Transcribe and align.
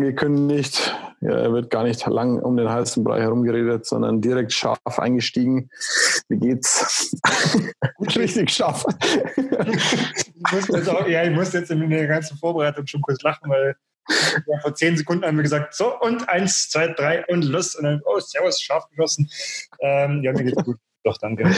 angekündigt, 0.00 0.96
ja, 1.20 1.52
wird 1.52 1.70
gar 1.70 1.84
nicht 1.84 2.06
lang 2.06 2.40
um 2.40 2.56
den 2.56 2.70
heißen 2.70 3.04
Brei 3.04 3.20
herumgeredet, 3.20 3.84
sondern 3.84 4.22
direkt 4.22 4.52
scharf 4.52 4.80
eingestiegen. 4.98 5.68
Wie 6.28 6.38
geht's? 6.38 7.14
Richtig 8.16 8.50
scharf. 8.50 8.86
ich 9.36 10.52
muss 10.52 10.68
jetzt 10.68 10.88
auch, 10.88 11.06
ja, 11.06 11.24
ich 11.24 11.30
muss 11.30 11.52
jetzt 11.52 11.70
in 11.70 11.88
der 11.90 12.06
ganzen 12.06 12.38
Vorbereitung 12.38 12.86
schon 12.86 13.02
kurz 13.02 13.20
lachen, 13.22 13.50
weil 13.50 13.76
ja, 14.08 14.58
vor 14.62 14.74
zehn 14.74 14.96
Sekunden 14.96 15.24
haben 15.24 15.36
wir 15.36 15.42
gesagt, 15.42 15.74
so 15.74 16.00
und 16.00 16.28
eins, 16.28 16.70
zwei, 16.70 16.88
drei 16.88 17.24
und 17.26 17.44
los. 17.44 17.74
Und 17.74 17.84
dann, 17.84 18.00
oh, 18.06 18.18
servus, 18.18 18.60
scharf 18.60 18.88
geschossen. 18.88 19.30
Ähm, 19.80 20.22
ja, 20.22 20.32
mir 20.32 20.44
geht's 20.44 20.64
gut. 20.64 20.78
Doch, 21.04 21.18
danke. 21.18 21.54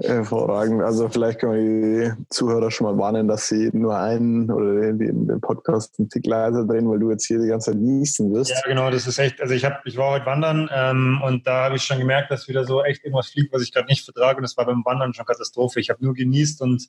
Hervorragend. 0.00 0.82
Also 0.82 1.08
vielleicht 1.08 1.40
können 1.40 1.52
wir 1.52 2.16
die 2.16 2.26
Zuhörer 2.30 2.70
schon 2.70 2.86
mal 2.86 2.98
warnen, 2.98 3.28
dass 3.28 3.48
sie 3.48 3.70
nur 3.72 3.96
einen 3.96 4.50
oder 4.50 4.92
den, 4.92 5.28
den 5.28 5.40
Podcast 5.40 5.98
einen 5.98 6.08
Tick 6.08 6.26
leiser 6.26 6.66
drehen, 6.66 6.88
weil 6.88 6.98
du 6.98 7.10
jetzt 7.10 7.26
hier 7.26 7.38
die 7.38 7.48
ganze 7.48 7.72
Zeit 7.72 7.80
niesen 7.80 8.32
wirst. 8.32 8.50
Ja, 8.50 8.60
genau, 8.64 8.90
das 8.90 9.06
ist 9.06 9.18
echt, 9.18 9.40
also 9.40 9.52
ich 9.52 9.64
habe, 9.64 9.76
ich 9.84 9.96
war 9.98 10.10
heute 10.10 10.26
wandern 10.26 10.68
ähm, 10.72 11.20
und 11.24 11.46
da 11.46 11.64
habe 11.64 11.76
ich 11.76 11.82
schon 11.82 11.98
gemerkt, 11.98 12.30
dass 12.30 12.48
wieder 12.48 12.64
so 12.64 12.82
echt 12.82 13.04
irgendwas 13.04 13.28
fliegt, 13.28 13.52
was 13.52 13.62
ich 13.62 13.72
gerade 13.72 13.86
nicht 13.86 14.04
vertrage 14.04 14.38
und 14.38 14.42
das 14.42 14.56
war 14.56 14.64
beim 14.64 14.82
Wandern 14.84 15.12
schon 15.12 15.26
Katastrophe. 15.26 15.78
Ich 15.78 15.90
habe 15.90 16.02
nur 16.02 16.14
genießt 16.14 16.62
und 16.62 16.88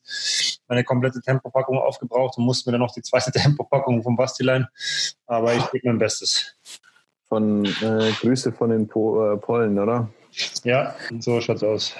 meine 0.67 0.83
komplette 0.83 1.21
Tempopackung 1.21 1.77
aufgebraucht 1.77 2.37
und 2.37 2.45
musste 2.45 2.69
mir 2.69 2.73
dann 2.73 2.81
noch 2.81 2.93
die 2.93 3.01
zweite 3.01 3.31
Tempopackung 3.33 4.01
vom 4.01 4.15
Bastilein, 4.15 4.67
aber 5.27 5.53
ich 5.53 5.71
gebe 5.71 5.87
mein 5.87 5.97
Bestes. 5.97 6.55
Von 7.27 7.65
äh, 7.65 8.11
Grüße 8.21 8.53
von 8.53 8.69
den 8.69 8.87
po 8.87 9.33
äh, 9.33 9.37
Pollen, 9.37 9.77
oder? 9.77 10.09
Ja, 10.63 10.95
so 11.19 11.41
schaut's 11.41 11.63
aus. 11.63 11.95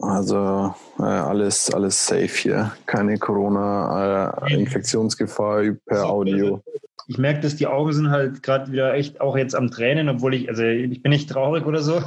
Also 0.00 0.74
äh, 0.98 1.02
alles, 1.02 1.72
alles 1.72 2.04
safe 2.06 2.26
hier. 2.26 2.72
Keine 2.86 3.16
Corona-Infektionsgefahr 3.18 5.62
äh, 5.62 5.74
per 5.86 6.06
Audio. 6.06 6.60
Ich 7.06 7.18
merke, 7.18 7.40
dass 7.40 7.56
die 7.56 7.66
Augen 7.66 7.92
sind 7.92 8.08
halt 8.10 8.42
gerade 8.42 8.72
wieder 8.72 8.94
echt 8.94 9.20
auch 9.20 9.36
jetzt 9.36 9.54
am 9.54 9.70
Tränen, 9.70 10.08
obwohl 10.08 10.32
ich, 10.34 10.48
also 10.48 10.64
ich 10.64 11.02
bin 11.02 11.10
nicht 11.10 11.28
traurig 11.30 11.66
oder 11.66 11.82
so. 11.82 12.02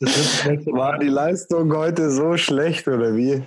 War 0.00 0.98
die 0.98 1.08
Leistung 1.08 1.76
heute 1.76 2.10
so 2.10 2.36
schlecht 2.36 2.86
oder 2.86 3.16
wie? 3.16 3.42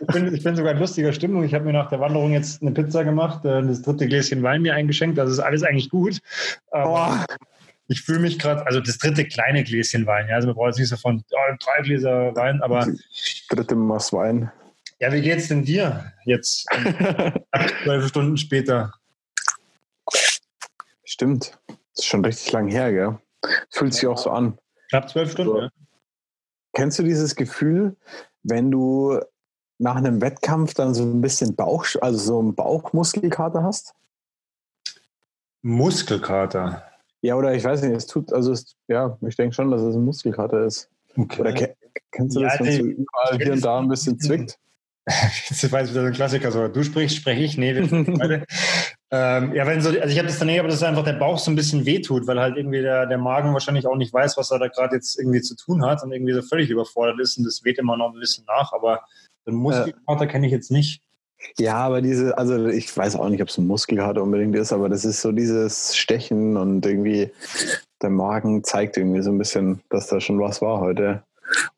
Ich 0.00 0.06
bin, 0.06 0.32
ich 0.34 0.44
bin 0.44 0.56
sogar 0.56 0.72
in 0.72 0.78
lustiger 0.78 1.12
Stimmung. 1.12 1.44
Ich 1.44 1.54
habe 1.54 1.64
mir 1.64 1.72
nach 1.72 1.90
der 1.90 2.00
Wanderung 2.00 2.32
jetzt 2.32 2.62
eine 2.62 2.70
Pizza 2.70 3.04
gemacht, 3.04 3.44
äh, 3.44 3.62
das 3.62 3.82
dritte 3.82 4.06
Gläschen 4.06 4.42
Wein 4.42 4.62
mir 4.62 4.74
eingeschenkt. 4.74 5.18
Das 5.18 5.30
ist 5.30 5.40
alles 5.40 5.64
eigentlich 5.64 5.90
gut. 5.90 6.20
Aber 6.70 7.26
ich 7.88 8.02
fühle 8.02 8.18
mich 8.18 8.38
gerade, 8.38 8.66
also 8.66 8.80
das 8.80 8.98
dritte 8.98 9.26
kleine 9.26 9.62
Gläschen 9.64 10.06
Wein, 10.06 10.28
ja, 10.28 10.36
also 10.36 10.48
man 10.48 10.56
braucht 10.56 10.68
jetzt 10.68 10.78
nicht 10.78 10.88
so 10.88 10.96
von 10.96 11.24
oh, 11.30 11.56
drei 11.60 11.82
Gläser 11.82 12.34
Wein, 12.34 12.60
aber. 12.62 12.86
Dritte 13.48 13.76
Maß 13.76 14.12
Wein. 14.12 14.50
Ja, 14.98 15.12
wie 15.12 15.20
geht's 15.20 15.48
denn 15.48 15.64
dir 15.64 16.12
jetzt 16.24 16.66
zwölf 17.82 18.06
Stunden 18.08 18.36
später? 18.36 18.92
Stimmt. 21.04 21.58
Das 21.68 21.76
ist 21.98 22.06
schon 22.06 22.24
richtig 22.24 22.52
lang 22.52 22.68
her, 22.68 22.92
gell? 22.92 23.18
Fühlt 23.70 23.94
sich 23.94 24.06
auch 24.06 24.18
so 24.18 24.30
an. 24.30 24.58
Knapp 24.90 25.08
zwölf 25.08 25.32
Stunden, 25.32 25.52
so. 25.52 25.60
ja. 25.60 25.68
Kennst 26.72 26.98
du 26.98 27.02
dieses 27.02 27.36
Gefühl, 27.36 27.96
wenn 28.42 28.70
du 28.70 29.20
nach 29.78 29.96
einem 29.96 30.20
Wettkampf 30.20 30.74
dann 30.74 30.94
so 30.94 31.04
ein 31.04 31.20
bisschen 31.20 31.54
Bauch, 31.54 31.86
also 32.00 32.18
so 32.18 32.38
einen 32.40 32.54
Bauchmuskelkater 32.54 33.62
hast? 33.62 33.94
Muskelkater? 35.62 36.82
Ja, 37.26 37.34
oder 37.34 37.54
ich 37.54 37.64
weiß 37.64 37.82
nicht, 37.82 37.92
es 37.92 38.06
tut, 38.06 38.32
also 38.32 38.52
es, 38.52 38.76
ja, 38.86 39.18
ich 39.26 39.34
denke 39.34 39.52
schon, 39.52 39.72
dass 39.72 39.82
es 39.82 39.96
ein 39.96 40.04
Muskelkater 40.04 40.64
ist. 40.64 40.88
Okay. 41.16 41.40
Oder 41.40 41.52
kennst 42.12 42.36
du 42.36 42.40
das, 42.40 42.54
ja, 42.54 42.60
wenn 42.60 42.66
es 42.68 42.76
so 42.76 42.84
überall 42.84 43.36
hier 43.36 43.52
und 43.52 43.64
da 43.64 43.78
ein 43.80 43.88
bisschen 43.88 44.20
zwickt? 44.20 44.60
das 45.06 45.72
war 45.72 45.80
jetzt 45.80 45.90
wieder 45.90 46.02
so 46.02 46.06
ein 46.06 46.12
Klassiker, 46.12 46.52
so 46.52 46.68
du 46.68 46.84
sprichst, 46.84 47.16
spreche 47.16 47.42
ich, 47.42 47.56
nee, 47.56 47.70
ähm, 49.10 49.54
ja, 49.54 49.66
wenn 49.66 49.80
so, 49.80 49.88
also 49.88 50.08
ich 50.08 50.18
habe 50.18 50.28
das 50.28 50.38
dann 50.38 50.48
eh, 50.48 50.58
aber 50.60 50.68
dass 50.68 50.84
einfach 50.84 51.04
der 51.04 51.14
Bauch 51.14 51.38
so 51.38 51.50
ein 51.50 51.56
bisschen 51.56 51.84
wehtut, 51.84 52.28
weil 52.28 52.38
halt 52.38 52.56
irgendwie 52.56 52.82
der, 52.82 53.06
der 53.06 53.18
Magen 53.18 53.52
wahrscheinlich 53.52 53.88
auch 53.88 53.96
nicht 53.96 54.12
weiß, 54.12 54.36
was 54.36 54.52
er 54.52 54.60
da 54.60 54.68
gerade 54.68 54.94
jetzt 54.94 55.18
irgendwie 55.18 55.42
zu 55.42 55.56
tun 55.56 55.84
hat 55.84 56.04
und 56.04 56.12
irgendwie 56.12 56.32
so 56.32 56.42
völlig 56.42 56.70
überfordert 56.70 57.18
ist 57.18 57.38
und 57.38 57.44
das 57.44 57.64
weht 57.64 57.78
immer 57.78 57.96
noch 57.96 58.12
ein 58.12 58.20
bisschen 58.20 58.44
nach, 58.46 58.72
aber 58.72 59.02
so 59.44 59.50
einen 59.50 59.60
Muskelkater 59.60 60.24
äh, 60.24 60.28
kenne 60.28 60.46
ich 60.46 60.52
jetzt 60.52 60.70
nicht. 60.70 61.02
Ja, 61.58 61.76
aber 61.76 62.02
diese, 62.02 62.36
also 62.36 62.66
ich 62.66 62.94
weiß 62.96 63.16
auch 63.16 63.28
nicht, 63.28 63.42
ob 63.42 63.48
es 63.48 63.58
ein 63.58 63.66
Muskelkater 63.66 64.22
unbedingt 64.22 64.56
ist, 64.56 64.72
aber 64.72 64.88
das 64.88 65.04
ist 65.04 65.20
so 65.20 65.32
dieses 65.32 65.96
Stechen 65.96 66.56
und 66.56 66.84
irgendwie 66.84 67.30
der 68.02 68.10
Magen 68.10 68.64
zeigt 68.64 68.96
irgendwie 68.96 69.22
so 69.22 69.30
ein 69.30 69.38
bisschen, 69.38 69.80
dass 69.88 70.08
da 70.08 70.20
schon 70.20 70.40
was 70.40 70.60
war 70.60 70.80
heute. 70.80 71.22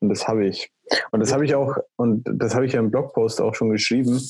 Und 0.01 0.09
das 0.09 0.27
habe 0.27 0.47
ich. 0.47 0.71
Und 1.11 1.21
das 1.21 1.33
habe 1.33 1.45
ich 1.45 1.55
auch, 1.55 1.77
und 1.97 2.25
das 2.25 2.55
habe 2.55 2.67
ich 2.67 2.73
ja 2.73 2.81
im 2.81 2.91
Blogpost 2.91 3.41
auch 3.41 3.55
schon 3.55 3.71
geschrieben. 3.71 4.21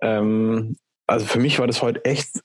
Ähm, 0.00 0.76
also 1.06 1.26
für 1.26 1.38
mich 1.38 1.58
war 1.58 1.66
das 1.66 1.82
heute 1.82 2.04
echt 2.04 2.40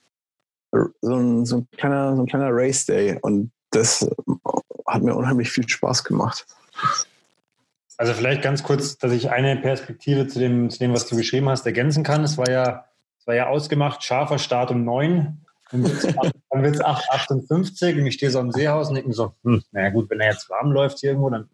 so 1.01 1.15
ein, 1.15 1.45
so 1.45 1.57
ein 1.57 1.67
kleiner, 1.77 2.15
so 2.15 2.23
ein 2.23 2.27
kleiner 2.27 2.49
Race 2.51 2.85
Day 2.85 3.17
und 3.21 3.51
das 3.71 4.09
hat 4.87 5.01
mir 5.03 5.15
unheimlich 5.15 5.49
viel 5.49 5.67
Spaß 5.67 6.03
gemacht. 6.03 6.45
Also 7.97 8.13
vielleicht 8.13 8.41
ganz 8.41 8.63
kurz, 8.63 8.97
dass 8.97 9.11
ich 9.11 9.29
eine 9.29 9.57
Perspektive 9.57 10.27
zu 10.27 10.39
dem, 10.39 10.69
zu 10.69 10.79
dem, 10.79 10.93
was 10.93 11.07
du 11.07 11.15
geschrieben 11.15 11.49
hast, 11.49 11.65
ergänzen 11.65 12.03
kann. 12.03 12.23
Es 12.23 12.37
war 12.37 12.49
ja, 12.49 12.85
es 13.19 13.27
war 13.27 13.35
ja 13.35 13.47
ausgemacht, 13.47 14.03
scharfer 14.03 14.39
Start 14.39 14.71
um 14.71 14.83
neun. 14.83 15.45
Dann 15.71 15.83
wird 15.83 16.75
es 16.75 16.81
8,58 16.81 17.99
und 17.99 18.05
ich 18.05 18.15
stehe 18.15 18.31
so 18.31 18.39
am 18.39 18.51
Seehaus 18.51 18.89
und 18.89 18.95
denke 18.95 19.09
mir 19.09 19.15
so, 19.15 19.35
hm, 19.43 19.63
naja 19.71 19.89
gut, 19.89 20.09
wenn 20.09 20.19
er 20.19 20.31
jetzt 20.31 20.49
warm 20.49 20.71
läuft 20.71 20.99
hier 20.99 21.11
irgendwo, 21.11 21.29
dann 21.29 21.49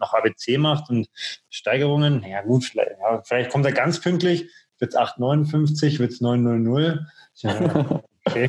noch 0.00 0.12
ABC 0.12 0.58
macht 0.58 0.90
und 0.90 1.08
Steigerungen, 1.48 2.20
naja 2.20 2.42
gut, 2.42 2.64
vielleicht, 2.64 2.90
ja, 3.00 3.22
vielleicht 3.22 3.50
kommt 3.50 3.64
er 3.66 3.72
ganz 3.72 4.00
pünktlich, 4.00 4.50
wird 4.78 4.94
es 4.94 4.98
8,59, 4.98 6.00
wird 6.00 6.10
es 6.10 6.20
9,00. 6.20 7.06
Ja, 7.36 8.02
Okay. 8.30 8.48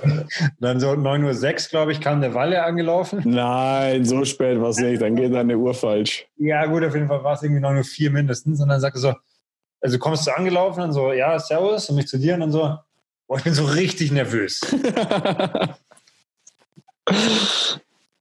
Dann 0.59 0.79
so 0.79 0.91
9.06 0.91 1.65
Uhr, 1.65 1.69
glaube 1.69 1.91
ich, 1.91 1.99
kam 2.01 2.21
der 2.21 2.33
Walle 2.33 2.63
angelaufen. 2.63 3.21
Nein, 3.25 4.05
so 4.05 4.23
spät 4.25 4.61
war 4.61 4.69
es 4.69 4.77
nicht. 4.77 5.01
Dann 5.01 5.15
geht 5.15 5.33
deine 5.33 5.57
Uhr 5.57 5.73
falsch. 5.73 6.27
Ja, 6.37 6.65
gut, 6.65 6.83
auf 6.83 6.93
jeden 6.93 7.07
Fall 7.07 7.23
war 7.23 7.33
es 7.33 7.43
irgendwie 7.43 7.63
9.04 7.63 8.05
Uhr 8.05 8.11
mindestens. 8.13 8.61
Und 8.61 8.69
dann 8.69 8.79
sagte 8.79 8.99
so, 8.99 9.13
also 9.81 9.97
kommst 9.97 10.27
du 10.27 10.31
angelaufen 10.31 10.83
und 10.83 10.93
so, 10.93 11.11
ja, 11.11 11.37
servus, 11.39 11.89
und 11.89 11.95
mich 11.95 12.07
zu 12.07 12.19
dir 12.19 12.35
und 12.35 12.41
dann 12.41 12.51
so, 12.51 12.77
boah, 13.27 13.37
ich 13.37 13.43
bin 13.43 13.53
so 13.53 13.65
richtig 13.65 14.11
nervös. 14.11 14.61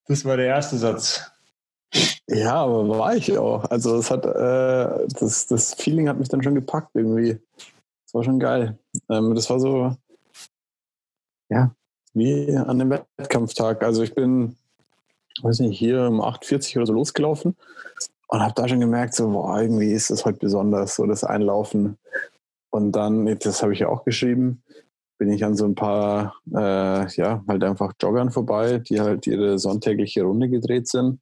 das 0.06 0.25
war 0.25 0.37
der 0.37 0.47
erste 0.47 0.78
Satz. 0.78 1.31
Ja, 2.28 2.54
aber 2.62 2.88
war 2.88 3.16
ich 3.16 3.37
auch. 3.37 3.65
Also 3.65 3.97
es 3.97 4.10
hat, 4.10 4.25
äh, 4.25 5.06
das, 5.19 5.47
das 5.49 5.75
Feeling 5.75 6.09
hat 6.09 6.19
mich 6.19 6.28
dann 6.28 6.43
schon 6.43 6.54
gepackt 6.54 6.91
irgendwie. 6.94 7.41
Das 8.04 8.15
war 8.15 8.25
schon 8.25 8.38
geil. 8.38 8.78
Ähm, 9.09 9.34
das 9.34 9.50
war 9.50 9.60
so, 9.60 9.97
ja, 11.50 11.75
wie 12.15 12.56
an 12.56 12.78
dem 12.78 12.91
Wettkampftag. 12.91 13.83
Also 13.83 14.03
ich 14.03 14.15
bin, 14.15 14.56
weiß 15.43 15.61
nicht, 15.61 15.78
hier 15.78 16.09
um 16.09 16.21
8.40 16.21 16.77
oder 16.77 16.87
so 16.87 16.93
losgelaufen 16.94 17.56
und 18.28 18.41
habe 18.41 18.55
da 18.55 18.69
schon 18.69 18.81
gemerkt, 18.81 19.15
so, 19.15 19.28
boah, 19.28 19.61
irgendwie 19.61 19.93
ist 19.93 20.11
das 20.11 20.25
heute 20.25 20.38
besonders, 20.38 20.94
so 20.94 21.06
das 21.06 21.25
Einlaufen. 21.25 21.99
Und 22.71 22.93
dann, 22.93 23.27
das 23.41 23.62
habe 23.62 23.72
ich 23.72 23.81
ja 23.81 23.88
auch 23.88 24.05
geschrieben, 24.05 24.62
bin 25.19 25.31
ich 25.31 25.44
an 25.44 25.56
so 25.56 25.66
ein 25.66 25.75
paar, 25.75 26.37
äh, 26.55 27.06
ja, 27.15 27.44
halt 27.47 27.65
einfach 27.65 27.93
Joggern 28.00 28.31
vorbei, 28.31 28.78
die 28.78 29.00
halt 29.00 29.27
ihre 29.27 29.59
sonntägliche 29.59 30.22
Runde 30.22 30.49
gedreht 30.49 30.88
sind. 30.88 31.21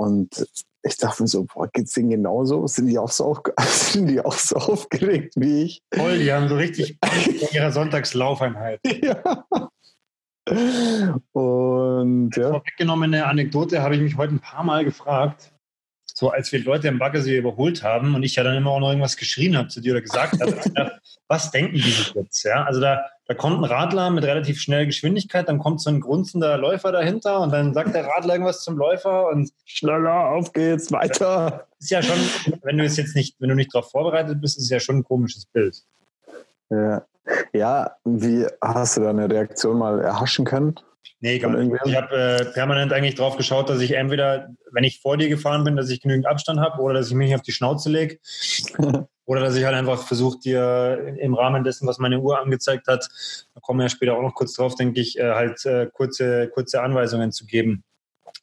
Und 0.00 0.46
ich 0.82 0.96
dachte 0.96 1.22
mir 1.22 1.28
so, 1.28 1.44
boah, 1.44 1.68
geht's 1.70 1.92
denen 1.92 2.08
genauso? 2.08 2.66
Sind 2.66 2.86
die 2.86 2.98
auch 2.98 3.10
so, 3.10 3.26
auf, 3.26 3.42
sind 3.68 4.06
die 4.06 4.20
auch 4.20 4.32
so 4.32 4.56
aufgeregt 4.56 5.34
wie 5.36 5.64
ich? 5.64 5.82
Voll, 5.92 6.18
die 6.18 6.32
haben 6.32 6.48
so 6.48 6.56
richtig 6.56 6.96
in 7.26 7.48
ihrer 7.52 7.70
Sonntagslaufeinheit. 7.70 8.80
Ja. 9.02 9.44
Und 11.32 12.34
ja. 12.34 12.48
Vorweggenommene 12.48 13.26
Anekdote 13.26 13.82
habe 13.82 13.96
ich 13.96 14.00
mich 14.00 14.16
heute 14.16 14.36
ein 14.36 14.40
paar 14.40 14.64
Mal 14.64 14.86
gefragt, 14.86 15.52
so 16.14 16.30
als 16.30 16.50
wir 16.50 16.64
Leute 16.64 16.88
im 16.88 16.98
Baggersee 16.98 17.36
überholt 17.36 17.82
haben 17.82 18.14
und 18.14 18.22
ich 18.22 18.36
ja 18.36 18.42
dann 18.42 18.56
immer 18.56 18.70
auch 18.70 18.80
noch 18.80 18.88
irgendwas 18.88 19.18
geschrien 19.18 19.56
habe 19.58 19.68
zu 19.68 19.82
dir 19.82 19.92
oder 19.92 20.00
gesagt 20.00 20.40
habe, 20.40 20.98
was 21.28 21.50
denken 21.50 21.74
die 21.74 21.82
sich 21.82 22.14
jetzt? 22.14 22.42
Ja, 22.42 22.64
also 22.64 22.80
da, 22.80 23.04
da 23.30 23.36
kommt 23.36 23.60
ein 23.60 23.64
Radler 23.64 24.10
mit 24.10 24.24
relativ 24.24 24.60
schnell 24.60 24.86
Geschwindigkeit, 24.86 25.48
dann 25.48 25.60
kommt 25.60 25.80
so 25.80 25.88
ein 25.88 26.00
grunzender 26.00 26.58
Läufer 26.58 26.90
dahinter 26.90 27.38
und 27.42 27.52
dann 27.52 27.72
sagt 27.72 27.94
der 27.94 28.04
Radler 28.04 28.34
irgendwas 28.34 28.64
zum 28.64 28.76
Läufer 28.76 29.28
und 29.28 29.52
schneller, 29.64 30.30
auf 30.30 30.52
geht's, 30.52 30.90
weiter. 30.90 31.68
Ist 31.78 31.92
ja 31.92 32.02
schon, 32.02 32.18
wenn 32.64 32.76
du 32.76 32.82
es 32.82 32.96
jetzt 32.96 33.14
nicht, 33.14 33.36
wenn 33.38 33.50
du 33.50 33.54
nicht 33.54 33.72
darauf 33.72 33.88
vorbereitet 33.88 34.40
bist, 34.40 34.58
ist 34.58 34.64
es 34.64 34.70
ja 34.70 34.80
schon 34.80 34.96
ein 34.96 35.04
komisches 35.04 35.46
Bild. 35.46 35.80
Ja. 36.70 37.04
Ja, 37.52 37.96
wie 38.04 38.46
hast 38.62 38.96
du 38.96 39.02
deine 39.02 39.30
Reaktion 39.30 39.78
mal 39.78 40.00
erhaschen 40.00 40.44
können? 40.44 40.74
Nee, 41.20 41.38
gar 41.38 41.50
nicht. 41.50 41.72
Ich 41.84 41.96
habe 41.96 42.16
äh, 42.16 42.44
permanent 42.46 42.92
eigentlich 42.92 43.14
drauf 43.14 43.36
geschaut, 43.36 43.68
dass 43.68 43.80
ich 43.80 43.92
entweder, 43.92 44.48
wenn 44.72 44.84
ich 44.84 45.00
vor 45.00 45.18
dir 45.18 45.28
gefahren 45.28 45.64
bin, 45.64 45.76
dass 45.76 45.90
ich 45.90 46.00
genügend 46.00 46.26
Abstand 46.26 46.60
habe 46.60 46.80
oder 46.80 46.94
dass 46.94 47.08
ich 47.08 47.14
mich 47.14 47.28
nicht 47.28 47.36
auf 47.36 47.42
die 47.42 47.52
Schnauze 47.52 47.90
lege. 47.90 48.18
oder 49.26 49.42
dass 49.42 49.54
ich 49.54 49.64
halt 49.64 49.76
einfach 49.76 50.02
versuche, 50.06 50.38
dir 50.38 51.14
im 51.20 51.34
Rahmen 51.34 51.62
dessen, 51.62 51.86
was 51.86 51.98
meine 51.98 52.20
Uhr 52.20 52.40
angezeigt 52.40 52.88
hat, 52.88 53.08
da 53.54 53.60
kommen 53.60 53.80
wir 53.80 53.84
ja 53.84 53.90
später 53.90 54.14
auch 54.14 54.22
noch 54.22 54.34
kurz 54.34 54.54
drauf, 54.54 54.74
denke 54.74 55.00
ich, 55.00 55.18
äh, 55.18 55.34
halt 55.34 55.64
äh, 55.66 55.88
kurze, 55.92 56.48
kurze 56.48 56.82
Anweisungen 56.82 57.32
zu 57.32 57.46
geben. 57.46 57.84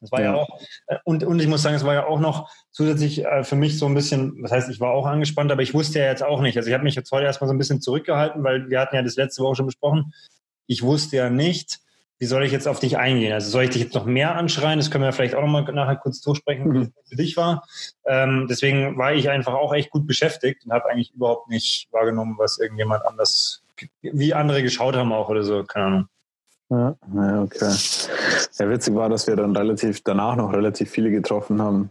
Das 0.00 0.12
war 0.12 0.20
ja, 0.20 0.32
ja 0.32 0.34
auch, 0.36 0.60
äh, 0.86 0.96
und, 1.04 1.24
und 1.24 1.40
ich 1.40 1.48
muss 1.48 1.62
sagen, 1.62 1.76
es 1.76 1.84
war 1.84 1.94
ja 1.94 2.06
auch 2.06 2.20
noch 2.20 2.50
zusätzlich 2.70 3.24
äh, 3.24 3.44
für 3.44 3.56
mich 3.56 3.78
so 3.78 3.86
ein 3.86 3.94
bisschen, 3.94 4.42
das 4.42 4.52
heißt, 4.52 4.70
ich 4.70 4.80
war 4.80 4.92
auch 4.92 5.06
angespannt, 5.06 5.50
aber 5.50 5.62
ich 5.62 5.74
wusste 5.74 5.98
ja 5.98 6.06
jetzt 6.06 6.22
auch 6.22 6.40
nicht. 6.40 6.56
Also 6.56 6.68
ich 6.68 6.74
habe 6.74 6.84
mich 6.84 6.94
jetzt 6.94 7.10
heute 7.10 7.26
erstmal 7.26 7.48
so 7.48 7.54
ein 7.54 7.58
bisschen 7.58 7.80
zurückgehalten, 7.80 8.44
weil 8.44 8.68
wir 8.70 8.80
hatten 8.80 8.96
ja 8.96 9.02
das 9.02 9.16
letzte 9.16 9.42
Woche 9.42 9.56
schon 9.56 9.66
besprochen 9.66 10.12
ich 10.68 10.82
wusste 10.82 11.16
ja 11.16 11.30
nicht, 11.30 11.80
wie 12.20 12.26
soll 12.26 12.44
ich 12.44 12.52
jetzt 12.52 12.68
auf 12.68 12.78
dich 12.78 12.98
eingehen? 12.98 13.32
Also 13.32 13.50
soll 13.50 13.64
ich 13.64 13.70
dich 13.70 13.82
jetzt 13.82 13.94
noch 13.94 14.04
mehr 14.04 14.36
anschreien? 14.36 14.78
Das 14.78 14.90
können 14.90 15.04
wir 15.04 15.12
vielleicht 15.12 15.34
auch 15.34 15.42
noch 15.42 15.48
mal 15.48 15.62
nachher 15.72 15.96
kurz 15.96 16.20
durchsprechen, 16.20 16.72
wie 16.74 16.78
es 16.80 17.08
für 17.08 17.16
dich 17.16 17.36
war. 17.36 17.66
Ähm, 18.06 18.46
deswegen 18.48 18.98
war 18.98 19.14
ich 19.14 19.30
einfach 19.30 19.54
auch 19.54 19.72
echt 19.72 19.90
gut 19.90 20.06
beschäftigt 20.06 20.64
und 20.64 20.72
habe 20.72 20.88
eigentlich 20.90 21.12
überhaupt 21.14 21.48
nicht 21.48 21.88
wahrgenommen, 21.92 22.36
was 22.38 22.58
irgendjemand 22.58 23.04
anders, 23.06 23.62
wie 24.02 24.34
andere 24.34 24.62
geschaut 24.62 24.96
haben 24.96 25.12
auch 25.12 25.28
oder 25.28 25.42
so, 25.42 25.64
keine 25.64 25.86
Ahnung. 25.86 26.08
Ja, 26.70 26.96
ja, 27.14 27.42
okay. 27.42 27.74
Ja, 28.58 28.70
witzig 28.70 28.94
war, 28.94 29.08
dass 29.08 29.26
wir 29.26 29.36
dann 29.36 29.56
relativ 29.56 30.02
danach 30.02 30.36
noch 30.36 30.52
relativ 30.52 30.90
viele 30.90 31.10
getroffen 31.10 31.62
haben, 31.62 31.90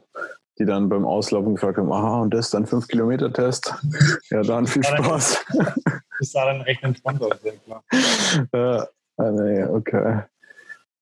die 0.59 0.65
dann 0.65 0.87
beim 0.89 1.05
Auslaufen 1.05 1.55
gefragt 1.55 1.77
haben, 1.77 1.91
aha, 1.91 2.21
und 2.21 2.33
das 2.33 2.45
ist 2.45 2.53
dann 2.53 2.65
5-Kilometer-Test. 2.65 3.73
Ja, 4.29 4.41
dann 4.43 4.67
viel 4.67 4.83
Spaß. 4.83 5.45
Das 6.19 6.31
sah 6.31 6.45
dann 6.45 6.61
recht 6.61 6.81
entspannt 6.81 7.21
aus, 7.21 7.39
sehr 7.43 7.53
klar. 7.57 7.83
Ja, 8.51 9.31
nee, 9.31 9.63
okay. 9.65 10.23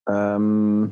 Ähm, 0.09 0.91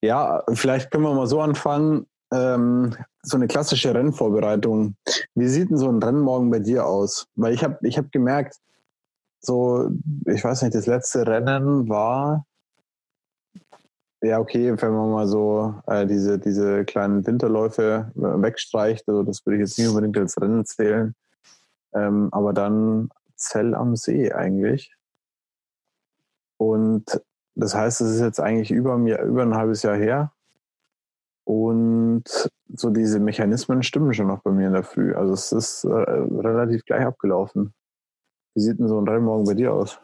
ja, 0.00 0.42
vielleicht 0.52 0.90
können 0.90 1.04
wir 1.04 1.14
mal 1.14 1.28
so 1.28 1.40
anfangen. 1.40 2.06
Ähm, 2.32 2.96
so 3.22 3.36
eine 3.36 3.46
klassische 3.46 3.94
Rennvorbereitung. 3.94 4.96
Wie 5.36 5.46
sieht 5.46 5.70
denn 5.70 5.76
so 5.76 5.88
ein 5.88 6.02
Rennmorgen 6.02 6.50
bei 6.50 6.58
dir 6.58 6.86
aus? 6.86 7.28
Weil 7.36 7.54
ich 7.54 7.62
habe 7.62 7.78
ich 7.82 7.98
hab 7.98 8.10
gemerkt, 8.10 8.56
so, 9.42 9.90
ich 10.26 10.42
weiß 10.42 10.62
nicht, 10.62 10.74
das 10.74 10.86
letzte 10.86 11.26
Rennen 11.26 11.88
war, 11.88 12.46
ja, 14.22 14.38
okay, 14.38 14.72
wenn 14.80 14.92
man 14.92 15.10
mal 15.10 15.26
so 15.26 15.74
äh, 15.88 16.06
diese, 16.06 16.38
diese 16.38 16.84
kleinen 16.84 17.26
Winterläufe 17.26 18.12
äh, 18.14 18.20
wegstreicht, 18.20 19.08
also 19.08 19.24
das 19.24 19.44
würde 19.44 19.56
ich 19.56 19.68
jetzt 19.68 19.78
nicht 19.78 19.88
unbedingt 19.88 20.16
als 20.16 20.40
Rennen 20.40 20.64
zählen. 20.64 21.14
Ähm, 21.92 22.28
aber 22.30 22.52
dann 22.52 23.10
Zell 23.34 23.74
am 23.74 23.96
See 23.96 24.32
eigentlich. 24.32 24.94
Und 26.56 27.20
das 27.56 27.74
heißt, 27.74 28.00
es 28.00 28.14
ist 28.14 28.20
jetzt 28.20 28.38
eigentlich 28.38 28.70
über, 28.70 28.96
mir, 28.96 29.20
über 29.22 29.42
ein 29.42 29.56
halbes 29.56 29.82
Jahr 29.82 29.96
her. 29.96 30.32
Und 31.44 32.22
so 32.68 32.90
diese 32.90 33.18
Mechanismen 33.18 33.82
stimmen 33.82 34.14
schon 34.14 34.28
noch 34.28 34.42
bei 34.42 34.52
mir 34.52 34.68
in 34.68 34.72
der 34.72 34.84
Früh. 34.84 35.14
Also 35.14 35.34
es 35.34 35.50
ist 35.50 35.84
äh, 35.84 35.88
relativ 35.88 36.84
gleich 36.84 37.04
abgelaufen. 37.04 37.74
Wie 38.54 38.60
sieht 38.60 38.78
denn 38.78 38.88
so 38.88 39.00
ein 39.00 39.08
Rennmorgen 39.08 39.46
bei 39.46 39.54
dir 39.54 39.72
aus? 39.72 39.98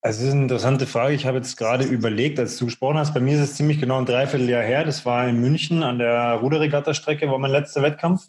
Also, 0.00 0.20
das 0.20 0.28
ist 0.28 0.32
eine 0.32 0.42
interessante 0.42 0.86
Frage. 0.86 1.14
Ich 1.14 1.26
habe 1.26 1.38
jetzt 1.38 1.56
gerade 1.56 1.84
überlegt, 1.84 2.38
als 2.38 2.58
du 2.58 2.66
gesprochen 2.66 2.98
hast, 2.98 3.14
bei 3.14 3.20
mir 3.20 3.36
ist 3.36 3.50
es 3.50 3.56
ziemlich 3.56 3.80
genau 3.80 3.98
ein 3.98 4.06
Dreivierteljahr 4.06 4.62
her. 4.62 4.84
Das 4.84 5.06
war 5.06 5.26
in 5.26 5.40
München 5.40 5.82
an 5.82 5.98
der 5.98 6.34
Ruderregatta-Strecke, 6.42 7.30
war 7.30 7.38
mein 7.38 7.50
letzter 7.50 7.80
Wettkampf. 7.82 8.26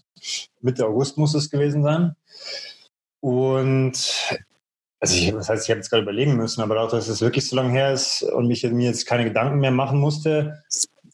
Mitte 0.61 0.85
August 0.85 1.17
muss 1.17 1.35
es 1.35 1.49
gewesen 1.49 1.83
sein. 1.83 2.15
Und 3.19 3.97
also 4.99 5.15
ich, 5.17 5.31
das 5.31 5.49
heißt, 5.49 5.65
ich 5.65 5.69
habe 5.69 5.79
jetzt 5.79 5.89
gerade 5.89 6.03
überlegen 6.03 6.35
müssen, 6.35 6.61
aber 6.61 6.75
dadurch, 6.75 6.93
dass 6.93 7.07
es 7.09 7.21
wirklich 7.21 7.47
so 7.47 7.55
lange 7.55 7.71
her 7.71 7.91
ist 7.91 8.23
und 8.23 8.49
ich 8.49 8.63
mir 8.63 8.87
jetzt 8.87 9.05
keine 9.05 9.25
Gedanken 9.25 9.59
mehr 9.59 9.71
machen 9.71 9.99
musste, 9.99 10.63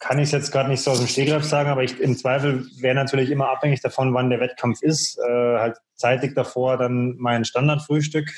kann 0.01 0.17
ich 0.17 0.25
es 0.25 0.31
jetzt 0.31 0.51
gerade 0.51 0.67
nicht 0.67 0.81
so 0.81 0.91
aus 0.91 0.97
dem 0.97 1.07
Stegreif 1.07 1.43
sagen, 1.43 1.69
aber 1.69 1.83
ich, 1.83 1.99
im 1.99 2.17
Zweifel 2.17 2.65
wäre 2.79 2.95
natürlich 2.95 3.29
immer 3.29 3.49
abhängig 3.49 3.81
davon, 3.81 4.13
wann 4.15 4.31
der 4.31 4.39
Wettkampf 4.39 4.81
ist. 4.81 5.19
Äh, 5.19 5.59
halt 5.59 5.77
zeitig 5.95 6.33
davor 6.33 6.77
dann 6.77 7.15
mein 7.17 7.45
Standardfrühstück. 7.45 8.29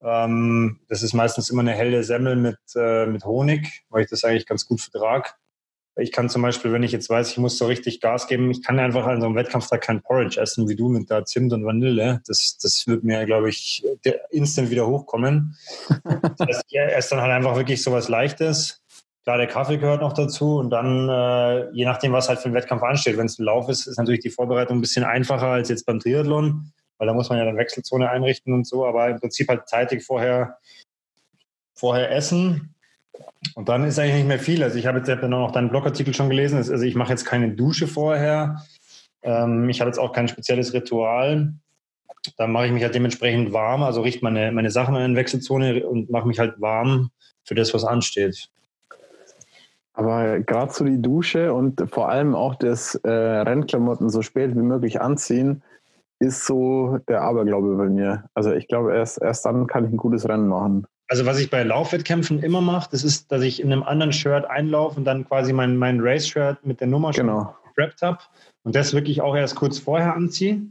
Ähm, 0.00 0.80
das 0.88 1.02
ist 1.02 1.12
meistens 1.12 1.50
immer 1.50 1.60
eine 1.60 1.74
helle 1.74 2.02
Semmel 2.04 2.36
mit, 2.36 2.58
äh, 2.74 3.04
mit 3.04 3.24
Honig, 3.26 3.84
weil 3.90 4.04
ich 4.04 4.10
das 4.10 4.24
eigentlich 4.24 4.46
ganz 4.46 4.66
gut 4.66 4.80
vertrage. 4.80 5.28
Ich 5.96 6.10
kann 6.10 6.30
zum 6.30 6.40
Beispiel, 6.40 6.72
wenn 6.72 6.82
ich 6.82 6.92
jetzt 6.92 7.10
weiß, 7.10 7.32
ich 7.32 7.36
muss 7.36 7.58
so 7.58 7.66
richtig 7.66 8.00
Gas 8.00 8.26
geben, 8.26 8.50
ich 8.50 8.62
kann 8.62 8.78
einfach 8.78 9.06
an 9.06 9.20
so 9.20 9.26
einem 9.26 9.36
Wettkampftag 9.36 9.82
kein 9.82 10.00
Porridge 10.00 10.40
essen 10.40 10.66
wie 10.70 10.74
du 10.74 10.88
mit 10.88 11.10
da 11.10 11.26
Zimt 11.26 11.52
und 11.52 11.66
Vanille. 11.66 12.22
Das, 12.26 12.56
das 12.56 12.86
wird 12.86 13.04
mir, 13.04 13.26
glaube 13.26 13.50
ich, 13.50 13.84
instant 14.30 14.70
wieder 14.70 14.86
hochkommen. 14.86 15.54
das 16.38 16.48
heißt, 16.48 16.64
ich 16.66 16.78
esse 16.78 17.10
dann 17.10 17.20
halt 17.20 17.32
einfach 17.32 17.56
wirklich 17.56 17.82
so 17.82 17.92
was 17.92 18.08
Leichtes 18.08 18.81
Klar, 19.24 19.38
der 19.38 19.46
Kaffee 19.46 19.78
gehört 19.78 20.00
noch 20.00 20.14
dazu 20.14 20.58
und 20.58 20.70
dann, 20.70 21.08
äh, 21.08 21.70
je 21.70 21.84
nachdem, 21.84 22.12
was 22.12 22.28
halt 22.28 22.40
für 22.40 22.48
ein 22.48 22.54
Wettkampf 22.54 22.82
ansteht, 22.82 23.16
wenn 23.16 23.26
es 23.26 23.38
ein 23.38 23.44
Lauf 23.44 23.68
ist, 23.68 23.86
ist 23.86 23.98
natürlich 23.98 24.20
die 24.20 24.30
Vorbereitung 24.30 24.78
ein 24.78 24.80
bisschen 24.80 25.04
einfacher 25.04 25.46
als 25.46 25.68
jetzt 25.68 25.86
beim 25.86 26.00
Triathlon, 26.00 26.72
weil 26.98 27.06
da 27.06 27.14
muss 27.14 27.28
man 27.28 27.38
ja 27.38 27.44
dann 27.44 27.56
Wechselzone 27.56 28.10
einrichten 28.10 28.52
und 28.52 28.66
so, 28.66 28.84
aber 28.84 29.10
im 29.10 29.20
Prinzip 29.20 29.48
halt 29.48 29.68
zeitig 29.68 30.04
vorher, 30.04 30.58
vorher 31.74 32.10
essen. 32.10 32.74
Und 33.54 33.68
dann 33.68 33.84
ist 33.84 33.98
eigentlich 33.98 34.16
nicht 34.16 34.28
mehr 34.28 34.38
viel. 34.40 34.62
Also 34.62 34.76
ich 34.76 34.86
habe 34.86 34.98
jetzt 34.98 35.08
ja 35.08 35.16
noch 35.28 35.52
deinen 35.52 35.70
Blogartikel 35.70 36.14
schon 36.14 36.28
gelesen. 36.28 36.56
Also 36.56 36.74
ich 36.80 36.94
mache 36.94 37.10
jetzt 37.10 37.24
keine 37.24 37.50
Dusche 37.50 37.86
vorher. 37.86 38.64
Ähm, 39.22 39.68
ich 39.68 39.80
habe 39.80 39.88
jetzt 39.88 39.98
auch 39.98 40.12
kein 40.12 40.28
spezielles 40.28 40.72
Ritual. 40.72 41.54
Dann 42.36 42.52
mache 42.52 42.66
ich 42.66 42.72
mich 42.72 42.82
halt 42.82 42.94
dementsprechend 42.94 43.52
warm, 43.52 43.82
also 43.82 44.02
richte 44.02 44.22
meine, 44.22 44.52
meine 44.52 44.70
Sachen 44.70 44.94
in 44.96 45.16
Wechselzone 45.16 45.84
und 45.86 46.10
mache 46.10 46.28
mich 46.28 46.38
halt 46.38 46.60
warm 46.60 47.10
für 47.44 47.54
das, 47.54 47.74
was 47.74 47.84
ansteht. 47.84 48.48
Aber 49.94 50.40
gerade 50.40 50.72
so 50.72 50.84
die 50.84 51.00
Dusche 51.00 51.52
und 51.52 51.84
vor 51.90 52.08
allem 52.08 52.34
auch 52.34 52.54
das 52.54 52.94
äh, 52.94 53.10
Rennklamotten 53.10 54.08
so 54.08 54.22
spät 54.22 54.56
wie 54.56 54.62
möglich 54.62 55.00
anziehen, 55.00 55.62
ist 56.18 56.46
so 56.46 56.98
der 57.08 57.22
Aberglaube 57.22 57.76
bei 57.76 57.88
mir. 57.88 58.24
Also 58.34 58.52
ich 58.52 58.68
glaube, 58.68 58.94
erst, 58.94 59.20
erst 59.20 59.44
dann 59.44 59.66
kann 59.66 59.84
ich 59.84 59.90
ein 59.90 59.96
gutes 59.96 60.28
Rennen 60.28 60.48
machen. 60.48 60.86
Also 61.08 61.26
was 61.26 61.38
ich 61.38 61.50
bei 61.50 61.62
Laufwettkämpfen 61.62 62.42
immer 62.42 62.60
mache, 62.60 62.88
das 62.90 63.04
ist, 63.04 63.30
dass 63.32 63.42
ich 63.42 63.60
in 63.60 63.70
einem 63.70 63.82
anderen 63.82 64.12
Shirt 64.12 64.48
einlaufe 64.48 64.96
und 64.96 65.04
dann 65.04 65.26
quasi 65.26 65.52
mein, 65.52 65.76
mein 65.76 66.00
Race-Shirt 66.00 66.64
mit 66.64 66.80
der 66.80 66.86
Nummer 66.86 67.10
genau. 67.10 67.54
gerappt 67.76 68.00
habe 68.00 68.18
und 68.62 68.74
das 68.74 68.94
wirklich 68.94 69.20
auch 69.20 69.36
erst 69.36 69.56
kurz 69.56 69.78
vorher 69.78 70.14
anziehe. 70.14 70.62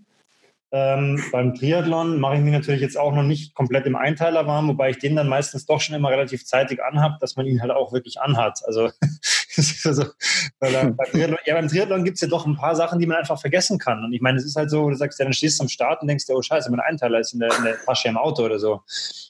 Ähm, 0.74 1.22
beim 1.34 1.54
Triathlon 1.54 2.20
mache 2.20 2.36
ich 2.36 2.42
mich 2.42 2.54
natürlich 2.54 2.80
jetzt 2.80 2.98
auch 2.98 3.14
noch 3.14 3.24
nicht 3.24 3.54
komplett 3.56 3.86
im 3.86 3.98
Einteiler 3.98 4.48
warm, 4.48 4.70
wobei 4.70 4.92
ich 4.92 5.00
den 5.00 5.18
dann 5.18 5.28
meistens 5.28 5.66
doch 5.66 5.82
schon 5.82 5.96
immer 5.96 6.10
relativ 6.10 6.46
zeitig 6.46 6.82
anhabe, 6.82 7.18
dass 7.20 7.36
man 7.36 7.46
ihn 7.46 7.62
halt 7.62 7.72
auch 7.72 7.92
wirklich 7.92 8.22
anhat. 8.22 8.62
Also, 8.66 8.90
also 9.84 10.06
beim 10.60 10.96
Triathlon, 10.96 11.38
ja, 11.46 11.56
beim 11.56 11.68
Triathlon 11.68 12.06
gibt 12.06 12.16
es 12.16 12.22
ja 12.22 12.30
doch 12.30 12.46
ein 12.46 12.56
paar 12.56 12.76
Sachen, 12.76 13.00
die 13.00 13.06
man 13.06 13.18
einfach 13.18 13.40
vergessen 13.40 13.80
kann. 13.80 14.06
Und 14.06 14.14
ich 14.14 14.22
meine, 14.22 14.38
es 14.38 14.46
ist 14.46 14.56
halt 14.56 14.70
so, 14.70 14.90
du 14.90 14.96
sagst 14.96 15.20
ja, 15.20 15.26
dann 15.26 15.34
stehst 15.34 15.60
du 15.60 15.64
am 15.64 15.70
Start 15.70 16.02
und 16.02 16.08
denkst 16.08 16.26
dir, 16.26 16.36
oh 16.36 16.42
scheiße, 16.42 16.72
mein 16.72 16.80
Einteiler 16.80 17.20
ist 17.20 17.34
in 17.34 17.42
der, 17.42 17.50
in 17.58 17.66
der 17.66 17.78
Tasche 17.84 18.08
im 18.08 18.18
Auto 18.18 18.44
oder 18.44 18.58
so. 18.58 18.82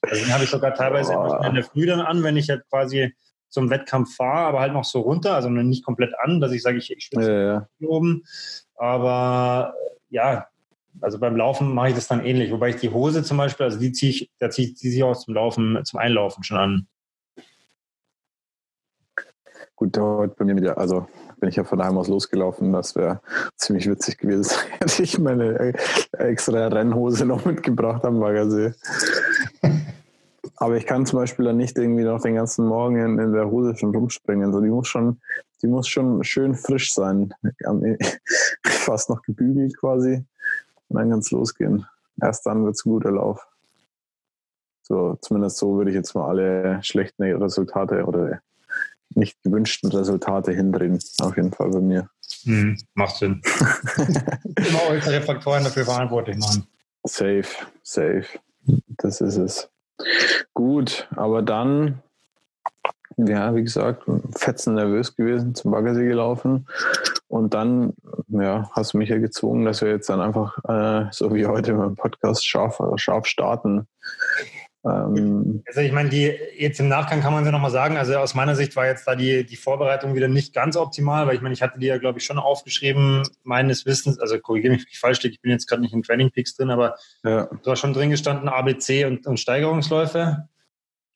Also 0.02 0.24
den 0.24 0.32
habe 0.32 0.44
ich 0.44 0.50
sogar 0.52 0.76
teilweise 0.76 1.14
oh. 1.18 1.44
in 1.44 1.56
der 1.56 1.64
Früh 1.64 1.88
dann 1.88 2.02
an, 2.02 2.22
wenn 2.22 2.38
ich 2.38 2.52
halt 2.52 2.70
quasi 2.70 3.16
zum 3.50 3.72
Wettkampf 3.72 4.16
fahre, 4.16 4.48
aber 4.48 4.60
halt 4.60 4.74
noch 4.74 4.86
so 4.86 5.02
runter, 5.02 5.36
also 5.36 5.50
nicht 5.50 5.84
komplett 5.84 6.14
an, 6.20 6.40
dass 6.40 6.52
ich 6.52 6.62
sage, 6.62 6.78
ich, 6.78 6.92
ich 6.92 7.06
schwitze 7.06 7.32
ja, 7.32 7.54
ja. 7.80 7.88
oben. 7.88 8.24
Aber 8.76 9.74
ja, 10.10 10.48
also 11.02 11.20
beim 11.20 11.36
Laufen 11.36 11.74
mache 11.74 11.90
ich 11.90 11.96
das 11.96 12.08
dann 12.08 12.24
ähnlich, 12.24 12.52
wobei 12.52 12.70
ich 12.70 12.78
die 12.78 12.90
Hose 12.90 13.24
zum 13.24 13.38
Beispiel, 13.38 13.66
also 13.66 13.80
die 13.80 13.92
ziehe 13.92 14.12
ich, 14.12 14.32
da 14.40 14.50
ziehe 14.50 14.70
ich 14.70 14.78
sie 14.78 15.04
auch 15.04 15.18
zum 15.18 15.34
Laufen, 15.34 15.80
zum 15.84 16.00
Einlaufen 16.00 16.44
schon 16.44 16.58
an. 16.58 16.88
Gut, 19.76 19.98
heute 19.98 20.36
bei 20.38 20.46
mir 20.46 20.56
wieder, 20.56 20.78
also 20.78 21.08
bin 21.40 21.50
ich 21.50 21.56
ja 21.56 21.64
von 21.64 21.80
daheim 21.80 21.98
aus 21.98 22.08
losgelaufen, 22.08 22.72
das 22.72 22.96
wäre 22.96 23.20
ziemlich 23.56 23.90
witzig 23.90 24.20
gewesen, 24.20 24.56
hätte 24.80 25.02
ich 25.02 25.18
meine 25.18 25.74
extra 26.12 26.68
Rennhose 26.68 27.26
noch 27.26 27.46
mitgebracht 27.46 28.06
am 28.06 28.20
Baggersee. 28.20 28.74
Aber 30.58 30.78
ich 30.78 30.86
kann 30.86 31.08
zum 31.08 31.18
Beispiel 31.18 31.46
dann 31.46 31.58
nicht 31.58 31.76
irgendwie 31.80 32.04
noch 32.04 32.22
den 32.22 32.36
ganzen 32.36 32.68
Morgen 32.68 32.98
in, 32.98 33.18
in 33.18 33.34
der 33.34 33.50
Hose 33.50 33.76
schon 33.76 33.96
rumspringen. 33.96 34.46
Also 34.46 34.62
die 34.62 34.70
muss 34.70 34.88
schon, 34.88 35.20
die 35.64 35.68
muss 35.68 35.88
schon 35.88 36.24
schön 36.24 36.54
frisch 36.54 36.94
sein. 36.94 37.34
Fast 38.64 39.10
noch 39.10 39.24
gebügelt 39.24 39.76
quasi. 39.80 40.24
Und 40.92 40.98
dann 40.98 41.10
kann 41.10 41.20
es 41.20 41.32
losgehen. 41.32 41.86
Erst 42.22 42.46
dann 42.46 42.66
wird 42.66 42.76
es 42.76 42.86
ein 42.86 42.90
guter 42.90 43.12
Lauf. 43.12 43.48
So, 44.82 45.18
zumindest 45.22 45.58
so 45.58 45.78
würde 45.78 45.90
ich 45.90 45.96
jetzt 45.96 46.14
mal 46.16 46.28
alle 46.28 46.84
schlechten 46.84 47.24
Resultate 47.24 48.04
oder 48.04 48.42
nicht 49.12 49.42
gewünschten 49.42 49.90
Resultate 49.90 50.52
hindrehen. 50.52 51.00
Auf 51.22 51.38
jeden 51.38 51.54
Fall 51.54 51.70
bei 51.70 51.80
mir. 51.80 52.10
Mhm, 52.44 52.78
macht 52.94 53.16
Sinn. 53.16 53.42
Immer 54.58 54.90
äußere 54.90 55.22
Faktoren 55.22 55.64
dafür 55.64 55.86
verantwortlich 55.86 56.38
machen. 56.38 56.68
Safe, 57.04 57.46
safe. 57.84 58.26
Das 58.98 59.22
ist 59.22 59.38
es. 59.38 59.70
Gut, 60.54 61.08
aber 61.16 61.42
dann 61.42 62.04
ja, 63.18 63.56
wie 63.56 63.64
gesagt, 63.64 64.04
fetzen 64.36 64.76
nervös 64.76 65.16
gewesen, 65.16 65.56
zum 65.56 65.72
Baggersee 65.72 66.08
gelaufen. 66.08 66.68
Und 67.28 67.54
dann, 67.54 67.94
ja, 68.28 68.70
hast 68.74 68.94
du 68.94 68.98
mich 68.98 69.10
ja 69.10 69.18
gezwungen, 69.18 69.66
dass 69.66 69.82
wir 69.82 69.90
jetzt 69.90 70.10
dann 70.10 70.22
einfach, 70.22 70.58
äh, 70.68 71.08
so 71.12 71.34
wie 71.34 71.46
heute 71.46 71.74
beim 71.74 71.96
Podcast, 71.96 72.46
scharf, 72.46 72.82
scharf 72.98 73.26
starten. 73.26 73.88
Ähm, 74.84 75.64
also 75.68 75.82
ich 75.82 75.92
meine, 75.92 76.10
die 76.10 76.34
jetzt 76.58 76.80
im 76.80 76.88
Nachgang 76.88 77.22
kann 77.22 77.34
man 77.34 77.46
ja 77.46 77.52
nochmal 77.52 77.72
sagen, 77.72 77.98
also 77.98 78.16
aus 78.18 78.34
meiner 78.34 78.56
Sicht 78.56 78.76
war 78.76 78.88
jetzt 78.88 79.08
da 79.08 79.16
die, 79.16 79.46
die 79.46 79.56
Vorbereitung 79.56 80.16
wieder 80.16 80.28
nicht 80.28 80.54
ganz 80.54 80.76
optimal, 80.76 81.28
weil 81.28 81.36
ich 81.36 81.42
meine, 81.42 81.54
ich 81.54 81.62
hatte 81.62 81.80
die 81.80 81.86
ja, 81.86 81.98
glaube 81.98 82.20
ich, 82.20 82.26
schon 82.26 82.40
aufgeschrieben, 82.40 83.24
meines 83.44 83.86
Wissens, 83.86 84.20
also 84.20 84.40
korrigiere 84.40 84.74
mich, 84.74 84.82
wenn 84.82 84.92
ich 84.92 85.00
falsch 85.00 85.22
liege, 85.22 85.36
ich 85.36 85.42
bin 85.42 85.52
jetzt 85.52 85.68
gerade 85.68 85.82
nicht 85.82 85.94
in 85.94 86.02
Training 86.02 86.32
Peaks 86.32 86.56
drin, 86.56 86.72
aber 86.72 86.96
ja. 87.24 87.48
du 87.64 87.72
hast 87.72 87.80
schon 87.80 87.94
drin 87.94 88.10
gestanden, 88.10 88.50
ABC 88.50 89.06
und, 89.06 89.28
und 89.28 89.40
Steigerungsläufe. 89.40 90.48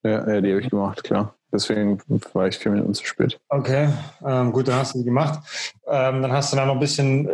Ja, 0.04 0.34
ja, 0.34 0.42
die 0.42 0.52
habe 0.52 0.62
ich 0.62 0.70
gemacht, 0.70 1.04
klar. 1.04 1.36
Deswegen 1.56 2.00
war 2.34 2.48
ich 2.48 2.58
vier 2.58 2.72
Minuten 2.72 2.94
zu 2.94 3.06
spät. 3.06 3.40
Okay, 3.50 3.90
ähm, 4.26 4.52
gut, 4.52 4.68
dann 4.68 4.76
hast 4.76 4.94
du 4.94 5.00
die 5.00 5.06
gemacht. 5.06 5.40
Ähm, 5.88 6.22
dann 6.22 6.32
hast 6.32 6.52
du 6.52 6.58
da 6.58 6.66
noch 6.66 6.74
ein 6.74 6.80
bisschen, 6.80 7.30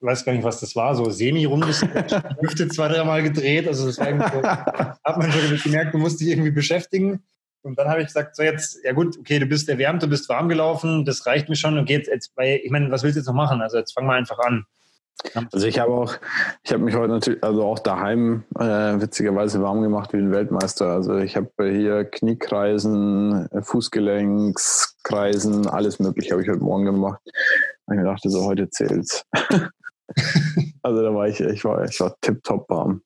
weiß 0.00 0.24
gar 0.24 0.32
nicht, 0.32 0.44
was 0.44 0.60
das 0.60 0.76
war, 0.76 0.94
so 0.94 1.08
semi-rundes, 1.08 1.82
Hüfte 2.40 2.68
zwei, 2.68 2.88
dreimal 2.88 3.22
gedreht. 3.22 3.66
Also 3.66 3.86
das 3.86 3.98
war 3.98 4.08
irgendwie 4.08 4.30
so, 4.30 4.42
hat 4.42 5.16
man 5.16 5.32
schon 5.32 5.58
gemerkt, 5.58 5.94
du 5.94 5.98
musst 5.98 6.20
dich 6.20 6.28
irgendwie 6.28 6.50
beschäftigen. 6.50 7.22
Und 7.62 7.78
dann 7.78 7.88
habe 7.88 8.00
ich 8.00 8.08
gesagt, 8.08 8.36
so 8.36 8.42
jetzt, 8.42 8.78
ja 8.84 8.92
gut, 8.92 9.16
okay, 9.18 9.38
du 9.38 9.46
bist 9.46 9.68
erwärmt, 9.68 10.02
du 10.02 10.08
bist 10.08 10.28
warm 10.28 10.48
gelaufen, 10.48 11.04
das 11.04 11.24
reicht 11.26 11.48
mir 11.48 11.54
schon 11.54 11.78
und 11.78 11.86
geht 11.86 12.08
jetzt, 12.08 12.32
weil 12.34 12.60
ich 12.62 12.70
meine, 12.70 12.90
was 12.90 13.04
willst 13.04 13.16
du 13.16 13.20
jetzt 13.20 13.28
noch 13.28 13.34
machen? 13.34 13.62
Also 13.62 13.78
jetzt 13.78 13.92
fangen 13.92 14.08
wir 14.08 14.14
einfach 14.14 14.38
an. 14.40 14.66
Also 15.52 15.66
ich 15.66 15.78
habe 15.78 15.92
auch, 15.92 16.14
ich 16.62 16.72
habe 16.72 16.82
mich 16.82 16.94
heute 16.94 17.12
natürlich, 17.12 17.44
also 17.44 17.64
auch 17.64 17.78
daheim 17.78 18.44
äh, 18.58 19.00
witzigerweise 19.00 19.62
warm 19.62 19.82
gemacht 19.82 20.12
wie 20.12 20.18
ein 20.18 20.32
Weltmeister. 20.32 20.86
Also 20.86 21.18
ich 21.18 21.36
habe 21.36 21.50
hier 21.58 22.04
Kniekreisen, 22.04 23.48
Fußgelenkskreisen, 23.62 25.68
alles 25.68 26.00
mögliche 26.00 26.32
habe 26.32 26.42
ich 26.42 26.48
heute 26.48 26.62
Morgen 26.62 26.84
gemacht. 26.84 27.20
Und 27.86 27.98
ich 27.98 28.04
dachte 28.04 28.30
so, 28.30 28.44
heute 28.44 28.68
zählt's. 28.70 29.24
also 30.82 31.02
da 31.02 31.14
war 31.14 31.28
ich, 31.28 31.40
ich 31.40 31.64
war, 31.64 31.84
ich 31.84 31.98
war 32.00 32.16
tipptopp 32.20 32.68
warm. 32.68 33.02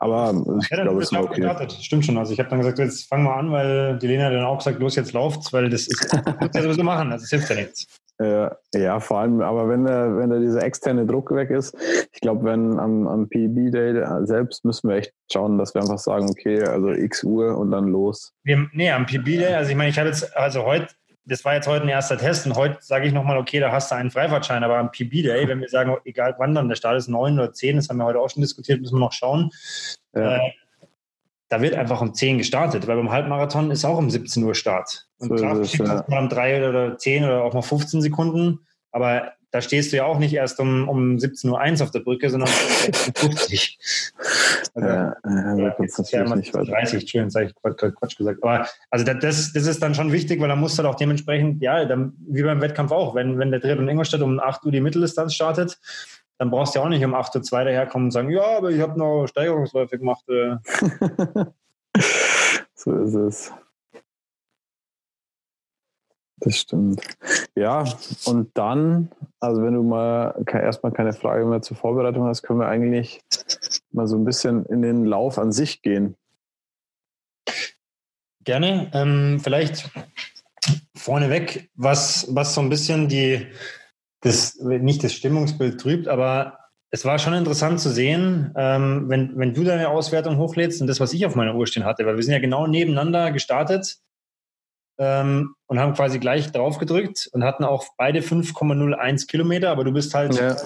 Aber 0.00 0.32
ich 0.60 0.70
ja, 0.70 0.84
glaube, 0.84 1.02
es 1.02 1.10
ist 1.10 1.18
okay. 1.18 1.40
Gestartet. 1.40 1.72
Stimmt 1.72 2.06
schon. 2.06 2.16
Also 2.16 2.32
ich 2.32 2.38
habe 2.38 2.48
dann 2.48 2.60
gesagt, 2.60 2.78
jetzt 2.78 3.08
fangen 3.08 3.24
wir 3.24 3.34
an, 3.34 3.50
weil 3.50 3.98
die 3.98 4.06
Lena 4.06 4.30
dann 4.30 4.44
auch 4.44 4.58
gesagt, 4.58 4.78
los, 4.78 4.94
jetzt 4.96 5.12
lauft's, 5.12 5.52
weil 5.52 5.68
das 5.70 5.88
ist, 5.88 6.12
muss 6.40 6.50
ja 6.54 6.62
sowieso 6.62 6.84
machen, 6.84 7.12
also 7.12 7.24
es 7.24 7.30
hilft 7.30 7.50
ja 7.50 7.56
nichts. 7.56 7.86
Äh, 8.22 8.50
ja, 8.74 9.00
vor 9.00 9.18
allem, 9.18 9.40
aber 9.40 9.68
wenn 9.68 9.84
der, 9.84 10.16
wenn 10.16 10.30
der 10.30 10.38
dieser 10.38 10.62
externe 10.62 11.06
Druck 11.06 11.34
weg 11.34 11.50
ist, 11.50 11.76
ich 12.12 12.20
glaube, 12.20 12.44
wenn 12.44 12.78
am, 12.78 13.08
am 13.08 13.28
PB-Day 13.28 14.26
selbst 14.26 14.64
müssen 14.64 14.88
wir 14.88 14.96
echt 14.96 15.12
schauen, 15.32 15.58
dass 15.58 15.74
wir 15.74 15.82
einfach 15.82 15.98
sagen, 15.98 16.30
okay, 16.30 16.62
also 16.62 16.90
x 16.90 17.24
Uhr 17.24 17.56
und 17.58 17.72
dann 17.72 17.88
los. 17.88 18.32
Wir, 18.44 18.68
nee, 18.72 18.90
am 18.90 19.06
PB-Day, 19.06 19.54
also 19.54 19.70
ich 19.70 19.76
meine, 19.76 19.90
ich 19.90 19.98
habe 19.98 20.08
jetzt, 20.08 20.36
also 20.36 20.64
heute, 20.64 20.88
das 21.24 21.44
war 21.44 21.54
jetzt 21.54 21.66
heute 21.66 21.84
ein 21.84 21.88
erster 21.88 22.16
Test 22.16 22.46
und 22.46 22.54
heute 22.54 22.76
sage 22.80 23.06
ich 23.06 23.12
nochmal, 23.12 23.38
okay, 23.38 23.58
da 23.58 23.72
hast 23.72 23.90
du 23.90 23.96
einen 23.96 24.10
Freifahrtschein, 24.10 24.62
aber 24.62 24.76
am 24.76 24.92
PB-Day, 24.92 25.48
wenn 25.48 25.60
wir 25.60 25.68
sagen, 25.68 25.96
egal 26.04 26.36
wann 26.38 26.54
dann, 26.54 26.68
der 26.68 26.76
Start 26.76 26.96
ist 26.96 27.08
neun 27.08 27.38
oder 27.38 27.52
zehn, 27.52 27.76
das 27.76 27.88
haben 27.88 27.96
wir 27.96 28.04
heute 28.04 28.20
auch 28.20 28.30
schon 28.30 28.42
diskutiert, 28.42 28.80
müssen 28.80 28.96
wir 28.96 29.00
noch 29.00 29.12
schauen. 29.12 29.50
Ja. 30.14 30.36
Äh, 30.36 30.50
da 31.52 31.60
wird 31.60 31.74
einfach 31.74 32.00
um 32.00 32.14
10 32.14 32.38
gestartet, 32.38 32.86
weil 32.86 32.96
beim 32.96 33.10
Halbmarathon 33.10 33.70
ist 33.70 33.84
auch 33.84 33.98
um 33.98 34.08
17 34.08 34.42
Uhr 34.42 34.54
Start. 34.54 35.06
Und 35.18 35.28
so 35.28 35.34
klar, 35.34 35.60
ist 35.60 35.74
ja. 35.74 36.02
mal 36.08 36.22
um 36.22 36.30
3 36.30 36.66
oder 36.66 36.96
10 36.96 37.24
oder 37.24 37.44
auch 37.44 37.52
mal 37.52 37.60
15 37.60 38.00
Sekunden, 38.00 38.60
aber 38.90 39.32
da 39.50 39.60
stehst 39.60 39.92
du 39.92 39.98
ja 39.98 40.06
auch 40.06 40.18
nicht 40.18 40.32
erst 40.32 40.58
um, 40.60 40.88
um 40.88 41.16
17.01 41.16 41.76
Uhr 41.76 41.84
auf 41.84 41.90
der 41.90 42.00
Brücke, 42.00 42.30
sondern 42.30 42.48
um 43.06 43.12
50. 43.14 43.78
Also, 44.74 44.88
ja, 44.88 45.14
ja, 45.26 45.56
ja, 45.58 45.74
das 45.78 46.10
ja 46.10 46.22
immer 46.22 46.36
nicht 46.36 46.54
30, 46.54 46.70
Entschuldigung, 46.72 47.24
jetzt 47.24 47.34
habe 47.34 47.44
ich 47.44 47.54
Quatsch, 47.54 47.94
Quatsch 47.98 48.16
gesagt. 48.16 48.42
Aber 48.42 48.66
also 48.88 49.04
das, 49.04 49.52
das 49.52 49.66
ist 49.66 49.82
dann 49.82 49.94
schon 49.94 50.10
wichtig, 50.10 50.40
weil 50.40 50.48
dann 50.48 50.58
musst 50.58 50.78
du 50.78 50.82
halt 50.82 50.94
auch 50.94 50.98
dementsprechend, 50.98 51.60
ja, 51.60 51.84
dann, 51.84 52.14
wie 52.28 52.42
beim 52.42 52.62
Wettkampf 52.62 52.92
auch, 52.92 53.14
wenn, 53.14 53.38
wenn 53.38 53.50
der 53.50 53.62
in 53.62 53.88
Ingolstadt 53.88 54.22
um 54.22 54.40
8 54.40 54.64
Uhr 54.64 54.72
die 54.72 54.80
Mitteldistanz 54.80 55.34
startet, 55.34 55.78
dann 56.38 56.50
brauchst 56.50 56.74
du 56.74 56.78
ja 56.78 56.84
auch 56.84 56.88
nicht 56.88 57.04
um 57.04 57.14
8.2 57.14 57.52
Uhr 57.52 57.64
daherkommen 57.64 58.06
und 58.06 58.10
sagen, 58.10 58.30
ja, 58.30 58.56
aber 58.56 58.70
ich 58.70 58.80
habe 58.80 58.98
noch 58.98 59.26
Steigerungsläufe 59.26 59.98
gemacht. 59.98 60.24
Äh. 60.28 60.56
so 62.74 62.96
ist 62.96 63.14
es. 63.14 63.52
Das 66.44 66.56
stimmt. 66.56 67.00
Ja, 67.54 67.84
und 68.24 68.50
dann, 68.54 69.12
also 69.38 69.62
wenn 69.62 69.74
du 69.74 69.82
mal 69.84 70.44
erstmal 70.52 70.90
keine 70.90 71.12
Frage 71.12 71.44
mehr 71.44 71.62
zur 71.62 71.76
Vorbereitung 71.76 72.24
hast, 72.24 72.42
können 72.42 72.58
wir 72.58 72.66
eigentlich 72.66 73.20
mal 73.92 74.08
so 74.08 74.16
ein 74.16 74.24
bisschen 74.24 74.66
in 74.66 74.82
den 74.82 75.04
Lauf 75.04 75.38
an 75.38 75.52
sich 75.52 75.82
gehen. 75.82 76.16
Gerne. 78.42 78.90
Ähm, 78.92 79.38
vielleicht 79.40 79.88
vorneweg, 80.96 81.70
was, 81.76 82.26
was 82.34 82.54
so 82.54 82.60
ein 82.60 82.68
bisschen 82.68 83.08
die, 83.08 83.46
das 84.22 84.56
nicht 84.60 85.04
das 85.04 85.12
Stimmungsbild 85.12 85.80
trübt, 85.80 86.08
aber 86.08 86.58
es 86.90 87.04
war 87.04 87.18
schon 87.18 87.34
interessant 87.34 87.80
zu 87.80 87.90
sehen, 87.90 88.52
ähm, 88.56 89.08
wenn, 89.08 89.38
wenn 89.38 89.54
du 89.54 89.64
deine 89.64 89.88
Auswertung 89.88 90.36
hochlädst 90.36 90.80
und 90.80 90.86
das, 90.86 91.00
was 91.00 91.12
ich 91.12 91.24
auf 91.26 91.34
meiner 91.34 91.54
Uhr 91.54 91.66
stehen 91.66 91.84
hatte, 91.84 92.04
weil 92.06 92.16
wir 92.16 92.22
sind 92.22 92.34
ja 92.34 92.38
genau 92.38 92.66
nebeneinander 92.66 93.32
gestartet 93.32 93.96
ähm, 94.98 95.54
und 95.66 95.80
haben 95.80 95.94
quasi 95.94 96.18
gleich 96.18 96.52
drauf 96.52 96.78
gedrückt 96.78 97.30
und 97.32 97.44
hatten 97.44 97.64
auch 97.64 97.86
beide 97.96 98.20
5,01 98.20 99.26
Kilometer, 99.26 99.70
aber 99.70 99.84
du 99.84 99.92
bist 99.92 100.14
halt 100.14 100.34
ja. 100.34 100.56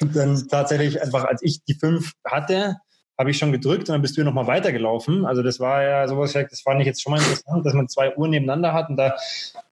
dann 0.00 0.48
tatsächlich 0.48 1.02
einfach, 1.02 1.24
als 1.24 1.42
ich 1.42 1.62
die 1.64 1.74
5 1.74 2.12
hatte, 2.24 2.76
habe 3.18 3.30
ich 3.30 3.38
schon 3.38 3.52
gedrückt 3.52 3.88
und 3.88 3.92
dann 3.92 4.02
bist 4.02 4.16
du 4.16 4.24
nochmal 4.24 4.46
weitergelaufen. 4.46 5.26
Also 5.26 5.42
das 5.42 5.60
war 5.60 5.82
ja 5.82 6.08
sowas, 6.08 6.32
das 6.32 6.62
fand 6.62 6.80
ich 6.80 6.86
jetzt 6.86 7.02
schon 7.02 7.12
mal 7.12 7.18
interessant, 7.18 7.64
dass 7.64 7.74
man 7.74 7.88
zwei 7.88 8.16
Uhren 8.16 8.30
nebeneinander 8.30 8.72
hat 8.72 8.88
und 8.88 8.96
da, 8.96 9.16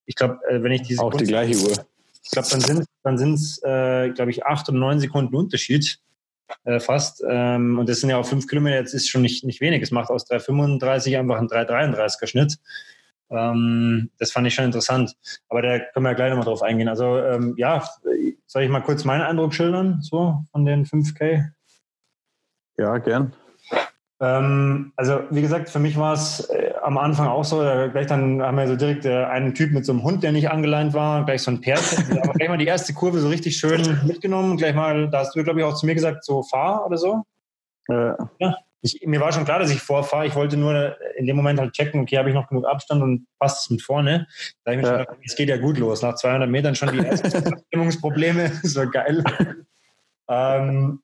ich 0.05 0.15
glaube, 0.15 0.39
äh, 0.49 0.63
wenn 0.63 0.73
ich 0.73 0.83
diese... 0.83 1.03
Auch 1.03 1.15
die 1.15 1.25
gleiche 1.25 1.57
Uhr. 1.57 1.87
Ich 2.23 2.31
glaube, 2.31 2.49
dann 2.51 2.61
sind 2.61 2.85
dann 3.03 3.35
es, 3.35 3.61
äh, 3.65 4.11
glaube 4.11 4.31
ich, 4.31 4.47
acht 4.47 4.69
oder 4.69 4.79
neun 4.79 5.01
Sekunden 5.01 5.35
Unterschied 5.35 5.99
äh, 6.65 6.81
fast. 6.81 7.23
Ähm, 7.29 7.79
und 7.79 7.89
das 7.89 8.01
sind 8.01 8.11
ja 8.11 8.17
auch 8.17 8.27
fünf 8.27 8.47
Kilometer, 8.47 8.77
jetzt 8.77 8.95
ist 8.95 9.09
schon 9.09 9.23
nicht, 9.23 9.45
nicht 9.45 9.61
wenig. 9.61 9.83
Es 9.83 9.91
macht 9.91 10.11
aus 10.11 10.29
3,35 10.31 11.19
einfach 11.19 11.39
einen 11.39 11.49
3,33er 11.49 12.27
Schnitt. 12.27 12.59
Ähm, 13.31 14.11
das 14.19 14.31
fand 14.31 14.47
ich 14.47 14.55
schon 14.55 14.67
interessant. 14.67 15.17
Aber 15.49 15.63
da 15.63 15.79
können 15.79 16.05
wir 16.05 16.11
ja 16.11 16.17
gleich 16.17 16.31
nochmal 16.31 16.45
drauf 16.45 16.63
eingehen. 16.63 16.89
Also 16.89 17.19
ähm, 17.19 17.55
ja, 17.57 17.85
soll 18.47 18.63
ich 18.63 18.71
mal 18.71 18.83
kurz 18.83 19.05
meinen 19.05 19.23
Eindruck 19.23 19.55
schildern, 19.55 20.03
so 20.03 20.45
von 20.53 20.65
den 20.65 20.85
5K? 20.85 21.51
Ja, 22.79 22.99
gern. 22.99 23.33
Ähm, 24.21 24.93
also 24.97 25.25
wie 25.31 25.43
gesagt, 25.43 25.71
für 25.71 25.79
mich 25.79 25.97
war 25.97 26.15
es 26.15 26.41
äh, 26.51 26.72
am 26.83 26.99
Anfang 26.99 27.29
auch 27.29 27.45
so, 27.45 27.63
da 27.63 27.87
gleich 27.87 28.07
dann 28.07 28.43
haben 28.43 28.57
wir 28.57 28.67
so 28.67 28.77
direkt 28.77 29.05
äh, 29.05 29.25
einen 29.25 29.55
Typ 29.55 29.73
mit 29.73 29.87
so 29.87 29.93
einem 29.93 30.03
Hund, 30.03 30.23
der 30.23 30.33
nicht 30.33 30.51
angeleint 30.51 30.95
war, 30.95 31.25
gleich 31.25 31.43
so 31.43 31.51
ein 31.51 31.61
Pärchen, 31.61 32.19
aber 32.19 32.33
gleich 32.33 32.49
mal 32.49 32.59
die 32.59 32.67
erste 32.67 32.93
Kurve 32.93 33.21
so 33.21 33.29
richtig 33.29 33.57
schön 33.57 34.01
mitgenommen, 34.05 34.57
gleich 34.57 34.75
mal, 34.75 35.09
da 35.09 35.21
hast 35.21 35.35
du 35.35 35.43
glaube 35.43 35.61
ich 35.61 35.65
auch 35.65 35.75
zu 35.75 35.87
mir 35.87 35.95
gesagt, 35.95 36.25
so 36.25 36.43
fahr 36.43 36.87
oder 36.87 36.99
so. 36.99 37.23
Äh. 37.89 38.15
Ja. 38.41 38.57
Ich, 38.85 39.01
mir 39.07 39.21
war 39.21 39.31
schon 39.31 39.45
klar, 39.45 39.61
dass 39.61 39.71
ich 39.71 39.81
vorfahre. 39.81 40.27
Ich 40.27 40.35
wollte 40.35 40.57
nur 40.57 40.97
in 41.17 41.27
dem 41.27 41.37
Moment 41.37 41.61
halt 41.61 41.73
checken, 41.73 42.01
okay, 42.01 42.19
habe 42.19 42.31
ich 42.31 42.35
noch 42.35 42.49
genug 42.49 42.67
Abstand 42.67 43.01
und 43.01 43.27
passt 43.39 43.65
es 43.65 43.71
mit 43.71 43.81
vorne. 43.81 44.27
Da 44.65 44.73
ich 44.73 44.79
mir 44.79 44.83
ja. 44.83 44.99
gedacht, 44.99 45.19
es 45.25 45.37
geht 45.37 45.49
ja 45.49 45.57
gut 45.57 45.79
los. 45.79 46.03
Nach 46.03 46.17
200 46.17 46.51
Metern 46.51 46.75
schon 46.75 46.91
die 46.91 46.99
ersten 46.99 47.31
Stimmungsprobleme. 47.69 48.51
Das 48.61 48.75
war 48.77 48.87
geil. 48.89 49.23
ähm, 50.29 51.01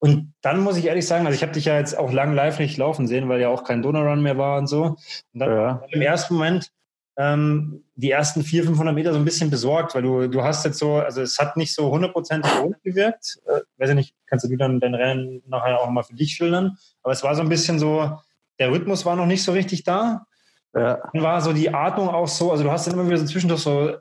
und 0.00 0.32
dann 0.40 0.60
muss 0.60 0.78
ich 0.78 0.86
ehrlich 0.86 1.06
sagen, 1.06 1.26
also 1.26 1.36
ich 1.36 1.42
habe 1.42 1.52
dich 1.52 1.66
ja 1.66 1.76
jetzt 1.76 1.96
auch 1.96 2.10
lang 2.10 2.34
live 2.34 2.58
nicht 2.58 2.78
laufen 2.78 3.06
sehen, 3.06 3.28
weil 3.28 3.40
ja 3.40 3.48
auch 3.48 3.64
kein 3.64 3.82
Donau-Run 3.82 4.22
mehr 4.22 4.38
war 4.38 4.58
und 4.58 4.66
so. 4.66 4.96
Und 5.32 5.40
dann 5.40 5.50
ja. 5.50 5.82
im 5.90 6.00
ersten 6.00 6.34
Moment 6.34 6.72
ähm, 7.18 7.84
die 7.96 8.10
ersten 8.10 8.42
400, 8.42 8.68
500 8.68 8.94
Meter 8.94 9.12
so 9.12 9.18
ein 9.18 9.26
bisschen 9.26 9.50
besorgt, 9.50 9.94
weil 9.94 10.00
du, 10.00 10.26
du 10.26 10.42
hast 10.42 10.64
jetzt 10.64 10.78
so, 10.78 10.94
also 10.96 11.20
es 11.20 11.38
hat 11.38 11.58
nicht 11.58 11.74
so 11.74 11.90
hundertprozentig 11.90 12.50
gewirkt. 12.82 13.40
Äh, 13.46 13.60
weiß 13.76 13.90
ich 13.90 13.94
nicht, 13.94 14.14
kannst 14.26 14.48
du 14.48 14.56
dann 14.56 14.80
dein 14.80 14.94
Rennen 14.94 15.42
nachher 15.46 15.78
auch 15.78 15.90
mal 15.90 16.02
für 16.02 16.14
dich 16.14 16.32
schildern. 16.32 16.78
Aber 17.02 17.12
es 17.12 17.22
war 17.22 17.34
so 17.34 17.42
ein 17.42 17.50
bisschen 17.50 17.78
so, 17.78 18.18
der 18.58 18.72
Rhythmus 18.72 19.04
war 19.04 19.16
noch 19.16 19.26
nicht 19.26 19.42
so 19.42 19.52
richtig 19.52 19.84
da. 19.84 20.26
Ja. 20.74 21.02
Dann 21.12 21.22
war 21.22 21.42
so 21.42 21.52
die 21.52 21.74
Atmung 21.74 22.08
auch 22.08 22.28
so, 22.28 22.52
also 22.52 22.64
du 22.64 22.70
hast 22.70 22.86
dann 22.86 22.94
immer 22.94 23.06
wieder 23.06 23.18
so 23.18 23.26
zwischendurch 23.26 23.60
so, 23.60 23.96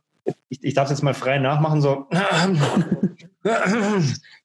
ich, 0.49 0.63
ich 0.63 0.73
darf 0.73 0.85
es 0.85 0.91
jetzt 0.91 1.03
mal 1.03 1.13
frei 1.13 1.39
nachmachen, 1.39 1.81
so 1.81 2.07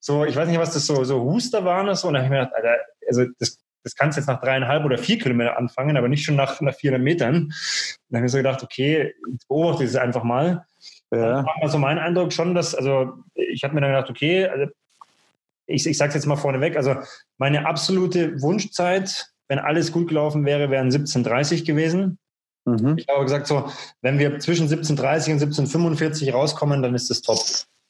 so, 0.00 0.24
ich 0.24 0.36
weiß 0.36 0.48
nicht, 0.48 0.58
was 0.58 0.72
das 0.72 0.86
so, 0.86 1.04
so 1.04 1.22
Huster 1.22 1.64
waren 1.64 1.86
oder 1.86 1.96
so. 1.96 2.08
Und 2.08 2.14
dann 2.14 2.24
habe 2.24 2.34
ich 2.34 2.38
mir 2.38 2.46
gedacht, 2.46 2.56
Alter, 2.56 2.76
also 3.08 3.24
das, 3.38 3.58
das 3.82 3.94
kannst 3.94 4.16
jetzt 4.16 4.26
nach 4.26 4.40
dreieinhalb 4.40 4.84
oder 4.84 4.98
vier 4.98 5.18
Kilometer 5.18 5.58
anfangen, 5.58 5.96
aber 5.96 6.08
nicht 6.08 6.24
schon 6.24 6.36
nach, 6.36 6.60
nach 6.60 6.74
400 6.74 7.02
Metern. 7.02 7.34
Und 7.34 7.52
dann 8.08 8.18
habe 8.18 8.26
ich 8.26 8.32
so 8.32 8.38
gedacht, 8.38 8.62
okay, 8.62 9.14
jetzt 9.30 9.48
beobachte 9.48 9.84
ich 9.84 9.90
es 9.90 9.96
einfach 9.96 10.22
mal. 10.22 10.64
Ja. 11.10 11.42
Dann 11.42 11.46
war 11.46 11.68
so 11.68 11.78
mein 11.78 11.98
Eindruck 11.98 12.32
schon, 12.32 12.54
dass, 12.54 12.74
also 12.74 13.12
ich 13.34 13.62
habe 13.64 13.74
mir 13.74 13.80
dann 13.80 13.90
gedacht, 13.90 14.10
okay, 14.10 14.46
also 14.46 14.70
ich, 15.66 15.86
ich 15.86 15.96
sage 15.96 16.08
es 16.08 16.14
jetzt 16.14 16.26
mal 16.26 16.36
vorneweg, 16.36 16.76
also 16.76 16.96
meine 17.38 17.66
absolute 17.66 18.40
Wunschzeit, 18.40 19.26
wenn 19.48 19.58
alles 19.58 19.92
gut 19.92 20.08
gelaufen 20.08 20.44
wäre, 20.44 20.70
wären 20.70 20.90
17.30 20.90 21.66
gewesen. 21.66 22.18
Mhm. 22.64 22.96
Ich 22.96 23.06
habe 23.08 23.24
gesagt, 23.24 23.46
so, 23.46 23.68
wenn 24.00 24.18
wir 24.18 24.38
zwischen 24.38 24.68
17.30 24.68 25.32
und 25.32 25.56
17.45 25.56 26.32
rauskommen, 26.32 26.82
dann 26.82 26.94
ist 26.94 27.10
das 27.10 27.22
top. 27.22 27.38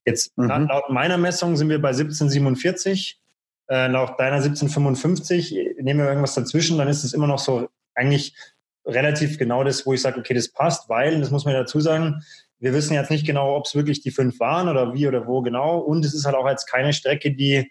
Jetzt 0.04 0.36
mhm. 0.36 0.48
laut 0.68 0.90
meiner 0.90 1.16
Messung 1.16 1.56
sind 1.56 1.68
wir 1.68 1.80
bei 1.80 1.88
1747, 1.88 3.20
äh, 3.68 3.86
laut 3.86 4.18
deiner 4.18 4.36
1755. 4.36 5.76
Nehmen 5.80 6.00
wir 6.00 6.08
irgendwas 6.08 6.34
dazwischen, 6.34 6.78
dann 6.78 6.88
ist 6.88 7.04
es 7.04 7.12
immer 7.12 7.26
noch 7.26 7.38
so 7.38 7.68
eigentlich 7.94 8.34
relativ 8.86 9.38
genau 9.38 9.64
das, 9.64 9.86
wo 9.86 9.94
ich 9.94 10.02
sage, 10.02 10.20
okay, 10.20 10.34
das 10.34 10.50
passt, 10.50 10.88
weil, 10.88 11.20
das 11.20 11.30
muss 11.30 11.44
man 11.44 11.54
dazu 11.54 11.80
sagen, 11.80 12.22
wir 12.58 12.72
wissen 12.72 12.94
jetzt 12.94 13.10
nicht 13.10 13.26
genau, 13.26 13.56
ob 13.56 13.66
es 13.66 13.74
wirklich 13.74 14.02
die 14.02 14.10
fünf 14.10 14.40
waren 14.40 14.68
oder 14.68 14.94
wie 14.94 15.06
oder 15.06 15.26
wo 15.26 15.42
genau. 15.42 15.78
Und 15.78 16.04
es 16.04 16.14
ist 16.14 16.24
halt 16.24 16.36
auch 16.36 16.48
jetzt 16.48 16.66
keine 16.66 16.92
Strecke, 16.92 17.32
die, 17.32 17.70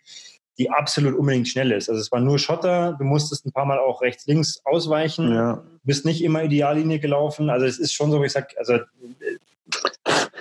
die 0.57 0.69
absolut 0.69 1.15
unbedingt 1.15 1.47
schnell 1.47 1.71
ist. 1.71 1.89
Also 1.89 2.01
es 2.01 2.11
war 2.11 2.19
nur 2.19 2.37
Schotter, 2.39 2.95
du 2.97 3.05
musstest 3.05 3.45
ein 3.45 3.51
paar 3.51 3.65
Mal 3.65 3.79
auch 3.79 4.01
rechts, 4.01 4.27
links 4.27 4.61
ausweichen, 4.65 5.33
ja. 5.33 5.63
bist 5.83 6.05
nicht 6.05 6.23
immer 6.23 6.43
Ideallinie 6.43 6.99
gelaufen. 6.99 7.49
Also 7.49 7.65
es 7.65 7.79
ist 7.79 7.93
schon 7.93 8.11
so, 8.11 8.21
wie 8.21 8.27
ich 8.27 8.33
sage, 8.33 8.47
also 8.57 8.79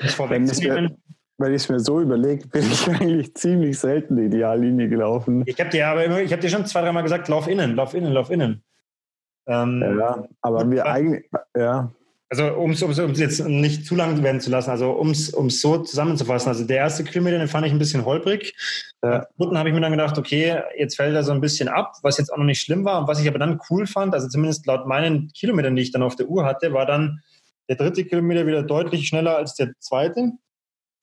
nicht 0.02 0.14
vorwegzunehmen 0.14 1.02
wenn 1.42 1.54
ich 1.54 1.62
es 1.62 1.68
mir 1.68 1.80
so 1.80 2.00
überlege, 2.00 2.46
bin 2.46 2.62
ich 2.62 2.88
eigentlich 3.00 3.34
ziemlich 3.34 3.78
selten 3.78 4.16
die 4.16 4.24
Ideallinie 4.24 4.88
gelaufen. 4.88 5.42
Ich 5.46 5.58
habe 5.60 5.70
dir 5.70 5.88
aber 5.88 6.04
immer, 6.04 6.20
ich 6.20 6.32
habe 6.32 6.40
dir 6.40 6.48
schon 6.48 6.66
zwei, 6.66 6.82
dreimal 6.82 7.02
gesagt, 7.02 7.28
lauf 7.28 7.48
innen, 7.48 7.74
lauf 7.74 7.94
innen, 7.94 8.12
lauf 8.12 8.30
innen. 8.30 8.62
Ähm, 9.46 9.98
ja, 9.98 10.24
aber 10.40 10.70
wir 10.70 10.86
eigentlich, 10.92 11.28
ja. 11.56 11.90
Also 12.32 12.54
um 12.54 12.70
es 12.70 12.80
jetzt 13.18 13.46
nicht 13.46 13.84
zu 13.84 13.94
lang 13.94 14.22
werden 14.22 14.40
zu 14.40 14.48
lassen, 14.48 14.70
also 14.70 14.92
um 14.92 15.10
es 15.10 15.30
so 15.60 15.76
zusammenzufassen, 15.76 16.48
also 16.48 16.64
der 16.64 16.78
erste 16.78 17.04
Kilometer, 17.04 17.36
den 17.36 17.46
fand 17.46 17.66
ich 17.66 17.72
ein 17.72 17.78
bisschen 17.78 18.06
holprig. 18.06 18.54
Ja. 19.02 19.26
Dritten 19.36 19.58
habe 19.58 19.68
ich 19.68 19.74
mir 19.74 19.82
dann 19.82 19.92
gedacht, 19.92 20.16
okay, 20.16 20.62
jetzt 20.78 20.96
fällt 20.96 21.14
er 21.14 21.24
so 21.24 21.32
ein 21.32 21.42
bisschen 21.42 21.68
ab, 21.68 21.92
was 22.02 22.16
jetzt 22.16 22.32
auch 22.32 22.38
noch 22.38 22.46
nicht 22.46 22.62
schlimm 22.62 22.86
war. 22.86 23.00
Und 23.00 23.06
was 23.06 23.20
ich 23.20 23.28
aber 23.28 23.38
dann 23.38 23.60
cool 23.68 23.86
fand, 23.86 24.14
also 24.14 24.28
zumindest 24.28 24.64
laut 24.64 24.86
meinen 24.86 25.28
Kilometern, 25.34 25.76
die 25.76 25.82
ich 25.82 25.92
dann 25.92 26.02
auf 26.02 26.16
der 26.16 26.26
Uhr 26.26 26.46
hatte, 26.46 26.72
war 26.72 26.86
dann 26.86 27.20
der 27.68 27.76
dritte 27.76 28.02
Kilometer 28.02 28.46
wieder 28.46 28.62
deutlich 28.62 29.06
schneller 29.06 29.36
als 29.36 29.54
der 29.54 29.74
zweite. 29.78 30.32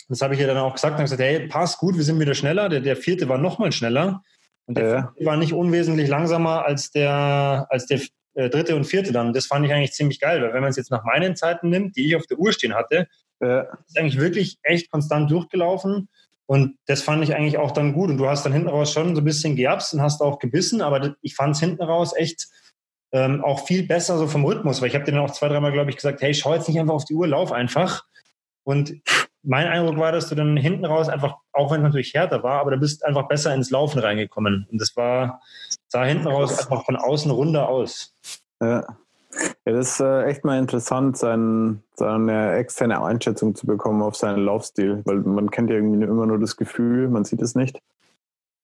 Das 0.07 0.23
habe 0.23 0.33
ich 0.33 0.39
ja 0.39 0.47
dann 0.47 0.57
auch 0.57 0.73
gesagt 0.73 0.97
und 0.97 1.05
gesagt, 1.05 1.21
hey, 1.21 1.47
passt 1.47 1.77
gut, 1.77 1.95
wir 1.95 2.03
sind 2.03 2.19
wieder 2.19 2.33
schneller. 2.33 2.69
Der, 2.69 2.79
der 2.79 2.95
vierte 2.95 3.29
war 3.29 3.37
nochmal 3.37 3.71
schneller. 3.71 4.23
Und 4.65 4.79
der 4.79 5.13
ja. 5.19 5.25
war 5.27 5.37
nicht 5.37 5.53
unwesentlich 5.53 6.07
langsamer 6.07 6.65
als 6.65 6.89
der, 6.89 7.67
als 7.69 7.85
der 7.85 7.99
äh, 8.35 8.49
dritte 8.49 8.75
und 8.75 8.85
vierte 8.85 9.11
dann. 9.11 9.33
Das 9.33 9.45
fand 9.45 9.65
ich 9.65 9.73
eigentlich 9.73 9.93
ziemlich 9.93 10.19
geil, 10.19 10.41
weil 10.41 10.53
wenn 10.53 10.61
man 10.61 10.69
es 10.69 10.77
jetzt 10.77 10.91
nach 10.91 11.03
meinen 11.03 11.35
Zeiten 11.35 11.69
nimmt, 11.69 11.95
die 11.95 12.07
ich 12.07 12.15
auf 12.15 12.27
der 12.27 12.39
Uhr 12.39 12.51
stehen 12.51 12.75
hatte, 12.75 13.07
ja. 13.41 13.61
ist 13.87 13.97
eigentlich 13.97 14.19
wirklich 14.19 14.59
echt 14.63 14.91
konstant 14.91 15.31
durchgelaufen. 15.31 16.09
Und 16.45 16.77
das 16.87 17.03
fand 17.03 17.23
ich 17.23 17.35
eigentlich 17.35 17.57
auch 17.57 17.71
dann 17.71 17.93
gut. 17.93 18.09
Und 18.09 18.17
du 18.17 18.27
hast 18.27 18.43
dann 18.43 18.53
hinten 18.53 18.69
raus 18.69 18.91
schon 18.91 19.15
so 19.15 19.21
ein 19.21 19.25
bisschen 19.25 19.55
geabst 19.55 19.93
und 19.93 20.01
hast 20.01 20.21
auch 20.21 20.39
gebissen, 20.39 20.81
aber 20.81 21.15
ich 21.21 21.35
fand 21.35 21.55
es 21.55 21.59
hinten 21.59 21.83
raus 21.83 22.13
echt 22.15 22.47
ähm, 23.11 23.43
auch 23.43 23.65
viel 23.65 23.83
besser 23.85 24.17
so 24.17 24.27
vom 24.27 24.45
Rhythmus, 24.45 24.81
weil 24.81 24.89
ich 24.89 24.95
habe 24.95 25.05
dir 25.05 25.11
dann 25.11 25.21
auch 25.21 25.31
zwei, 25.31 25.47
dreimal, 25.47 25.71
glaube 25.71 25.89
ich, 25.89 25.95
gesagt, 25.95 26.21
hey, 26.21 26.33
schau 26.33 26.53
jetzt 26.53 26.67
nicht 26.67 26.79
einfach 26.79 26.93
auf 26.93 27.05
die 27.05 27.13
Uhr, 27.13 27.27
lauf 27.27 27.51
einfach. 27.51 28.03
Und 28.63 28.93
mein 29.43 29.67
Eindruck 29.67 29.97
war, 29.97 30.11
dass 30.11 30.29
du 30.29 30.35
dann 30.35 30.57
hinten 30.57 30.85
raus 30.85 31.09
einfach, 31.09 31.37
auch 31.53 31.71
wenn 31.71 31.81
es 31.81 31.83
natürlich 31.83 32.13
härter 32.13 32.43
war, 32.43 32.59
aber 32.59 32.71
du 32.71 32.77
bist 32.77 33.05
einfach 33.05 33.27
besser 33.27 33.53
ins 33.53 33.71
Laufen 33.71 33.99
reingekommen. 33.99 34.67
Und 34.71 34.81
das 34.81 34.95
war, 34.95 35.41
sah 35.87 36.03
hinten 36.03 36.27
raus 36.27 36.59
einfach 36.59 36.85
von 36.85 36.95
außen 36.95 37.31
runder 37.31 37.69
aus. 37.69 38.13
Ja. 38.61 38.85
Ja, 39.65 39.73
das 39.73 39.91
ist 39.91 39.99
äh, 39.99 40.23
echt 40.23 40.43
mal 40.43 40.57
interessant, 40.57 41.15
sein, 41.17 41.83
seine 41.93 42.53
externe 42.53 43.03
Einschätzung 43.03 43.53
zu 43.53 43.67
bekommen 43.67 44.01
auf 44.01 44.15
seinen 44.15 44.43
Laufstil, 44.43 45.03
weil 45.05 45.17
man 45.17 45.51
kennt 45.51 45.69
ja 45.69 45.75
irgendwie 45.75 46.03
immer 46.03 46.25
nur 46.25 46.39
das 46.39 46.57
Gefühl, 46.57 47.09
man 47.09 47.25
sieht 47.25 47.41
es 47.41 47.53
nicht. 47.53 47.79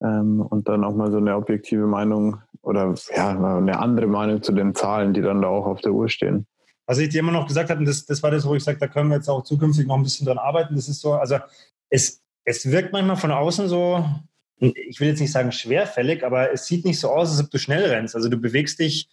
Ähm, 0.01 0.41
und 0.41 0.67
dann 0.67 0.83
auch 0.83 0.95
mal 0.95 1.11
so 1.11 1.17
eine 1.17 1.35
objektive 1.35 1.85
Meinung 1.85 2.41
oder 2.63 2.95
ja, 3.15 3.29
eine 3.29 3.79
andere 3.79 4.07
Meinung 4.07 4.41
zu 4.41 4.51
den 4.51 4.73
Zahlen, 4.73 5.13
die 5.13 5.21
dann 5.21 5.41
da 5.41 5.47
auch 5.47 5.67
auf 5.67 5.81
der 5.81 5.93
Uhr 5.93 6.09
stehen. 6.09 6.47
Was 6.85 6.97
ich 6.99 7.09
dir 7.09 7.19
immer 7.19 7.31
noch 7.31 7.47
gesagt 7.47 7.69
habe, 7.69 7.79
und 7.79 7.85
das, 7.85 8.05
das 8.05 8.21
war 8.21 8.31
das, 8.31 8.45
wo 8.45 8.55
ich 8.55 8.63
sage, 8.63 8.77
da 8.77 8.87
können 8.87 9.09
wir 9.09 9.15
jetzt 9.15 9.29
auch 9.29 9.43
zukünftig 9.43 9.87
noch 9.87 9.95
ein 9.95 10.03
bisschen 10.03 10.25
dran 10.25 10.37
arbeiten. 10.37 10.75
Das 10.75 10.87
ist 10.87 11.01
so, 11.01 11.13
also 11.13 11.39
es, 11.89 12.21
es 12.43 12.69
wirkt 12.69 12.93
manchmal 12.93 13.17
von 13.17 13.31
außen 13.31 13.67
so, 13.67 14.07
ich 14.59 14.99
will 14.99 15.09
jetzt 15.09 15.19
nicht 15.19 15.31
sagen 15.31 15.51
schwerfällig, 15.51 16.23
aber 16.23 16.51
es 16.51 16.65
sieht 16.65 16.85
nicht 16.85 16.99
so 16.99 17.09
aus, 17.09 17.31
als 17.31 17.43
ob 17.43 17.51
du 17.51 17.57
schnell 17.57 17.85
rennst. 17.85 18.15
Also 18.15 18.29
du 18.29 18.37
bewegst 18.37 18.79
dich, 18.79 19.09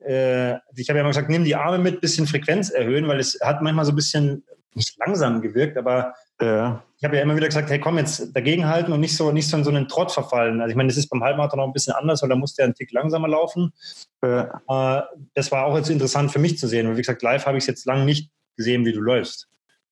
äh, 0.00 0.56
ich 0.76 0.88
habe 0.88 0.98
ja 0.98 1.00
immer 1.00 1.08
gesagt, 1.08 1.30
nimm 1.30 1.44
die 1.44 1.56
Arme 1.56 1.78
mit, 1.78 2.00
bisschen 2.00 2.26
Frequenz 2.26 2.70
erhöhen, 2.70 3.08
weil 3.08 3.18
es 3.18 3.38
hat 3.42 3.62
manchmal 3.62 3.84
so 3.84 3.92
ein 3.92 3.96
bisschen 3.96 4.44
nicht 4.74 4.96
langsam 4.98 5.42
gewirkt, 5.42 5.76
aber 5.76 6.14
ja. 6.40 6.82
ich 6.98 7.04
habe 7.04 7.16
ja 7.16 7.22
immer 7.22 7.36
wieder 7.36 7.46
gesagt, 7.46 7.70
hey 7.70 7.80
komm, 7.80 7.98
jetzt 7.98 8.34
dagegenhalten 8.34 8.92
und 8.92 9.00
nicht 9.00 9.16
so, 9.16 9.32
nicht 9.32 9.48
so 9.48 9.56
in 9.56 9.64
so 9.64 9.70
einen 9.70 9.88
Trott 9.88 10.12
verfallen. 10.12 10.60
Also 10.60 10.70
ich 10.70 10.76
meine, 10.76 10.88
das 10.88 10.96
ist 10.96 11.08
beim 11.08 11.22
Halbmarathon 11.22 11.58
noch 11.58 11.66
ein 11.66 11.72
bisschen 11.72 11.94
anders, 11.94 12.22
weil 12.22 12.28
da 12.28 12.36
musste 12.36 12.62
er 12.62 12.66
einen 12.66 12.74
Tick 12.74 12.92
langsamer 12.92 13.28
laufen. 13.28 13.72
Ja. 14.22 14.60
Äh, 14.68 15.02
das 15.34 15.50
war 15.50 15.66
auch 15.66 15.76
jetzt 15.76 15.90
interessant 15.90 16.32
für 16.32 16.38
mich 16.38 16.58
zu 16.58 16.68
sehen. 16.68 16.86
Und 16.86 16.94
wie 16.94 17.02
gesagt, 17.02 17.22
live 17.22 17.46
habe 17.46 17.58
ich 17.58 17.64
es 17.64 17.68
jetzt 17.68 17.86
lange 17.86 18.04
nicht 18.04 18.30
gesehen, 18.56 18.84
wie 18.84 18.92
du 18.92 19.00
läufst. 19.00 19.48